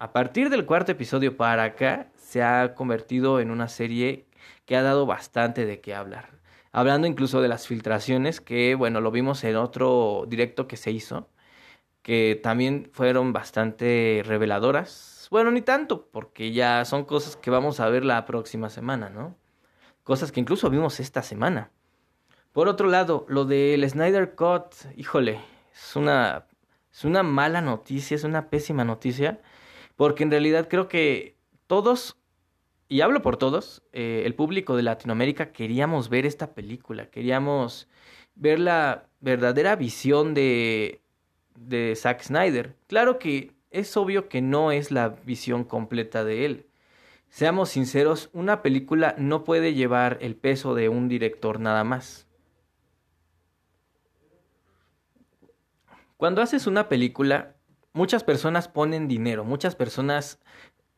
a 0.00 0.14
partir 0.14 0.48
del 0.48 0.64
cuarto 0.64 0.92
episodio 0.92 1.36
para 1.36 1.62
acá 1.62 2.08
se 2.16 2.42
ha 2.42 2.74
convertido 2.74 3.38
en 3.38 3.50
una 3.50 3.68
serie 3.68 4.26
que 4.64 4.74
ha 4.74 4.82
dado 4.82 5.04
bastante 5.04 5.66
de 5.66 5.82
qué 5.82 5.94
hablar. 5.94 6.30
Hablando 6.72 7.06
incluso 7.06 7.42
de 7.42 7.48
las 7.48 7.66
filtraciones, 7.66 8.40
que 8.40 8.74
bueno, 8.74 9.02
lo 9.02 9.10
vimos 9.10 9.44
en 9.44 9.56
otro 9.56 10.24
directo 10.26 10.66
que 10.66 10.78
se 10.78 10.90
hizo, 10.90 11.28
que 12.00 12.40
también 12.42 12.88
fueron 12.94 13.34
bastante 13.34 14.22
reveladoras. 14.24 15.28
Bueno, 15.30 15.50
ni 15.50 15.60
tanto, 15.60 16.08
porque 16.10 16.52
ya 16.52 16.86
son 16.86 17.04
cosas 17.04 17.36
que 17.36 17.50
vamos 17.50 17.78
a 17.78 17.90
ver 17.90 18.02
la 18.06 18.24
próxima 18.24 18.70
semana, 18.70 19.10
¿no? 19.10 19.36
Cosas 20.02 20.32
que 20.32 20.40
incluso 20.40 20.70
vimos 20.70 20.98
esta 20.98 21.22
semana. 21.22 21.72
Por 22.52 22.68
otro 22.68 22.88
lado, 22.88 23.26
lo 23.28 23.44
del 23.44 23.88
Snyder 23.88 24.34
Cut, 24.34 24.72
híjole, 24.96 25.40
es 25.74 25.94
una, 25.94 26.46
es 26.90 27.04
una 27.04 27.22
mala 27.22 27.60
noticia, 27.60 28.14
es 28.14 28.24
una 28.24 28.48
pésima 28.48 28.82
noticia, 28.82 29.42
porque 30.00 30.22
en 30.22 30.30
realidad 30.30 30.66
creo 30.70 30.88
que 30.88 31.36
todos 31.66 32.16
y 32.88 33.02
hablo 33.02 33.20
por 33.20 33.36
todos, 33.36 33.82
eh, 33.92 34.22
el 34.24 34.34
público 34.34 34.74
de 34.74 34.82
Latinoamérica 34.82 35.52
queríamos 35.52 36.08
ver 36.08 36.24
esta 36.24 36.54
película, 36.54 37.10
queríamos 37.10 37.86
ver 38.34 38.60
la 38.60 39.10
verdadera 39.20 39.76
visión 39.76 40.32
de, 40.32 41.02
de 41.54 41.94
Zack 41.96 42.22
Snyder. 42.22 42.76
Claro 42.86 43.18
que 43.18 43.52
es 43.70 43.94
obvio 43.94 44.30
que 44.30 44.40
no 44.40 44.72
es 44.72 44.90
la 44.90 45.10
visión 45.10 45.64
completa 45.64 46.24
de 46.24 46.46
él. 46.46 46.66
Seamos 47.28 47.68
sinceros, 47.68 48.30
una 48.32 48.62
película 48.62 49.14
no 49.18 49.44
puede 49.44 49.74
llevar 49.74 50.16
el 50.22 50.34
peso 50.34 50.74
de 50.74 50.88
un 50.88 51.10
director 51.10 51.60
nada 51.60 51.84
más. 51.84 52.26
Cuando 56.16 56.40
haces 56.40 56.66
una 56.66 56.88
película, 56.88 57.59
muchas 57.92 58.24
personas 58.24 58.68
ponen 58.68 59.08
dinero, 59.08 59.44
muchas 59.44 59.74
personas 59.74 60.38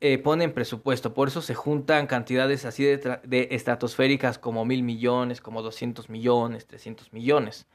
eh, 0.00 0.18
ponen 0.18 0.52
presupuesto, 0.52 1.14
por 1.14 1.28
eso 1.28 1.42
se 1.42 1.54
juntan 1.54 2.06
cantidades 2.06 2.64
así 2.64 2.84
de, 2.84 3.20
de, 3.24 3.48
estratosféricas 3.52 4.38
como 4.38 4.64
mil 4.64 4.82
millones, 4.82 5.40
como 5.40 5.62
200 5.62 6.10
millones, 6.10 6.66
300 6.66 7.12
millones. 7.12 7.66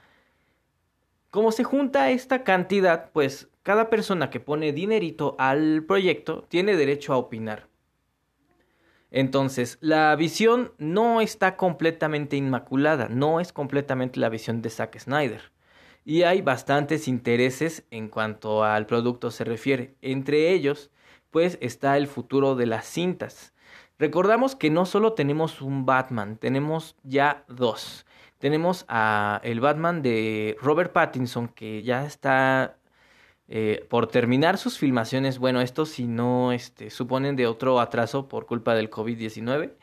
Como 1.31 1.51
se 1.51 1.63
junta 1.63 2.09
esta 2.11 2.43
cantidad, 2.43 3.11
pues 3.11 3.49
cada 3.63 3.89
persona 3.89 4.29
que 4.29 4.39
pone 4.39 4.71
dinerito 4.73 5.35
al 5.39 5.83
proyecto 5.83 6.45
tiene 6.49 6.75
derecho 6.75 7.13
a 7.13 7.17
opinar. 7.17 7.67
Entonces, 9.11 9.77
la 9.79 10.15
visión 10.15 10.73
no 10.77 11.21
está 11.21 11.55
completamente 11.55 12.35
inmaculada, 12.35 13.07
no 13.09 13.39
es 13.39 13.53
completamente 13.53 14.19
la 14.19 14.29
visión 14.29 14.61
de 14.61 14.69
Zack 14.69 14.99
Snyder. 14.99 15.51
Y 16.07 16.23
hay 16.23 16.41
bastantes 16.41 17.09
intereses 17.09 17.85
en 17.91 18.07
cuanto 18.07 18.63
al 18.63 18.85
producto 18.85 19.29
se 19.29 19.43
refiere. 19.43 19.97
Entre 20.01 20.53
ellos, 20.53 20.89
pues 21.31 21.57
está 21.59 21.97
el 21.97 22.07
futuro 22.07 22.55
de 22.55 22.65
las 22.65 22.85
cintas. 22.85 23.53
Recordamos 23.99 24.55
que 24.55 24.69
no 24.69 24.85
solo 24.85 25.11
tenemos 25.11 25.61
un 25.61 25.85
Batman, 25.85 26.37
tenemos 26.37 26.95
ya 27.03 27.43
dos. 27.49 28.05
Tenemos 28.37 28.85
a 28.87 29.41
el 29.43 29.59
Batman 29.59 30.01
de 30.01 30.55
Robert 30.61 30.93
Pattinson 30.93 31.49
que 31.49 31.83
ya 31.83 32.05
está 32.05 32.77
eh, 33.49 33.85
por 33.89 34.07
terminar 34.07 34.57
sus 34.57 34.77
filmaciones. 34.77 35.39
Bueno, 35.39 35.59
esto 35.59 35.85
si 35.85 36.07
no 36.07 36.53
este, 36.53 36.89
suponen 36.89 37.35
de 37.35 37.47
otro 37.47 37.81
atraso 37.81 38.29
por 38.29 38.45
culpa 38.45 38.75
del 38.75 38.89
COVID-19. 38.89 39.73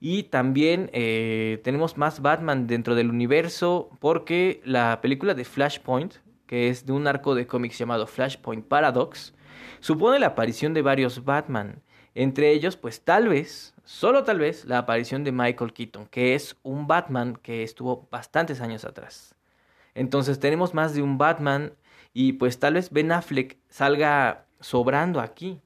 Y 0.00 0.24
también 0.24 0.88
eh, 0.94 1.60
tenemos 1.62 1.98
más 1.98 2.22
Batman 2.22 2.66
dentro 2.66 2.94
del 2.94 3.10
universo 3.10 3.90
porque 4.00 4.62
la 4.64 5.00
película 5.02 5.34
de 5.34 5.44
Flashpoint, 5.44 6.14
que 6.46 6.70
es 6.70 6.86
de 6.86 6.92
un 6.92 7.06
arco 7.06 7.34
de 7.34 7.46
cómics 7.46 7.78
llamado 7.78 8.06
Flashpoint 8.06 8.66
Paradox, 8.66 9.34
supone 9.80 10.18
la 10.18 10.28
aparición 10.28 10.72
de 10.72 10.80
varios 10.80 11.24
Batman. 11.24 11.82
Entre 12.14 12.50
ellos, 12.50 12.76
pues 12.76 13.02
tal 13.04 13.28
vez, 13.28 13.74
solo 13.84 14.24
tal 14.24 14.38
vez, 14.38 14.64
la 14.64 14.78
aparición 14.78 15.22
de 15.22 15.32
Michael 15.32 15.74
Keaton, 15.74 16.06
que 16.06 16.34
es 16.34 16.56
un 16.62 16.86
Batman 16.86 17.36
que 17.36 17.62
estuvo 17.62 18.08
bastantes 18.10 18.62
años 18.62 18.86
atrás. 18.86 19.36
Entonces 19.94 20.40
tenemos 20.40 20.72
más 20.72 20.94
de 20.94 21.02
un 21.02 21.18
Batman 21.18 21.74
y 22.14 22.32
pues 22.32 22.58
tal 22.58 22.74
vez 22.74 22.90
Ben 22.90 23.12
Affleck 23.12 23.58
salga 23.68 24.46
sobrando 24.60 25.20
aquí. 25.20 25.60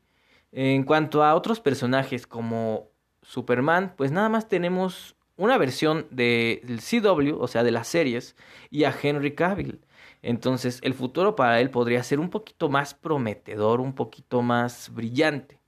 En 0.53 0.85
cuanto 0.85 1.25
a 1.25 1.35
otros 1.35 1.61
personajes 1.61 2.27
como 2.27 2.94
Superman, 3.25 3.95
pues 3.97 4.13
nada 4.13 4.29
más 4.29 4.49
tenemos 4.49 5.17
una 5.37 5.59
versión 5.59 6.07
del 6.11 6.81
CW, 6.81 7.41
o 7.41 7.49
sea, 7.49 7.65
de 7.65 7.73
las 7.73 7.89
series, 7.89 8.37
y 8.71 8.85
a 8.85 8.95
Henry 9.03 9.35
Cavill. 9.35 9.81
Entonces 10.23 10.79
el 10.83 10.95
futuro 10.95 11.37
para 11.37 11.61
él 11.61 11.71
podría 11.71 12.03
ser 12.03 12.21
un 12.21 12.31
poquito 12.31 12.69
más 12.69 12.95
prometedor, 12.95 13.81
un 13.81 13.95
poquito 13.95 14.43
más 14.43 14.91
brillante. 14.95 15.61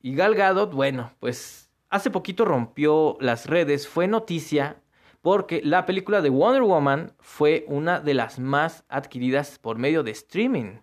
Y 0.00 0.14
Gal 0.14 0.34
Gadot, 0.34 0.72
bueno, 0.72 1.12
pues 1.18 1.70
hace 1.90 2.10
poquito 2.10 2.44
rompió 2.44 3.16
las 3.20 3.46
redes, 3.46 3.88
fue 3.88 4.06
noticia 4.06 4.80
porque 5.20 5.60
la 5.64 5.86
película 5.86 6.22
de 6.22 6.30
Wonder 6.30 6.62
Woman 6.62 7.12
fue 7.18 7.64
una 7.68 7.98
de 7.98 8.14
las 8.14 8.38
más 8.38 8.84
adquiridas 8.88 9.58
por 9.58 9.76
medio 9.76 10.04
de 10.04 10.12
streaming. 10.12 10.78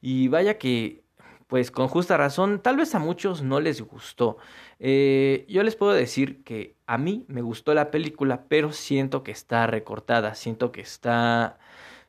Y 0.00 0.28
vaya 0.28 0.56
que 0.56 1.02
pues 1.46 1.70
con 1.70 1.88
justa 1.88 2.16
razón, 2.16 2.60
tal 2.60 2.76
vez 2.76 2.94
a 2.94 2.98
muchos 2.98 3.42
no 3.42 3.60
les 3.60 3.80
gustó. 3.80 4.38
Eh, 4.78 5.46
yo 5.48 5.62
les 5.62 5.76
puedo 5.76 5.92
decir 5.92 6.42
que 6.44 6.76
a 6.86 6.98
mí 6.98 7.24
me 7.28 7.42
gustó 7.42 7.74
la 7.74 7.90
película, 7.90 8.44
pero 8.48 8.72
siento 8.72 9.22
que 9.22 9.32
está 9.32 9.66
recortada, 9.66 10.34
siento 10.34 10.72
que 10.72 10.80
está 10.80 11.58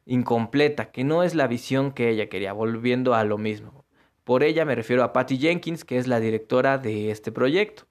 incompleta, 0.06 0.92
que 0.92 1.04
no 1.04 1.24
es 1.24 1.36
la 1.36 1.48
visión 1.48 1.92
que 1.92 2.10
ella 2.10 2.30
quería, 2.30 2.54
volviendo 2.54 3.14
a 3.14 3.24
lo 3.24 3.38
mismo. 3.38 3.86
Por 4.24 4.44
ella 4.44 4.66
me 4.66 4.76
refiero 4.76 5.04
a 5.04 5.14
Patty 5.14 5.38
Jenkins, 5.38 5.86
que 5.86 5.98
es 5.98 6.08
la 6.08 6.20
directora 6.20 6.78
de 6.78 7.12
este 7.12 7.32
proyecto. 7.32 7.88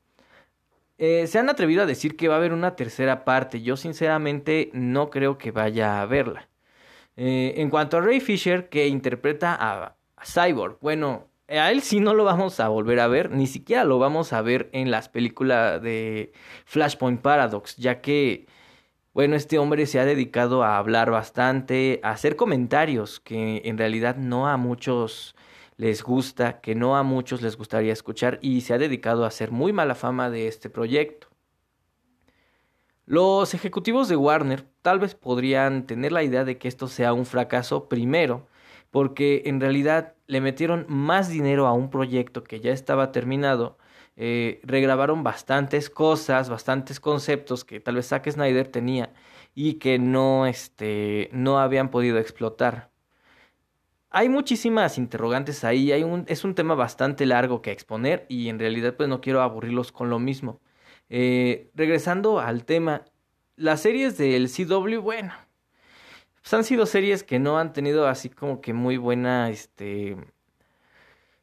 Eh, 0.99 1.27
se 1.27 1.39
han 1.39 1.49
atrevido 1.51 1.83
a 1.83 1.87
decir 1.87 2.17
que 2.17 2.29
va 2.29 2.35
a 2.35 2.39
haber 2.39 2.53
una 2.53 2.77
tercera 2.77 3.25
parte. 3.25 3.63
Yo 3.63 3.77
sinceramente 3.77 4.71
no 4.73 5.11
creo 5.11 5.39
que 5.39 5.51
vaya 5.51 6.01
a 6.03 6.07
verla. 6.07 6.49
Eh, 7.17 7.55
en 7.59 7.71
cuanto 7.71 7.97
a 7.97 8.01
Ray 8.01 8.21
Fisher, 8.21 8.69
que 8.69 8.89
interpreta 8.89 9.57
a, 9.59 9.97
Cyborg, 10.25 10.79
bueno, 10.81 11.29
a 11.49 11.71
él 11.71 11.83
sí 11.83 12.01
no 12.01 12.15
lo 12.15 12.25
vamos 12.25 12.61
a 12.61 12.69
volver 12.69 13.01
a 13.01 13.09
ver, 13.09 13.31
ni 13.31 13.47
siquiera 13.47 13.85
lo 13.85 13.99
vamos 13.99 14.33
a 14.33 14.43
ver 14.43 14.69
en 14.73 14.91
las 14.91 15.09
películas 15.09 15.81
de 15.81 16.33
Flashpoint 16.65 17.21
Paradox, 17.21 17.77
ya 17.77 18.01
que, 18.01 18.47
bueno, 19.15 19.37
este 19.37 19.59
hombre 19.59 19.87
se 19.87 20.01
ha 20.01 20.05
dedicado 20.05 20.65
a 20.65 20.79
hablar 20.79 21.11
bastante, 21.11 22.01
a 22.03 22.11
hacer 22.11 22.37
comentarios 22.37 23.21
que 23.21 23.63
en 23.65 23.79
realidad 23.79 24.17
no 24.17 24.49
a 24.49 24.57
muchos 24.57 25.37
les 25.77 26.03
gusta, 26.03 26.61
que 26.61 26.75
no 26.75 26.97
a 26.97 27.03
muchos 27.03 27.43
les 27.43 27.57
gustaría 27.57 27.93
escuchar 27.93 28.39
y 28.43 28.63
se 28.63 28.75
ha 28.75 28.79
dedicado 28.79 29.25
a 29.25 29.29
hacer 29.29 29.53
muy 29.53 29.73
mala 29.73 29.95
fama 29.95 30.31
de 30.31 30.49
este 30.49 30.71
proyecto. 30.71 31.29
Los 33.05 33.55
ejecutivos 33.55 34.09
de 34.09 34.17
Warner 34.17 34.65
tal 34.83 34.99
vez 34.99 35.15
podrían 35.15 35.87
tener 35.87 36.11
la 36.11 36.25
idea 36.25 36.45
de 36.45 36.59
que 36.59 36.67
esto 36.67 36.89
sea 36.89 37.13
un 37.13 37.25
fracaso 37.25 37.89
primero, 37.89 38.49
porque 38.97 39.43
en 39.45 39.61
realidad 39.61 40.15
le 40.27 40.41
metieron 40.41 40.87
más 40.89 41.29
dinero 41.29 41.67
a 41.67 41.75
un 41.75 41.91
proyecto 41.91 42.43
que 42.43 42.61
ya 42.61 42.73
estaba 42.73 43.13
terminado, 43.13 43.77
eh, 44.17 44.59
regrabaron 44.63 45.23
bastantes 45.23 45.91
cosas, 45.91 46.49
bastantes 46.49 46.99
conceptos 46.99 47.63
que 47.67 47.79
tal 47.79 47.97
vez 47.97 48.09
Zack 48.09 48.31
Snyder 48.31 48.69
tenía 48.69 49.13
y 49.55 49.75
que 49.75 49.99
no, 49.99 50.47
este, 50.47 51.29
no 51.31 51.59
habían 51.59 51.91
podido 51.91 52.17
explotar 52.17 52.91
hay 54.09 54.31
muchísimas 54.31 54.97
interrogantes 54.97 55.63
ahí, 55.63 55.93
hay 55.93 56.03
un, 56.03 56.25
es 56.27 56.43
un 56.45 56.55
tema 56.55 56.75
bastante 56.75 57.27
largo 57.27 57.61
que 57.61 57.73
exponer 57.73 58.25
y 58.31 58.49
en 58.49 58.59
realidad 58.59 58.95
pues 58.97 59.11
no 59.11 59.21
quiero 59.21 59.43
aburrirlos 59.43 59.93
con 59.93 60.09
lo 60.09 60.19
mismo. 60.19 60.63
Eh, 61.11 61.71
regresando 61.75 62.41
al 62.41 62.65
tema, 62.65 63.05
las 63.57 63.83
series 63.83 64.17
del 64.17 64.49
CW, 64.49 65.01
bueno, 65.03 65.35
pues 66.47 66.55
han 66.55 66.63
sido 66.63 66.87
series 66.87 67.25
que 67.25 67.41
no 67.41 67.59
han 67.59 67.73
tenido 67.73 68.07
así 68.07 68.31
como 68.31 68.61
que 68.61 68.73
muy 68.73 68.99
buena, 68.99 69.51
este, 69.51 70.17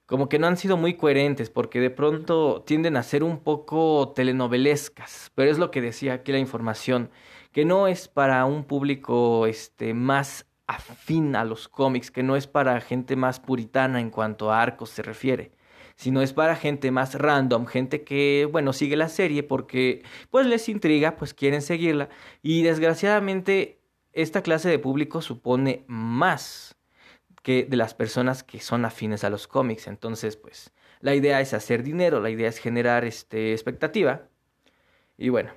como 0.06 0.30
que 0.30 0.40
no 0.40 0.48
han 0.48 0.56
sido 0.56 0.78
muy 0.78 0.94
coherentes 0.94 1.50
porque 1.50 1.82
de 1.82 1.90
pronto 1.90 2.64
tienden 2.66 2.96
a 2.96 3.04
ser 3.04 3.22
un 3.22 3.40
poco 3.40 4.14
telenovelescas, 4.16 5.34
pero 5.36 5.52
es 5.52 5.58
lo 5.58 5.72
que 5.72 5.82
decía 5.82 6.14
aquí 6.14 6.32
la 6.32 6.40
información, 6.40 7.10
que 7.52 7.66
no 7.66 7.90
es 7.90 8.08
para 8.08 8.46
un 8.46 8.64
público 8.64 9.46
este 9.46 9.94
más 9.94 10.46
afín 10.68 11.36
a 11.36 11.44
los 11.44 11.68
cómics, 11.68 12.10
que 12.10 12.24
no 12.24 12.38
es 12.38 12.48
para 12.48 12.80
gente 12.80 13.18
más 13.18 13.42
puritana 13.42 14.00
en 14.00 14.10
cuanto 14.10 14.54
a 14.54 14.62
arcos 14.62 14.90
se 14.92 15.02
refiere, 15.02 15.52
sino 15.98 16.22
es 16.22 16.32
para 16.32 16.56
gente 16.56 16.92
más 16.92 17.16
random, 17.16 17.66
gente 17.66 18.06
que, 18.06 18.48
bueno, 18.50 18.72
sigue 18.72 18.96
la 18.96 19.10
serie 19.10 19.44
porque 19.44 20.04
pues 20.30 20.48
les 20.48 20.70
intriga, 20.70 21.18
pues 21.18 21.34
quieren 21.34 21.62
seguirla 21.62 22.08
y 22.42 22.64
desgraciadamente 22.64 23.83
esta 24.14 24.42
clase 24.42 24.70
de 24.70 24.80
público 24.80 25.22
supone 25.22 25.84
más 25.88 26.76
que 27.42 27.66
de 27.66 27.76
las 27.76 27.94
personas 27.94 28.44
que 28.44 28.60
son 28.60 28.86
afines 28.86 29.24
a 29.24 29.30
los 29.30 29.48
cómics, 29.48 29.88
entonces 29.88 30.38
pues 30.38 30.72
la 31.02 31.14
idea 31.14 31.42
es 31.42 31.54
hacer 31.54 31.84
dinero, 31.84 32.22
la 32.22 32.30
idea 32.30 32.48
es 32.48 32.58
generar 32.58 33.04
este 33.04 33.52
expectativa. 33.52 34.30
Y 35.18 35.30
bueno, 35.30 35.52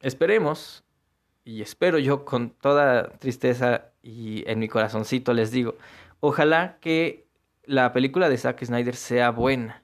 esperemos 0.00 0.84
y 1.44 1.62
espero 1.62 1.98
yo 1.98 2.24
con 2.24 2.50
toda 2.50 3.10
tristeza 3.18 3.90
y 4.02 4.48
en 4.48 4.60
mi 4.60 4.68
corazoncito 4.68 5.34
les 5.34 5.50
digo, 5.50 5.76
ojalá 6.20 6.78
que 6.80 7.26
la 7.64 7.92
película 7.92 8.28
de 8.28 8.38
Zack 8.38 8.64
Snyder 8.64 8.94
sea 8.94 9.30
buena, 9.30 9.82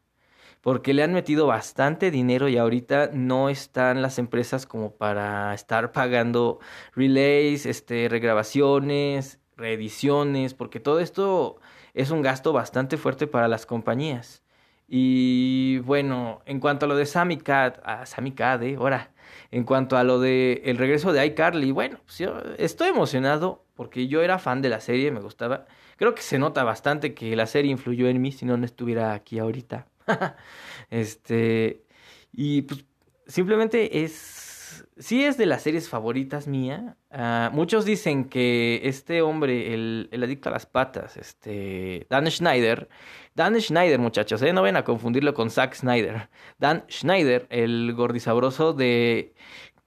porque 0.63 0.95
le 0.95 1.03
han 1.03 1.13
metido 1.13 1.47
bastante 1.47 2.11
dinero 2.11 2.49
y 2.49 2.57
ahorita 2.57 3.11
no 3.13 3.49
están 3.51 4.01
las 4.03 4.19
empresas 4.19 4.67
como 4.67 4.95
para 4.95 5.55
estar 5.55 5.93
pagando 5.93 6.61
relays, 6.95 7.67
este, 7.67 8.09
regrabaciones, 8.09 9.41
reediciones, 9.57 10.55
porque 10.55 10.81
todo 10.81 11.01
esto 11.01 11.59
es 11.95 12.11
un 12.11 12.23
gasto 12.23 12.53
bastante 12.53 12.97
fuerte 12.97 13.27
para 13.27 13.49
las 13.49 13.67
compañías. 13.67 14.43
Y 14.89 15.79
bueno, 15.81 16.43
en 16.47 16.61
cuanto 16.61 16.87
a 16.87 16.89
lo 16.89 16.97
de 16.97 17.07
Sammy 17.07 17.39
Cat, 17.39 17.81
a 17.85 18.07
Sammy 18.07 18.33
Cat, 18.33 18.63
eh, 18.63 18.77
ahora, 18.79 19.13
en 19.51 19.65
cuanto 19.65 19.97
a 19.97 20.05
lo 20.05 20.21
de 20.21 20.63
el 20.65 20.79
regreso 20.79 21.13
de 21.13 21.25
iCarly, 21.27 21.73
bueno, 21.73 21.99
pues 22.05 22.19
yo 22.19 22.37
estoy 22.59 22.91
emocionado 22.91 23.65
porque 23.75 24.07
yo 24.09 24.23
era 24.23 24.39
fan 24.39 24.63
de 24.63 24.69
la 24.69 24.81
serie, 24.81 25.11
me 25.11 25.21
gustaba. 25.21 25.67
Creo 25.97 26.15
que 26.15 26.23
se 26.23 26.39
nota 26.39 26.63
bastante 26.65 27.15
que 27.15 27.35
la 27.37 27.47
serie 27.47 27.71
influyó 27.71 28.09
en 28.09 28.21
mí, 28.21 28.33
si 28.33 28.45
no, 28.45 28.57
no 28.57 28.65
estuviera 28.67 29.15
aquí 29.15 29.39
ahorita. 29.39 29.87
este, 30.91 31.85
y 32.33 32.63
pues 32.63 32.85
simplemente 33.27 34.05
es, 34.05 34.85
sí 34.99 35.25
es 35.25 35.37
de 35.39 35.47
las 35.47 35.63
series 35.63 35.89
favoritas 35.89 36.47
mía. 36.47 36.97
Ah, 37.11 37.51
muchos 37.53 37.85
dicen 37.85 38.29
que 38.29 38.81
este 38.85 39.23
hombre, 39.23 39.75
el, 39.75 40.09
el 40.13 40.23
adicto 40.23 40.49
a 40.49 40.53
las 40.53 40.67
patas, 40.67 41.17
este, 41.17 42.07
Dan 42.11 42.31
Schneider, 42.31 42.89
Dan 43.35 43.61
Schneider, 43.61 43.99
muchachos, 43.99 44.43
¿eh? 44.43 44.53
no 44.53 44.63
ven 44.63 44.77
a 44.77 44.85
confundirlo 44.85 45.35
con 45.35 45.51
Zack 45.51 45.75
Snyder. 45.75 46.29
Dan 46.59 46.85
Schneider, 46.91 47.47
el 47.51 47.95
gordisabroso 47.95 48.73
de 48.75 49.35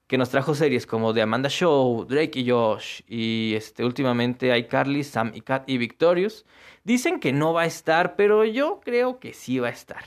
que 0.08 0.18
nos 0.18 0.30
trajo 0.30 0.54
series 0.54 0.86
como 0.86 1.14
The 1.14 1.24
Amanda 1.24 1.50
Show, 1.50 2.06
Drake 2.06 2.40
y 2.40 2.50
Josh, 2.50 3.02
y 3.08 3.54
este, 3.56 3.84
últimamente 3.84 4.56
iCarly, 4.58 5.04
Sam 5.04 5.32
y 5.34 5.42
Cat 5.42 5.64
y 5.68 5.78
Victorious, 5.78 6.46
dicen 6.84 7.20
que 7.20 7.34
no 7.34 7.54
va 7.54 7.64
a 7.64 7.66
estar, 7.66 8.16
pero 8.16 8.46
yo 8.46 8.82
creo 8.84 9.20
que 9.20 9.34
sí 9.34 9.60
va 9.60 9.68
a 9.68 9.72
estar. 9.72 10.04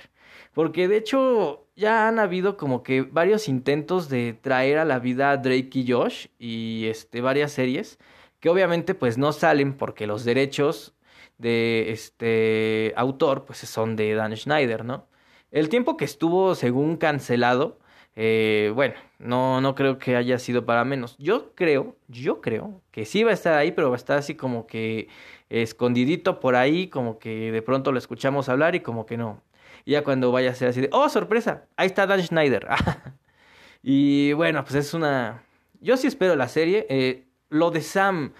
Porque 0.55 0.89
de 0.89 0.97
hecho 0.97 1.67
ya 1.77 2.09
han 2.09 2.19
habido 2.19 2.57
como 2.57 2.83
que 2.83 3.03
varios 3.03 3.49
intentos 3.49 4.09
de 4.09 4.33
traer 4.33 4.79
a 4.79 4.85
la 4.85 4.99
vida 4.99 5.31
a 5.31 5.37
Drake 5.37 5.71
y 5.73 5.91
Josh 5.91 6.27
y 6.39 6.87
este, 6.87 7.21
varias 7.21 7.53
series 7.53 7.99
que 8.41 8.49
obviamente 8.49 8.95
pues 8.95 9.19
no 9.19 9.33
salen 9.33 9.75
porque 9.75 10.07
los 10.07 10.25
derechos 10.25 10.95
de 11.39 11.93
este 11.93 12.93
autor, 12.97 13.45
pues 13.45 13.59
son 13.59 13.97
de 13.97 14.15
Dan 14.15 14.37
Schneider, 14.37 14.85
¿no? 14.85 15.07
El 15.51 15.69
tiempo 15.69 15.97
que 15.97 16.05
estuvo 16.05 16.55
según 16.55 16.97
cancelado, 16.97 17.79
eh, 18.21 18.73
bueno, 18.75 18.95
no, 19.21 19.61
no 19.61 19.77
creo 19.77 19.99
que 19.99 20.17
haya 20.17 20.41
sido 20.41 20.67
para 20.67 20.85
menos. 20.85 21.17
Yo 21.19 21.55
creo, 21.55 21.95
yo 22.09 22.41
creo 22.41 22.83
que 22.91 23.05
sí 23.05 23.23
va 23.23 23.31
a 23.31 23.35
estar 23.35 23.55
ahí, 23.55 23.71
pero 23.71 23.91
va 23.91 23.95
a 23.95 23.97
estar 23.97 24.19
así 24.19 24.35
como 24.35 24.67
que 24.67 25.07
escondidito 25.49 26.41
por 26.41 26.57
ahí, 26.57 26.89
como 26.89 27.21
que 27.21 27.53
de 27.53 27.63
pronto 27.63 27.93
lo 27.93 27.99
escuchamos 27.99 28.49
hablar 28.49 28.75
y 28.75 28.81
como 28.81 29.07
que 29.07 29.17
no. 29.17 29.41
Y 29.85 29.93
ya 29.93 30.03
cuando 30.03 30.33
vaya 30.33 30.51
a 30.51 30.55
ser 30.55 30.69
así 30.71 30.81
de, 30.81 30.89
oh, 30.91 31.09
sorpresa, 31.09 31.67
ahí 31.77 31.87
está 31.87 32.09
Dan 32.09 32.21
Schneider. 32.21 32.67
y 33.85 34.33
bueno, 34.33 34.65
pues 34.65 34.75
es 34.75 34.95
una... 34.95 35.45
Yo 35.81 35.97
sí 35.97 36.09
espero 36.09 36.35
la 36.35 36.49
serie. 36.49 36.87
Eh, 36.91 37.25
lo 37.51 37.71
de 37.71 37.83
Sam, 37.83 38.33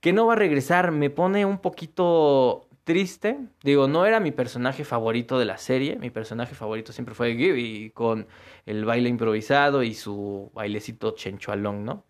que 0.00 0.12
no 0.12 0.26
va 0.26 0.32
a 0.32 0.36
regresar 0.36 0.90
me 0.90 1.08
pone 1.08 1.46
un 1.46 1.58
poquito 1.58 2.66
triste. 2.90 3.38
Digo, 3.62 3.86
no 3.86 4.04
era 4.04 4.18
mi 4.18 4.32
personaje 4.32 4.84
favorito 4.84 5.38
de 5.38 5.44
la 5.44 5.58
serie. 5.58 5.94
Mi 5.94 6.10
personaje 6.10 6.56
favorito 6.56 6.92
siempre 6.92 7.14
fue 7.14 7.36
Gibby 7.36 7.92
con 7.94 8.26
el 8.66 8.84
baile 8.84 9.08
improvisado 9.08 9.84
y 9.84 9.94
su 9.94 10.50
bailecito 10.54 11.12
chenchualón, 11.12 11.84
¿no? 11.84 12.04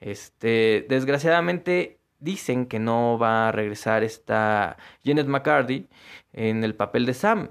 Este, 0.00 0.86
desgraciadamente 0.88 2.00
dicen 2.18 2.66
que 2.66 2.80
no 2.80 3.16
va 3.16 3.48
a 3.48 3.52
regresar 3.52 4.02
esta 4.02 4.76
Janet 5.04 5.28
McCarthy 5.28 5.88
en 6.32 6.64
el 6.64 6.74
papel 6.74 7.06
de 7.06 7.14
Sam. 7.14 7.50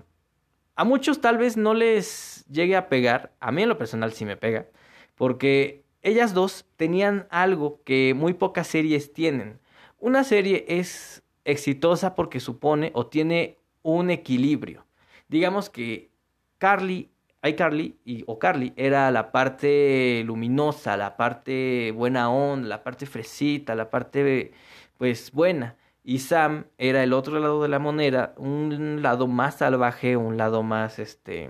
A 0.76 0.84
muchos 0.84 1.22
tal 1.22 1.38
vez 1.38 1.56
no 1.56 1.74
les 1.74 2.46
llegue 2.50 2.76
a 2.76 2.90
pegar, 2.90 3.32
a 3.40 3.54
mí 3.54 3.64
en 3.64 3.70
lo 3.70 3.78
personal 3.78 4.12
sí 4.12 4.26
me 4.26 4.36
pega, 4.36 4.68
porque 5.16 5.86
ellas 6.02 6.34
dos 6.34 6.66
tenían 6.76 7.28
algo 7.30 7.82
que 7.86 8.14
muy 8.14 8.34
pocas 8.34 8.68
series 8.68 9.14
tienen. 9.14 9.62
Una 10.00 10.26
serie 10.26 10.66
es 10.68 11.23
exitosa 11.46 12.16
porque 12.16 12.40
supone 12.40 12.92
o 12.94 13.08
tiene 13.08 13.58
un 13.82 14.10
equilibrio. 14.10 14.86
Digamos 15.28 15.70
que 15.70 16.12
Carly, 16.58 17.12
iCarly 17.44 17.98
y, 18.06 18.24
o 18.28 18.40
Carly 18.40 18.74
era 18.76 19.12
la 19.12 19.32
parte 19.32 20.24
luminosa, 20.26 20.98
la 20.98 21.18
parte 21.18 21.92
buena 21.96 22.30
onda, 22.30 22.68
la 22.68 22.84
parte 22.84 23.06
fresita, 23.06 23.76
la 23.76 23.90
parte 23.90 24.54
pues 24.98 25.32
buena. 25.32 25.78
Y 26.04 26.20
Sam 26.20 26.66
era 26.78 27.04
el 27.04 27.14
otro 27.14 27.40
lado 27.40 27.62
de 27.62 27.70
la 27.70 27.80
moneda, 27.80 28.34
un 28.38 29.02
lado 29.02 29.28
más 29.28 29.58
salvaje, 29.58 30.18
un 30.18 30.38
lado 30.38 30.64
más 30.64 31.00
este 31.00 31.50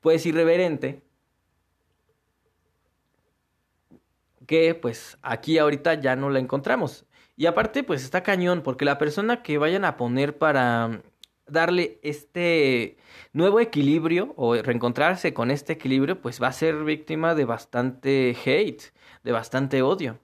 pues 0.00 0.26
irreverente. 0.26 1.02
que 4.46 4.74
pues 4.74 5.18
aquí 5.22 5.58
ahorita 5.58 5.94
ya 5.94 6.16
no 6.16 6.30
la 6.30 6.38
encontramos. 6.38 7.05
Y 7.36 7.46
aparte 7.46 7.84
pues 7.84 8.02
está 8.02 8.22
cañón 8.22 8.62
porque 8.62 8.84
la 8.84 8.98
persona 8.98 9.42
que 9.42 9.58
vayan 9.58 9.84
a 9.84 9.96
poner 9.96 10.38
para 10.38 11.02
darle 11.46 12.00
este 12.02 12.96
nuevo 13.32 13.60
equilibrio 13.60 14.34
o 14.36 14.54
reencontrarse 14.54 15.34
con 15.34 15.50
este 15.50 15.74
equilibrio, 15.74 16.20
pues 16.20 16.42
va 16.42 16.48
a 16.48 16.52
ser 16.52 16.84
víctima 16.84 17.34
de 17.34 17.44
bastante 17.44 18.36
hate, 18.44 18.82
de 19.22 19.32
bastante 19.32 19.82
odio. 19.82 20.18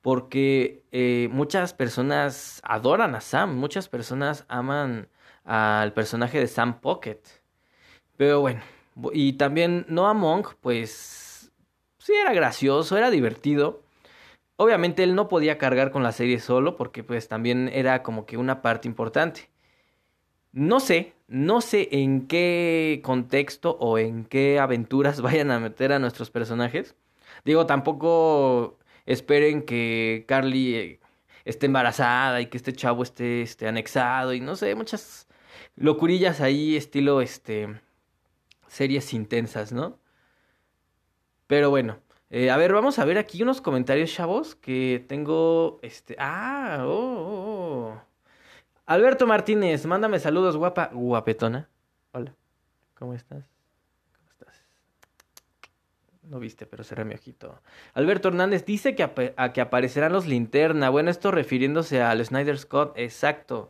Porque 0.00 0.84
eh, 0.92 1.28
muchas 1.30 1.74
personas 1.74 2.60
adoran 2.64 3.14
a 3.14 3.20
Sam, 3.20 3.56
muchas 3.56 3.88
personas 3.88 4.44
aman 4.48 5.08
al 5.44 5.92
personaje 5.92 6.40
de 6.40 6.48
Sam 6.48 6.80
Pocket. 6.80 7.20
Pero 8.16 8.40
bueno, 8.40 8.62
y 9.12 9.34
también 9.34 9.84
Noah 9.88 10.14
Monk, 10.14 10.54
pues 10.60 11.52
sí 11.98 12.12
era 12.14 12.32
gracioso, 12.32 12.96
era 12.96 13.10
divertido. 13.10 13.82
Obviamente 14.56 15.02
él 15.02 15.14
no 15.14 15.28
podía 15.28 15.58
cargar 15.58 15.90
con 15.90 16.02
la 16.02 16.12
serie 16.12 16.40
solo 16.40 16.76
porque 16.76 17.02
pues 17.04 17.28
también 17.28 17.68
era 17.72 18.02
como 18.02 18.26
que 18.26 18.36
una 18.36 18.62
parte 18.62 18.88
importante. 18.88 19.50
No 20.52 20.80
sé, 20.80 21.14
no 21.28 21.60
sé 21.62 21.88
en 21.92 22.26
qué 22.28 23.00
contexto 23.04 23.76
o 23.80 23.98
en 23.98 24.24
qué 24.24 24.58
aventuras 24.60 25.20
vayan 25.22 25.50
a 25.50 25.60
meter 25.60 25.92
a 25.92 25.98
nuestros 25.98 26.30
personajes. 26.30 26.94
Digo, 27.44 27.66
tampoco 27.66 28.78
esperen 29.06 29.62
que 29.62 30.24
Carly 30.28 30.74
eh, 30.74 31.00
esté 31.44 31.66
embarazada 31.66 32.40
y 32.40 32.46
que 32.46 32.56
este 32.58 32.72
chavo 32.72 33.02
esté, 33.02 33.42
esté 33.42 33.66
anexado 33.68 34.34
y 34.34 34.40
no 34.40 34.56
sé, 34.56 34.74
muchas 34.74 35.26
locurillas 35.76 36.40
ahí 36.40 36.76
estilo 36.76 37.20
este 37.20 37.80
series 38.68 39.12
intensas, 39.14 39.72
¿no? 39.72 39.98
Pero 41.46 41.70
bueno, 41.70 41.98
eh, 42.32 42.50
a 42.50 42.56
ver, 42.56 42.72
vamos 42.72 42.98
a 42.98 43.04
ver 43.04 43.18
aquí 43.18 43.42
unos 43.42 43.60
comentarios, 43.60 44.10
chavos, 44.10 44.54
que 44.54 45.04
tengo, 45.06 45.78
este, 45.82 46.16
ah, 46.18 46.78
oh, 46.80 46.88
oh, 46.88 47.92
oh. 47.92 48.02
Alberto 48.86 49.26
Martínez, 49.26 49.84
mándame 49.84 50.18
saludos, 50.18 50.56
guapa, 50.56 50.90
guapetona. 50.92 51.68
Hola, 52.12 52.34
¿cómo 52.94 53.12
estás? 53.12 53.44
¿Cómo 54.16 54.30
estás? 54.30 54.64
No 56.22 56.40
viste, 56.40 56.64
pero 56.64 56.84
cerré 56.84 57.04
mi 57.04 57.14
ojito. 57.14 57.60
Alberto 57.92 58.28
Hernández 58.28 58.64
dice 58.64 58.94
que, 58.94 59.34
a 59.36 59.52
que 59.52 59.60
aparecerán 59.60 60.12
los 60.12 60.26
linterna. 60.26 60.88
Bueno, 60.88 61.10
esto 61.10 61.30
refiriéndose 61.30 62.00
al 62.00 62.24
Snyder 62.24 62.58
Scott, 62.58 62.94
exacto. 62.96 63.68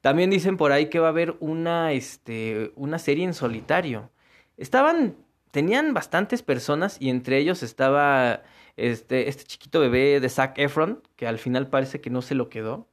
También 0.00 0.30
dicen 0.30 0.56
por 0.56 0.70
ahí 0.70 0.90
que 0.90 1.00
va 1.00 1.06
a 1.06 1.10
haber 1.10 1.34
una, 1.40 1.92
este, 1.92 2.72
una 2.76 2.98
serie 2.98 3.24
en 3.24 3.34
solitario. 3.34 4.10
Estaban, 4.56 5.16
tenían 5.54 5.94
bastantes 5.94 6.42
personas 6.42 6.96
y 7.00 7.10
entre 7.10 7.38
ellos 7.38 7.62
estaba 7.62 8.42
este, 8.76 9.28
este 9.28 9.44
chiquito 9.44 9.78
bebé 9.78 10.18
de 10.18 10.28
Zac 10.28 10.58
Efron, 10.58 11.00
que 11.14 11.28
al 11.28 11.38
final 11.38 11.68
parece 11.68 12.00
que 12.00 12.10
no 12.10 12.22
se 12.22 12.34
lo 12.34 12.48
quedó. 12.48 12.88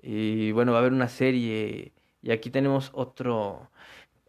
Y 0.00 0.52
bueno, 0.52 0.70
va 0.72 0.78
a 0.78 0.80
haber 0.82 0.92
una 0.92 1.08
serie. 1.08 1.92
Y 2.22 2.30
aquí 2.30 2.50
tenemos 2.50 2.90
otro. 2.94 3.68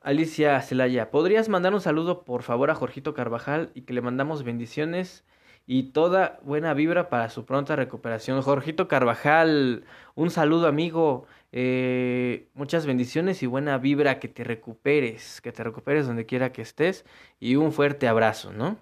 Alicia 0.01 0.59
Celaya, 0.61 1.11
¿podrías 1.11 1.47
mandar 1.47 1.75
un 1.75 1.81
saludo 1.81 2.23
por 2.23 2.41
favor 2.41 2.71
a 2.71 2.75
Jorgito 2.75 3.13
Carvajal 3.13 3.71
y 3.75 3.83
que 3.83 3.93
le 3.93 4.01
mandamos 4.01 4.43
bendiciones 4.43 5.23
y 5.65 5.83
toda 5.91 6.39
buena 6.43 6.73
vibra 6.73 7.09
para 7.09 7.29
su 7.29 7.45
pronta 7.45 7.75
recuperación? 7.75 8.41
Jorgito 8.41 8.87
Carvajal, 8.87 9.85
un 10.15 10.29
saludo 10.31 10.67
amigo. 10.67 11.25
Eh, 11.51 12.47
muchas 12.55 12.85
bendiciones 12.85 13.43
y 13.43 13.45
buena 13.45 13.77
vibra, 13.77 14.19
que 14.19 14.27
te 14.27 14.43
recuperes, 14.43 15.39
que 15.41 15.51
te 15.51 15.63
recuperes 15.63 16.07
donde 16.07 16.25
quiera 16.25 16.51
que 16.51 16.63
estés 16.63 17.05
y 17.39 17.55
un 17.55 17.71
fuerte 17.71 18.07
abrazo, 18.07 18.51
¿no? 18.51 18.77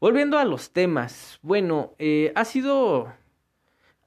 Volviendo 0.00 0.38
a 0.38 0.44
los 0.44 0.72
temas, 0.72 1.38
bueno, 1.42 1.94
eh, 1.98 2.32
ha 2.34 2.44
sido, 2.46 3.12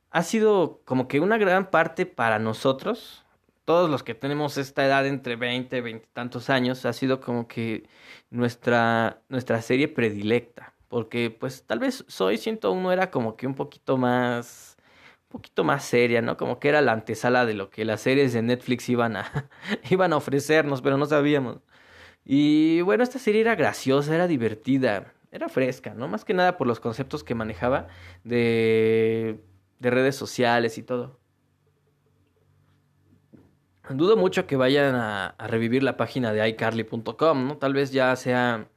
ha 0.10 0.24
sido 0.24 0.82
como 0.86 1.08
que 1.08 1.20
una 1.20 1.38
gran 1.38 1.70
parte 1.70 2.06
para 2.08 2.40
nosotros, 2.40 3.24
todos 3.66 3.90
los 3.90 4.04
que 4.04 4.16
tenemos 4.16 4.58
esta 4.58 4.86
edad 4.86 5.06
entre 5.08 5.36
20 5.36 5.78
y 5.78 5.82
20 5.82 6.08
tantos 6.14 6.50
años, 6.50 6.86
ha 6.86 6.94
sido 6.94 7.22
como 7.22 7.48
que 7.48 7.88
nuestra, 8.32 9.22
nuestra 9.30 9.62
serie 9.62 9.88
predilecta, 9.88 10.73
porque 10.94 11.32
pues 11.32 11.64
tal 11.66 11.80
vez 11.80 12.06
Soy 12.08 12.38
101 12.38 12.92
era 12.92 13.10
como 13.10 13.36
que 13.36 13.48
un 13.48 13.56
poquito 13.56 13.98
más 13.98 14.78
poquito 15.28 15.64
más 15.64 15.84
seria, 15.84 16.22
¿no? 16.22 16.38
Como 16.38 16.60
que 16.60 16.70
era 16.70 16.82
la 16.82 16.92
antesala 16.92 17.48
de 17.48 17.56
lo 17.56 17.72
que 17.72 17.84
las 17.84 18.02
series 18.02 18.32
de 18.34 18.44
Netflix 18.44 18.88
iban 18.90 19.16
a, 19.16 19.50
iban 19.90 20.14
a 20.14 20.18
ofrecernos, 20.18 20.84
pero 20.84 20.98
no 20.98 21.08
sabíamos. 21.08 21.62
Y 22.24 22.82
bueno, 22.82 23.04
esta 23.04 23.18
serie 23.18 23.42
era 23.42 23.56
graciosa, 23.56 24.14
era 24.14 24.28
divertida, 24.28 25.16
era 25.32 25.50
fresca, 25.50 25.96
¿no? 25.96 26.08
Más 26.08 26.26
que 26.26 26.36
nada 26.36 26.58
por 26.58 26.68
los 26.68 26.80
conceptos 26.80 27.24
que 27.24 27.34
manejaba 27.34 27.88
de, 28.24 29.40
de 29.80 29.90
redes 29.90 30.16
sociales 30.16 30.78
y 30.78 30.84
todo. 30.84 31.20
Dudo 33.90 34.16
mucho 34.16 34.46
que 34.46 34.58
vayan 34.58 34.94
a 34.94 35.36
revivir 35.40 35.82
la 35.82 35.98
página 35.98 36.32
de 36.34 36.48
iCarly.com, 36.50 37.48
¿no? 37.48 37.58
Tal 37.58 37.74
vez 37.74 37.92
ya 37.92 38.16
sea 38.16 38.70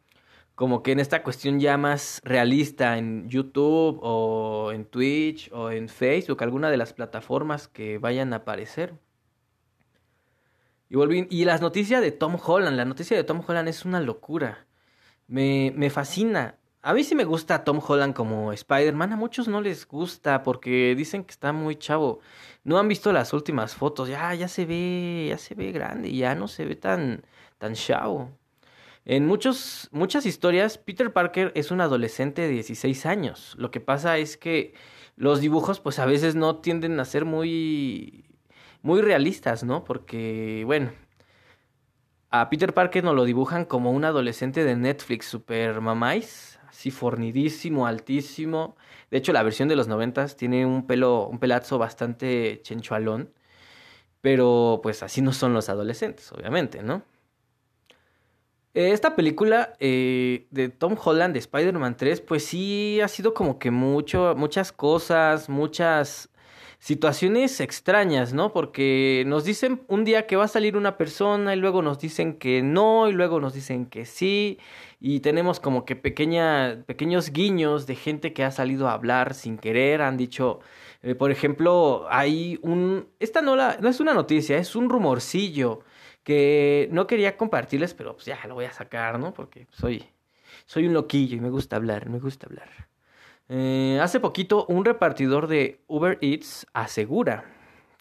como 0.56 0.82
que 0.82 0.92
en 0.92 1.00
esta 1.00 1.22
cuestión 1.22 1.60
ya 1.60 1.76
más 1.76 2.20
realista 2.24 2.98
en 2.98 3.28
YouTube 3.28 4.00
o 4.02 4.72
en 4.72 4.86
Twitch 4.86 5.50
o 5.52 5.70
en 5.70 5.88
Facebook, 5.90 6.42
alguna 6.42 6.70
de 6.70 6.78
las 6.78 6.94
plataformas 6.94 7.68
que 7.68 7.98
vayan 7.98 8.32
a 8.32 8.36
aparecer. 8.36 8.94
Y, 10.88 10.96
volví, 10.96 11.26
y 11.30 11.44
las 11.44 11.60
noticias 11.60 12.00
de 12.00 12.10
Tom 12.10 12.38
Holland, 12.42 12.76
la 12.76 12.86
noticia 12.86 13.16
de 13.16 13.24
Tom 13.24 13.42
Holland 13.46 13.68
es 13.68 13.84
una 13.84 14.00
locura. 14.00 14.66
Me, 15.28 15.72
me 15.76 15.90
fascina. 15.90 16.56
A 16.82 16.94
mí 16.94 17.04
sí 17.04 17.14
me 17.14 17.24
gusta 17.24 17.64
Tom 17.64 17.80
Holland 17.86 18.14
como 18.14 18.52
Spider-Man, 18.52 19.12
a 19.12 19.16
muchos 19.16 19.48
no 19.48 19.60
les 19.60 19.86
gusta 19.86 20.42
porque 20.42 20.94
dicen 20.96 21.24
que 21.24 21.32
está 21.32 21.52
muy 21.52 21.76
chavo. 21.76 22.20
No 22.64 22.78
han 22.78 22.88
visto 22.88 23.12
las 23.12 23.32
últimas 23.34 23.74
fotos, 23.74 24.08
ya, 24.08 24.34
ya 24.34 24.48
se 24.48 24.64
ve, 24.66 25.26
ya 25.28 25.38
se 25.38 25.54
ve 25.54 25.72
grande, 25.72 26.12
ya 26.12 26.34
no 26.34 26.48
se 26.48 26.64
ve 26.64 26.76
tan, 26.76 27.24
tan 27.58 27.74
chavo. 27.74 28.30
En 29.06 29.24
muchos, 29.24 29.88
muchas 29.92 30.26
historias, 30.26 30.78
Peter 30.78 31.12
Parker 31.12 31.52
es 31.54 31.70
un 31.70 31.80
adolescente 31.80 32.42
de 32.42 32.48
16 32.48 33.06
años. 33.06 33.54
Lo 33.56 33.70
que 33.70 33.80
pasa 33.80 34.18
es 34.18 34.36
que 34.36 34.74
los 35.14 35.40
dibujos, 35.40 35.78
pues 35.78 36.00
a 36.00 36.06
veces 36.06 36.34
no 36.34 36.56
tienden 36.56 36.98
a 36.98 37.04
ser 37.04 37.24
muy, 37.24 38.24
muy 38.82 39.00
realistas, 39.02 39.62
¿no? 39.62 39.84
Porque, 39.84 40.64
bueno, 40.66 40.90
a 42.30 42.50
Peter 42.50 42.74
Parker 42.74 43.04
nos 43.04 43.14
lo 43.14 43.24
dibujan 43.24 43.64
como 43.64 43.92
un 43.92 44.04
adolescente 44.04 44.64
de 44.64 44.74
Netflix, 44.74 45.26
super 45.26 45.80
mamáis, 45.80 46.58
así 46.68 46.90
fornidísimo, 46.90 47.86
altísimo. 47.86 48.76
De 49.12 49.18
hecho, 49.18 49.32
la 49.32 49.44
versión 49.44 49.68
de 49.68 49.76
los 49.76 49.86
noventas 49.86 50.36
tiene 50.36 50.66
un 50.66 50.84
pelo, 50.88 51.28
un 51.28 51.38
pelazo 51.38 51.78
bastante 51.78 52.60
chenchualón. 52.64 53.32
Pero, 54.20 54.80
pues 54.82 55.04
así 55.04 55.22
no 55.22 55.32
son 55.32 55.54
los 55.54 55.68
adolescentes, 55.68 56.32
obviamente, 56.32 56.82
¿no? 56.82 57.04
Eh, 58.76 58.92
esta 58.92 59.16
película 59.16 59.72
eh, 59.80 60.46
de 60.50 60.68
Tom 60.68 60.96
Holland 61.02 61.32
de 61.32 61.38
Spider-Man 61.38 61.96
3, 61.96 62.20
pues 62.20 62.44
sí 62.44 63.00
ha 63.00 63.08
sido 63.08 63.32
como 63.32 63.58
que 63.58 63.70
mucho, 63.70 64.34
muchas 64.36 64.70
cosas, 64.70 65.48
muchas 65.48 66.28
situaciones 66.78 67.60
extrañas, 67.60 68.34
¿no? 68.34 68.52
Porque 68.52 69.24
nos 69.26 69.44
dicen 69.44 69.80
un 69.88 70.04
día 70.04 70.26
que 70.26 70.36
va 70.36 70.44
a 70.44 70.48
salir 70.48 70.76
una 70.76 70.98
persona 70.98 71.54
y 71.54 71.58
luego 71.58 71.80
nos 71.80 71.98
dicen 71.98 72.34
que 72.38 72.60
no 72.60 73.08
y 73.08 73.12
luego 73.12 73.40
nos 73.40 73.54
dicen 73.54 73.86
que 73.86 74.04
sí 74.04 74.58
y 75.00 75.20
tenemos 75.20 75.58
como 75.58 75.86
que 75.86 75.96
pequeños 75.96 77.32
guiños 77.32 77.86
de 77.86 77.94
gente 77.94 78.34
que 78.34 78.44
ha 78.44 78.50
salido 78.50 78.88
a 78.88 78.92
hablar 78.92 79.32
sin 79.32 79.56
querer, 79.56 80.02
han 80.02 80.18
dicho, 80.18 80.60
eh, 81.02 81.14
por 81.14 81.30
ejemplo, 81.30 82.06
hay 82.10 82.58
un, 82.60 83.08
esta 83.20 83.40
no, 83.40 83.56
la, 83.56 83.78
no 83.80 83.88
es 83.88 84.00
una 84.00 84.12
noticia, 84.12 84.58
es 84.58 84.76
un 84.76 84.90
rumorcillo 84.90 85.80
que 86.26 86.88
no 86.90 87.06
quería 87.06 87.36
compartirles, 87.36 87.94
pero 87.94 88.14
pues 88.14 88.26
ya 88.26 88.36
lo 88.48 88.54
voy 88.54 88.64
a 88.64 88.72
sacar, 88.72 89.16
¿no? 89.20 89.32
Porque 89.32 89.68
soy, 89.70 90.04
soy 90.64 90.88
un 90.88 90.92
loquillo 90.92 91.36
y 91.36 91.40
me 91.40 91.50
gusta 91.50 91.76
hablar, 91.76 92.08
me 92.10 92.18
gusta 92.18 92.48
hablar. 92.48 92.68
Eh, 93.48 94.00
hace 94.02 94.18
poquito 94.18 94.66
un 94.66 94.84
repartidor 94.84 95.46
de 95.46 95.84
Uber 95.86 96.18
Eats 96.20 96.66
asegura 96.72 97.44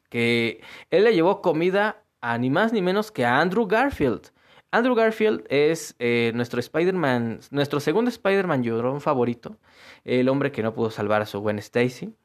que 0.09 0.59
él 0.89 1.03
le 1.03 1.13
llevó 1.13 1.43
comida 1.43 2.01
a 2.19 2.39
ni 2.39 2.49
más 2.49 2.73
ni 2.73 2.81
menos 2.81 3.11
que 3.11 3.25
a 3.25 3.39
Andrew 3.39 3.67
Garfield. 3.67 4.31
Andrew 4.71 4.95
Garfield 4.95 5.43
es 5.49 5.95
eh, 5.99 6.31
nuestro 6.33 6.59
Spider-Man, 6.59 7.41
nuestro 7.51 7.79
segundo 7.79 8.09
Spider-Man 8.09 8.63
llorón 8.63 9.01
favorito, 9.01 9.59
el 10.03 10.29
hombre 10.29 10.51
que 10.51 10.63
no 10.63 10.73
pudo 10.73 10.89
salvar 10.89 11.21
a 11.21 11.27
su 11.27 11.41
buen 11.41 11.59
Stacy. 11.59 12.15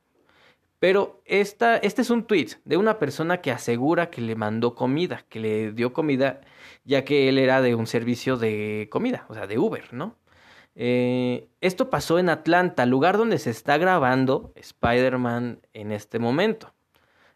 Pero 0.81 1.23
esta, 1.27 1.77
este 1.77 2.03
es 2.03 2.11
un 2.11 2.25
tweet 2.25 2.49
de 2.65 2.79
una 2.79 2.99
persona 2.99 3.43
que 3.43 3.53
asegura 3.53 4.11
que 4.11 4.23
le 4.23 4.35
mandó 4.35 4.75
comida, 4.75 5.27
que 5.29 5.39
le 5.39 5.73
dio 5.73 5.93
comida, 5.93 6.41
ya 6.85 7.05
que 7.05 7.29
él 7.29 7.39
era 7.39 7.61
de 7.61 7.75
un 7.75 7.87
servicio 7.87 8.39
de 8.39 8.89
comida, 8.91 9.27
o 9.29 9.35
sea, 9.35 9.47
de 9.47 9.59
Uber, 9.59 9.93
¿no? 9.93 10.17
Eh, 10.75 11.49
esto 11.61 11.91
pasó 11.91 12.19
en 12.19 12.31
Atlanta, 12.31 12.87
lugar 12.87 13.19
donde 13.19 13.39
se 13.39 13.51
está 13.51 13.77
grabando 13.77 14.53
Spider-Man 14.57 15.61
en 15.75 15.93
este 15.93 16.19
momento. 16.19 16.73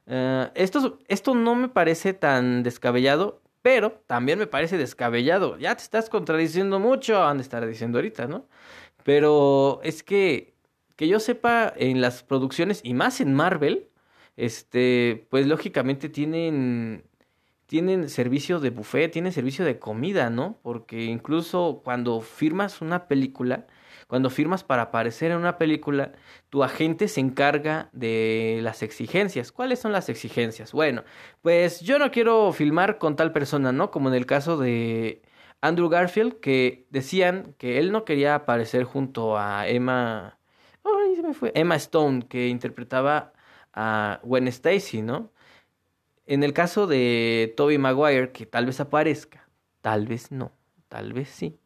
Eh, 0.06 0.50
esto, 0.54 0.98
esto 1.08 1.34
no 1.34 1.54
me 1.54 1.68
parece 1.68 2.14
tan 2.14 2.62
descabellado, 2.62 3.42
pero 3.60 4.02
también 4.06 4.38
me 4.38 4.46
parece 4.46 4.78
descabellado. 4.78 5.58
Ya 5.58 5.76
te 5.76 5.82
estás 5.82 6.08
contradiciendo 6.08 6.80
mucho, 6.80 7.22
han 7.22 7.38
de 7.38 7.42
estar 7.42 7.66
diciendo 7.66 7.98
ahorita, 7.98 8.26
¿no? 8.26 8.46
Pero 9.04 9.80
es 9.82 10.02
que 10.02 10.53
que 10.96 11.08
yo 11.08 11.20
sepa, 11.20 11.72
en 11.76 12.00
las 12.00 12.22
producciones, 12.22 12.80
y 12.84 12.94
más 12.94 13.20
en 13.20 13.34
Marvel, 13.34 13.88
este, 14.36 15.26
pues 15.30 15.46
lógicamente 15.46 16.08
tienen 16.08 17.04
tienen 17.66 18.08
servicio 18.08 18.60
de 18.60 18.70
buffet, 18.70 19.10
tienen 19.10 19.32
servicio 19.32 19.64
de 19.64 19.78
comida, 19.78 20.30
¿no? 20.30 20.58
Porque 20.62 21.04
incluso 21.04 21.80
cuando 21.84 22.20
firmas 22.20 22.80
una 22.80 23.08
película, 23.08 23.66
cuando 24.06 24.30
firmas 24.30 24.62
para 24.62 24.82
aparecer 24.82 25.30
en 25.30 25.38
una 25.38 25.58
película, 25.58 26.12
tu 26.50 26.62
agente 26.62 27.08
se 27.08 27.20
encarga 27.20 27.88
de 27.92 28.60
las 28.62 28.82
exigencias. 28.82 29.50
¿Cuáles 29.50 29.80
son 29.80 29.92
las 29.92 30.08
exigencias? 30.08 30.72
Bueno, 30.72 31.04
pues 31.42 31.80
yo 31.80 31.98
no 31.98 32.10
quiero 32.10 32.52
filmar 32.52 32.98
con 32.98 33.16
tal 33.16 33.32
persona, 33.32 33.72
¿no? 33.72 33.90
Como 33.90 34.08
en 34.08 34.14
el 34.14 34.26
caso 34.26 34.58
de 34.58 35.22
Andrew 35.60 35.88
Garfield, 35.88 36.40
que 36.40 36.86
decían 36.90 37.54
que 37.58 37.78
él 37.78 37.92
no 37.92 38.04
quería 38.04 38.34
aparecer 38.34 38.84
junto 38.84 39.38
a 39.38 39.66
Emma. 39.68 40.38
Emma 41.54 41.76
Stone, 41.76 42.26
que 42.28 42.48
interpretaba 42.48 43.32
a 43.72 44.20
Gwen 44.22 44.48
Stacy, 44.48 45.02
¿no? 45.02 45.32
En 46.26 46.42
el 46.42 46.52
caso 46.52 46.86
de 46.86 47.52
Toby 47.56 47.78
Maguire, 47.78 48.32
que 48.32 48.46
tal 48.46 48.66
vez 48.66 48.80
aparezca, 48.80 49.48
tal 49.80 50.06
vez 50.06 50.32
no, 50.32 50.52
tal 50.88 51.12
vez 51.12 51.28
sí. 51.28 51.58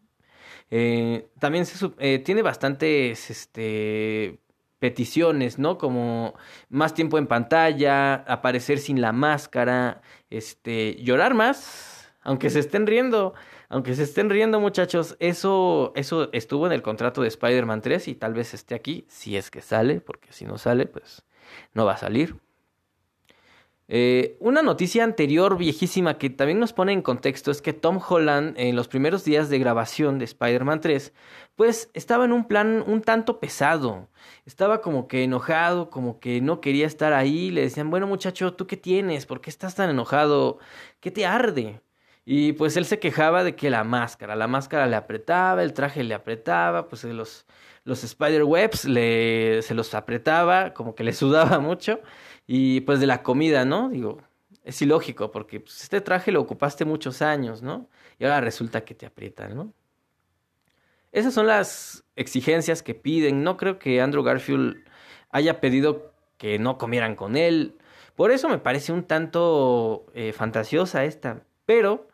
Eh, 0.71 1.29
también 1.39 1.65
se, 1.67 1.91
eh, 1.99 2.19
tiene 2.19 2.43
bastantes 2.43 3.31
este, 3.31 4.41
peticiones, 4.79 5.59
¿no? 5.59 5.79
Como 5.79 6.35
más 6.69 6.95
tiempo 6.95 7.19
en 7.19 7.27
pantalla, 7.27 8.15
aparecer 8.15 8.79
sin 8.79 9.01
la 9.01 9.13
máscara, 9.13 10.03
este, 10.31 10.97
llorar 11.03 11.35
más, 11.35 12.13
aunque 12.23 12.51
se 12.51 12.61
estén 12.61 12.87
riendo, 12.87 13.35
aunque 13.69 13.95
se 13.95 14.05
estén 14.05 14.31
riendo 14.31 14.61
muchachos, 14.61 15.17
eso, 15.21 15.93
eso 15.95 16.31
estuvo 16.33 16.67
en 16.67 16.73
el 16.73 16.83
contrato 16.83 17.23
de 17.23 17.29
Spider-Man 17.29 17.83
3 17.83 18.09
y 18.09 18.15
tal 18.15 18.35
vez 18.35 18.55
esté 18.55 18.75
aquí, 18.75 19.05
si 19.09 19.37
es 19.37 19.51
que 19.51 19.61
sale, 19.61 20.01
porque 20.01 20.33
si 20.33 20.45
no 20.45 20.59
sale, 20.59 20.87
pues 20.87 21.25
no 21.75 21.85
va 21.85 21.93
a 21.95 21.99
salir. 21.99 22.37
Eh, 23.91 24.37
una 24.41 24.61
noticia 24.61 25.03
anterior 25.03 25.57
viejísima 25.57 26.19
que 26.19 26.29
también 26.29 26.59
nos 26.59 26.75
pone 26.75 26.93
en 26.93 27.01
contexto 27.01 27.51
es 27.51 27.63
que 27.63 27.73
Tom 27.73 27.99
Holland 28.07 28.55
en 28.59 28.77
los 28.77 28.87
primeros 28.87 29.25
días 29.25 29.49
de 29.49 29.59
grabación 29.59 30.19
de 30.19 30.27
Spider-Man 30.27 30.83
3 30.83 31.15
pues 31.57 31.91
estaba 31.95 32.27
en 32.27 32.33
un 32.33 32.47
plan 32.47 32.85
un 32.87 33.01
tanto 33.01 33.41
pesado, 33.41 34.09
estaba 34.45 34.83
como 34.83 35.09
que 35.09 35.25
enojado, 35.25 35.89
como 35.89 36.21
que 36.21 36.43
no 36.43 36.61
quería 36.61 36.87
estar 36.87 37.15
ahí, 37.15 37.51
le 37.51 37.63
decían, 37.63 37.91
bueno 37.91 38.07
muchacho, 38.07 38.53
¿tú 38.55 38.67
qué 38.67 38.77
tienes? 38.77 39.25
¿Por 39.27 39.41
qué 39.41 39.51
estás 39.51 39.75
tan 39.75 39.89
enojado? 39.91 40.59
¿Qué 41.01 41.11
te 41.11 41.25
arde? 41.27 41.81
Y 42.31 42.53
pues 42.53 42.77
él 42.77 42.85
se 42.85 42.99
quejaba 42.99 43.43
de 43.43 43.57
que 43.57 43.71
la 43.71 43.85
máscara, 43.85 44.37
la 44.37 44.47
máscara 44.47 44.87
le 44.87 44.97
apretaba, 44.97 45.63
el 45.63 45.73
traje 45.73 46.05
le 46.05 46.13
apretaba, 46.13 46.87
pues 46.87 47.03
los, 47.05 47.47
los 47.85 48.05
spider 48.05 48.45
webs 48.45 48.85
le, 48.85 49.63
se 49.63 49.73
los 49.73 49.95
apretaba, 49.95 50.75
como 50.75 50.95
que 50.95 51.05
le 51.05 51.13
sudaba 51.15 51.59
mucho. 51.59 52.03
Y 52.47 52.83
pues 52.83 53.01
de 53.01 53.07
la 53.07 53.23
comida, 53.23 53.65
¿no? 53.65 53.89
Digo, 53.89 54.21
es 54.63 54.83
ilógico 54.83 55.31
porque 55.31 55.61
pues, 55.61 55.83
este 55.83 56.03
traje 56.03 56.31
lo 56.31 56.43
ocupaste 56.43 56.85
muchos 56.85 57.23
años, 57.23 57.63
¿no? 57.63 57.89
Y 58.19 58.25
ahora 58.25 58.43
resulta 58.43 58.85
que 58.85 58.95
te 58.95 59.07
aprietan, 59.07 59.57
¿no? 59.57 59.73
Esas 61.13 61.33
son 61.33 61.47
las 61.47 62.05
exigencias 62.15 62.83
que 62.83 62.95
piden. 62.95 63.43
No 63.43 63.57
creo 63.57 63.79
que 63.79 64.03
Andrew 64.03 64.23
Garfield 64.23 64.85
haya 65.31 65.63
pedido 65.63 66.13
que 66.37 66.59
no 66.59 66.77
comieran 66.77 67.17
con 67.17 67.39
él. 67.39 67.79
Por 68.17 68.33
eso 68.33 68.51
me 68.51 68.59
parece 68.59 68.93
un 68.93 69.05
tanto 69.05 70.05
eh, 70.13 70.35
fantasiosa 70.35 71.07
esta. 71.07 71.43
Pero, 71.65 72.08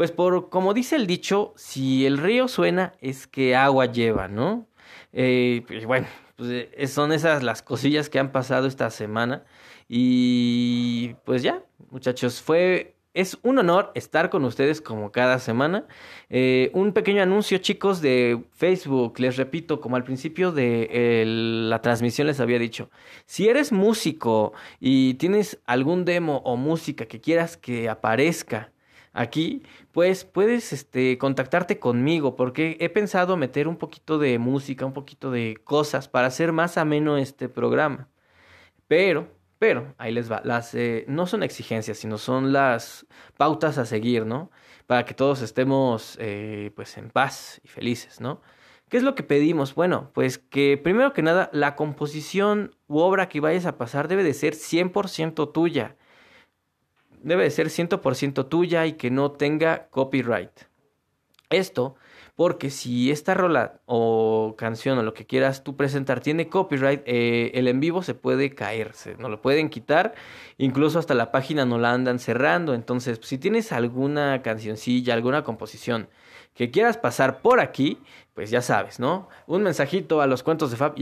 pues 0.00 0.12
por 0.12 0.48
como 0.48 0.72
dice 0.72 0.96
el 0.96 1.06
dicho, 1.06 1.52
si 1.56 2.06
el 2.06 2.16
río 2.16 2.48
suena 2.48 2.94
es 3.02 3.26
que 3.26 3.54
agua 3.54 3.84
lleva, 3.84 4.28
¿no? 4.28 4.66
Pues 5.12 5.84
bueno, 5.84 6.06
pues, 6.36 6.68
eh, 6.72 6.86
son 6.86 7.12
esas 7.12 7.42
las 7.42 7.60
cosillas 7.60 8.08
que 8.08 8.18
han 8.18 8.32
pasado 8.32 8.66
esta 8.66 8.88
semana. 8.88 9.44
Y 9.90 11.16
pues 11.26 11.42
ya, 11.42 11.62
muchachos, 11.90 12.40
fue 12.40 12.94
es 13.12 13.36
un 13.42 13.58
honor 13.58 13.92
estar 13.94 14.30
con 14.30 14.46
ustedes 14.46 14.80
como 14.80 15.12
cada 15.12 15.38
semana. 15.38 15.84
Eh, 16.30 16.70
un 16.72 16.94
pequeño 16.94 17.22
anuncio, 17.22 17.58
chicos, 17.58 18.00
de 18.00 18.42
Facebook. 18.52 19.20
Les 19.20 19.36
repito, 19.36 19.82
como 19.82 19.96
al 19.96 20.04
principio 20.04 20.50
de 20.50 21.24
la 21.26 21.82
transmisión 21.82 22.26
les 22.26 22.40
había 22.40 22.58
dicho, 22.58 22.88
si 23.26 23.48
eres 23.50 23.70
músico 23.70 24.54
y 24.80 25.12
tienes 25.16 25.60
algún 25.66 26.06
demo 26.06 26.38
o 26.46 26.56
música 26.56 27.04
que 27.04 27.20
quieras 27.20 27.58
que 27.58 27.90
aparezca 27.90 28.72
aquí, 29.12 29.62
pues 29.92 30.24
puedes 30.24 30.72
este, 30.72 31.18
contactarte 31.18 31.78
conmigo 31.78 32.36
porque 32.36 32.76
he 32.80 32.88
pensado 32.88 33.36
meter 33.36 33.68
un 33.68 33.76
poquito 33.76 34.18
de 34.18 34.38
música, 34.38 34.86
un 34.86 34.92
poquito 34.92 35.30
de 35.30 35.56
cosas 35.64 36.08
para 36.08 36.28
hacer 36.28 36.52
más 36.52 36.78
ameno 36.78 37.16
este 37.18 37.48
programa. 37.48 38.08
Pero 38.88 39.28
pero 39.60 39.94
ahí 39.98 40.10
les 40.10 40.32
va, 40.32 40.40
las 40.42 40.74
eh, 40.74 41.04
no 41.06 41.26
son 41.26 41.42
exigencias, 41.42 41.98
sino 41.98 42.16
son 42.16 42.50
las 42.50 43.06
pautas 43.36 43.76
a 43.76 43.84
seguir, 43.84 44.24
¿no? 44.24 44.50
Para 44.86 45.04
que 45.04 45.12
todos 45.12 45.42
estemos 45.42 46.16
eh, 46.18 46.72
pues 46.74 46.96
en 46.96 47.10
paz 47.10 47.60
y 47.62 47.68
felices, 47.68 48.22
¿no? 48.22 48.40
¿Qué 48.88 48.96
es 48.96 49.02
lo 49.02 49.14
que 49.14 49.22
pedimos? 49.22 49.74
Bueno, 49.74 50.12
pues 50.14 50.38
que 50.38 50.80
primero 50.82 51.12
que 51.12 51.20
nada 51.20 51.50
la 51.52 51.76
composición 51.76 52.74
u 52.88 53.00
obra 53.00 53.28
que 53.28 53.40
vayas 53.40 53.66
a 53.66 53.76
pasar 53.76 54.08
debe 54.08 54.24
de 54.24 54.32
ser 54.32 54.54
100% 54.54 55.52
tuya. 55.52 55.96
Debe 57.22 57.44
de 57.44 57.50
ser 57.50 57.68
100% 57.68 58.48
tuya 58.48 58.86
y 58.86 58.94
que 58.94 59.10
no 59.10 59.32
tenga 59.32 59.88
copyright. 59.90 60.52
Esto 61.50 61.96
porque 62.40 62.70
si 62.70 63.10
esta 63.10 63.34
rola 63.34 63.80
o 63.84 64.54
canción 64.56 64.96
o 64.96 65.02
lo 65.02 65.12
que 65.12 65.26
quieras 65.26 65.62
tú 65.62 65.76
presentar 65.76 66.20
tiene 66.20 66.48
copyright, 66.48 67.02
eh, 67.04 67.50
el 67.52 67.68
en 67.68 67.80
vivo 67.80 68.02
se 68.02 68.14
puede 68.14 68.54
caerse, 68.54 69.14
no 69.18 69.28
lo 69.28 69.42
pueden 69.42 69.68
quitar, 69.68 70.14
incluso 70.56 70.98
hasta 70.98 71.12
la 71.12 71.32
página 71.32 71.66
no 71.66 71.76
la 71.76 71.92
andan 71.92 72.18
cerrando. 72.18 72.72
Entonces, 72.72 73.20
si 73.22 73.36
tienes 73.36 73.72
alguna 73.72 74.40
cancioncilla, 74.40 75.12
alguna 75.12 75.44
composición 75.44 76.08
que 76.54 76.70
quieras 76.70 76.96
pasar 76.96 77.42
por 77.42 77.60
aquí, 77.60 77.98
pues 78.32 78.50
ya 78.50 78.62
sabes, 78.62 78.98
¿no? 78.98 79.28
Un 79.46 79.62
mensajito 79.62 80.22
a 80.22 80.26
los 80.26 80.42
cuentos 80.42 80.70
de 80.70 80.78
Fab 80.78 80.94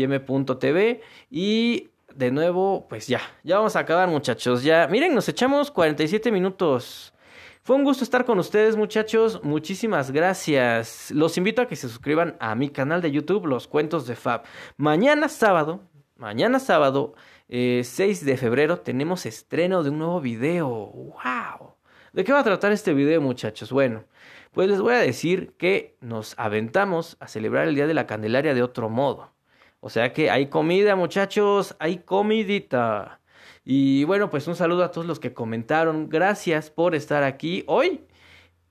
y 1.31 1.89
de 2.19 2.33
nuevo, 2.33 2.89
pues 2.89 3.07
ya, 3.07 3.21
ya 3.45 3.59
vamos 3.59 3.77
a 3.77 3.79
acabar 3.79 4.09
muchachos, 4.09 4.65
ya, 4.65 4.89
miren, 4.89 5.15
nos 5.15 5.29
echamos 5.29 5.71
47 5.71 6.33
minutos. 6.33 7.15
Fue 7.63 7.77
un 7.77 7.85
gusto 7.85 8.03
estar 8.03 8.25
con 8.25 8.41
ustedes, 8.41 8.77
muchachos. 8.77 9.41
Muchísimas 9.45 10.11
gracias. 10.11 11.13
Los 11.13 11.37
invito 11.37 11.63
a 11.63 11.69
que 11.69 11.77
se 11.77 11.89
suscriban 11.89 12.37
a 12.41 12.55
mi 12.57 12.71
canal 12.71 13.03
de 13.03 13.13
YouTube, 13.13 13.47
Los 13.47 13.69
Cuentos 13.69 14.07
de 14.07 14.17
Fab. 14.17 14.43
Mañana 14.77 15.29
sábado, 15.29 15.83
mañana 16.17 16.59
sábado, 16.59 17.15
6 17.49 17.51
eh, 17.51 18.25
de 18.25 18.37
febrero, 18.37 18.81
tenemos 18.81 19.25
estreno 19.25 19.85
de 19.85 19.91
un 19.91 19.99
nuevo 19.99 20.21
video. 20.21 20.69
¡Wow! 20.69 21.75
¿De 22.13 22.25
qué 22.25 22.33
va 22.33 22.41
a 22.41 22.45
tratar 22.45 22.73
este 22.73 22.95
video, 22.95 23.21
muchachos? 23.21 23.71
Bueno, 23.71 24.05
pues 24.51 24.69
les 24.69 24.81
voy 24.81 24.95
a 24.95 24.99
decir 24.99 25.55
que 25.57 25.97
nos 26.01 26.35
aventamos 26.37 27.17
a 27.21 27.29
celebrar 27.29 27.69
el 27.69 27.77
Día 27.77 27.87
de 27.87 27.95
la 27.95 28.07
Candelaria 28.07 28.55
de 28.55 28.63
otro 28.63 28.89
modo. 28.89 29.38
O 29.81 29.91
sea 29.91 30.13
que 30.13 30.31
hay 30.31 30.47
comida, 30.49 30.97
muchachos, 30.97 31.77
hay 31.79 31.99
comidita. 31.99 33.21
Y 33.65 34.05
bueno, 34.05 34.31
pues 34.31 34.49
un 34.49 34.57
saludo 34.57 34.83
a 34.83 34.91
todos 34.91 35.07
los 35.07 35.21
que 35.21 35.35
comentaron. 35.35 36.09
Gracias 36.09 36.71
por 36.71 36.95
estar 36.95 37.23
aquí. 37.23 37.65
Hoy, 37.67 38.01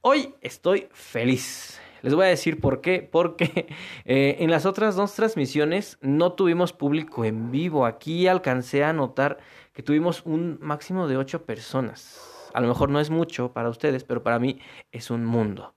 hoy 0.01 0.35
estoy 0.41 0.89
feliz. 0.91 1.79
Les 2.01 2.13
voy 2.13 2.25
a 2.25 2.29
decir 2.29 2.59
por 2.59 2.81
qué. 2.81 3.07
Porque 3.09 3.67
eh, 4.05 4.37
en 4.39 4.51
las 4.51 4.65
otras 4.65 4.95
dos 4.95 5.13
transmisiones 5.13 5.97
no 6.01 6.33
tuvimos 6.33 6.73
público 6.73 7.23
en 7.23 7.51
vivo. 7.51 7.85
Aquí 7.85 8.27
alcancé 8.27 8.83
a 8.83 8.91
notar 8.91 9.37
que 9.73 9.83
tuvimos 9.83 10.23
un 10.25 10.57
máximo 10.61 11.07
de 11.07 11.17
ocho 11.17 11.45
personas. 11.45 12.49
A 12.53 12.59
lo 12.59 12.67
mejor 12.67 12.89
no 12.89 12.99
es 12.99 13.09
mucho 13.09 13.53
para 13.53 13.69
ustedes, 13.69 14.03
pero 14.03 14.23
para 14.23 14.39
mí 14.39 14.59
es 14.91 15.11
un 15.11 15.25
mundo. 15.25 15.76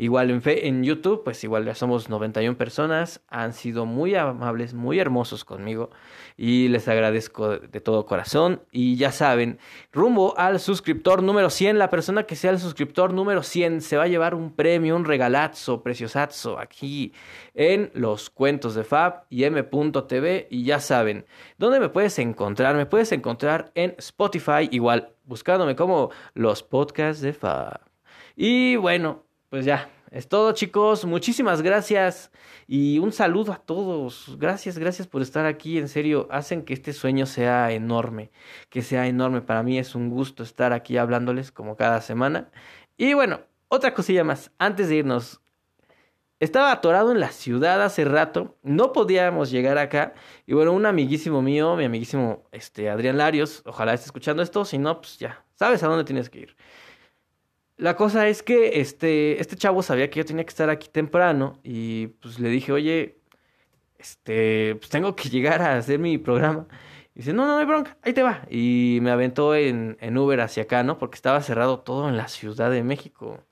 Igual 0.00 0.30
en, 0.30 0.40
en 0.44 0.84
YouTube, 0.84 1.24
pues 1.24 1.42
igual 1.42 1.64
ya 1.64 1.74
somos 1.74 2.08
91 2.08 2.56
personas. 2.56 3.20
Han 3.26 3.52
sido 3.52 3.84
muy 3.84 4.14
amables, 4.14 4.72
muy 4.72 5.00
hermosos 5.00 5.44
conmigo. 5.44 5.90
Y 6.36 6.68
les 6.68 6.86
agradezco 6.86 7.58
de 7.58 7.80
todo 7.80 8.06
corazón. 8.06 8.62
Y 8.70 8.94
ya 8.94 9.10
saben, 9.10 9.58
rumbo 9.90 10.38
al 10.38 10.60
suscriptor 10.60 11.24
número 11.24 11.50
100. 11.50 11.80
La 11.80 11.90
persona 11.90 12.22
que 12.22 12.36
sea 12.36 12.52
el 12.52 12.60
suscriptor 12.60 13.12
número 13.12 13.42
100 13.42 13.80
se 13.80 13.96
va 13.96 14.04
a 14.04 14.06
llevar 14.06 14.36
un 14.36 14.54
premio, 14.54 14.94
un 14.94 15.04
regalazo, 15.04 15.82
preciosazo 15.82 16.60
aquí 16.60 17.12
en 17.54 17.90
los 17.92 18.30
cuentos 18.30 18.76
de 18.76 18.84
Fab 18.84 19.24
y 19.30 19.42
M.tv. 19.42 20.46
Y 20.48 20.62
ya 20.62 20.78
saben, 20.78 21.26
¿dónde 21.56 21.80
me 21.80 21.88
puedes 21.88 22.20
encontrar? 22.20 22.76
Me 22.76 22.86
puedes 22.86 23.10
encontrar 23.10 23.72
en 23.74 23.96
Spotify, 23.98 24.68
igual 24.70 25.12
buscándome 25.24 25.74
como 25.74 26.12
los 26.34 26.62
podcasts 26.62 27.20
de 27.20 27.32
Fab. 27.32 27.80
Y 28.36 28.76
bueno, 28.76 29.24
pues 29.50 29.64
ya, 29.64 29.90
es 30.10 30.28
todo 30.28 30.52
chicos, 30.52 31.04
muchísimas 31.04 31.62
gracias 31.62 32.30
y 32.66 32.98
un 32.98 33.12
saludo 33.12 33.52
a 33.52 33.56
todos. 33.56 34.36
Gracias, 34.38 34.78
gracias 34.78 35.06
por 35.06 35.22
estar 35.22 35.46
aquí, 35.46 35.78
en 35.78 35.88
serio, 35.88 36.28
hacen 36.30 36.64
que 36.64 36.74
este 36.74 36.92
sueño 36.92 37.26
sea 37.26 37.72
enorme, 37.72 38.30
que 38.70 38.82
sea 38.82 39.06
enorme. 39.06 39.42
Para 39.42 39.62
mí 39.62 39.78
es 39.78 39.94
un 39.94 40.10
gusto 40.10 40.42
estar 40.42 40.72
aquí 40.72 40.96
hablándoles 40.96 41.52
como 41.52 41.76
cada 41.76 42.00
semana. 42.00 42.50
Y 42.96 43.14
bueno, 43.14 43.40
otra 43.68 43.94
cosilla 43.94 44.24
más, 44.24 44.50
antes 44.58 44.88
de 44.88 44.96
irnos. 44.96 45.40
Estaba 46.40 46.70
atorado 46.70 47.10
en 47.10 47.18
la 47.18 47.32
ciudad 47.32 47.82
hace 47.82 48.04
rato, 48.04 48.56
no 48.62 48.92
podíamos 48.92 49.50
llegar 49.50 49.76
acá. 49.76 50.14
Y 50.46 50.54
bueno, 50.54 50.72
un 50.72 50.86
amiguísimo 50.86 51.42
mío, 51.42 51.74
mi 51.74 51.84
amiguísimo 51.84 52.44
este, 52.52 52.88
Adrián 52.90 53.18
Larios, 53.18 53.62
ojalá 53.66 53.94
esté 53.94 54.06
escuchando 54.06 54.42
esto, 54.42 54.64
si 54.64 54.78
no, 54.78 55.00
pues 55.00 55.18
ya, 55.18 55.44
sabes 55.56 55.82
a 55.82 55.88
dónde 55.88 56.04
tienes 56.04 56.30
que 56.30 56.40
ir 56.40 56.56
la 57.78 57.96
cosa 57.96 58.28
es 58.28 58.42
que 58.42 58.80
este, 58.80 59.40
este 59.40 59.56
chavo 59.56 59.82
sabía 59.82 60.10
que 60.10 60.18
yo 60.18 60.24
tenía 60.26 60.44
que 60.44 60.50
estar 60.50 60.68
aquí 60.68 60.88
temprano 60.88 61.60
y 61.62 62.08
pues 62.08 62.40
le 62.40 62.48
dije, 62.50 62.72
oye, 62.72 63.20
este, 63.98 64.76
pues 64.76 64.90
tengo 64.90 65.14
que 65.16 65.28
llegar 65.30 65.62
a 65.62 65.76
hacer 65.78 65.98
mi 65.98 66.18
programa. 66.18 66.66
Y 67.14 67.20
dice, 67.20 67.32
no, 67.32 67.46
no, 67.46 67.52
no 67.54 67.58
hay 67.58 67.66
bronca, 67.66 67.96
ahí 68.02 68.12
te 68.12 68.22
va. 68.22 68.42
Y 68.50 68.98
me 69.02 69.10
aventó 69.12 69.54
en, 69.54 69.96
en 70.00 70.18
Uber 70.18 70.40
hacia 70.40 70.64
acá, 70.64 70.82
¿no? 70.82 70.98
Porque 70.98 71.16
estaba 71.16 71.40
cerrado 71.42 71.80
todo 71.80 72.08
en 72.08 72.16
la 72.16 72.28
Ciudad 72.28 72.70
de 72.70 72.82
México. 72.82 73.44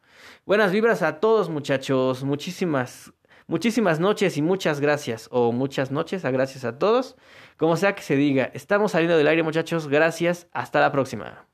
Buenas 0.44 0.72
vibras 0.72 1.02
a 1.02 1.20
todos, 1.20 1.48
muchachos. 1.50 2.24
Muchísimas, 2.24 3.12
muchísimas 3.46 4.00
noches 4.00 4.36
y 4.36 4.42
muchas 4.42 4.80
gracias. 4.80 5.28
O 5.30 5.52
muchas 5.52 5.90
noches, 5.92 6.24
a 6.24 6.30
gracias 6.32 6.64
a 6.64 6.78
todos. 6.78 7.16
Como 7.56 7.76
sea 7.76 7.94
que 7.94 8.02
se 8.02 8.16
diga, 8.16 8.50
estamos 8.54 8.92
saliendo 8.92 9.16
del 9.16 9.28
aire, 9.28 9.42
muchachos. 9.42 9.88
Gracias. 9.88 10.48
Hasta 10.52 10.80
la 10.80 10.92
próxima. 10.92 11.46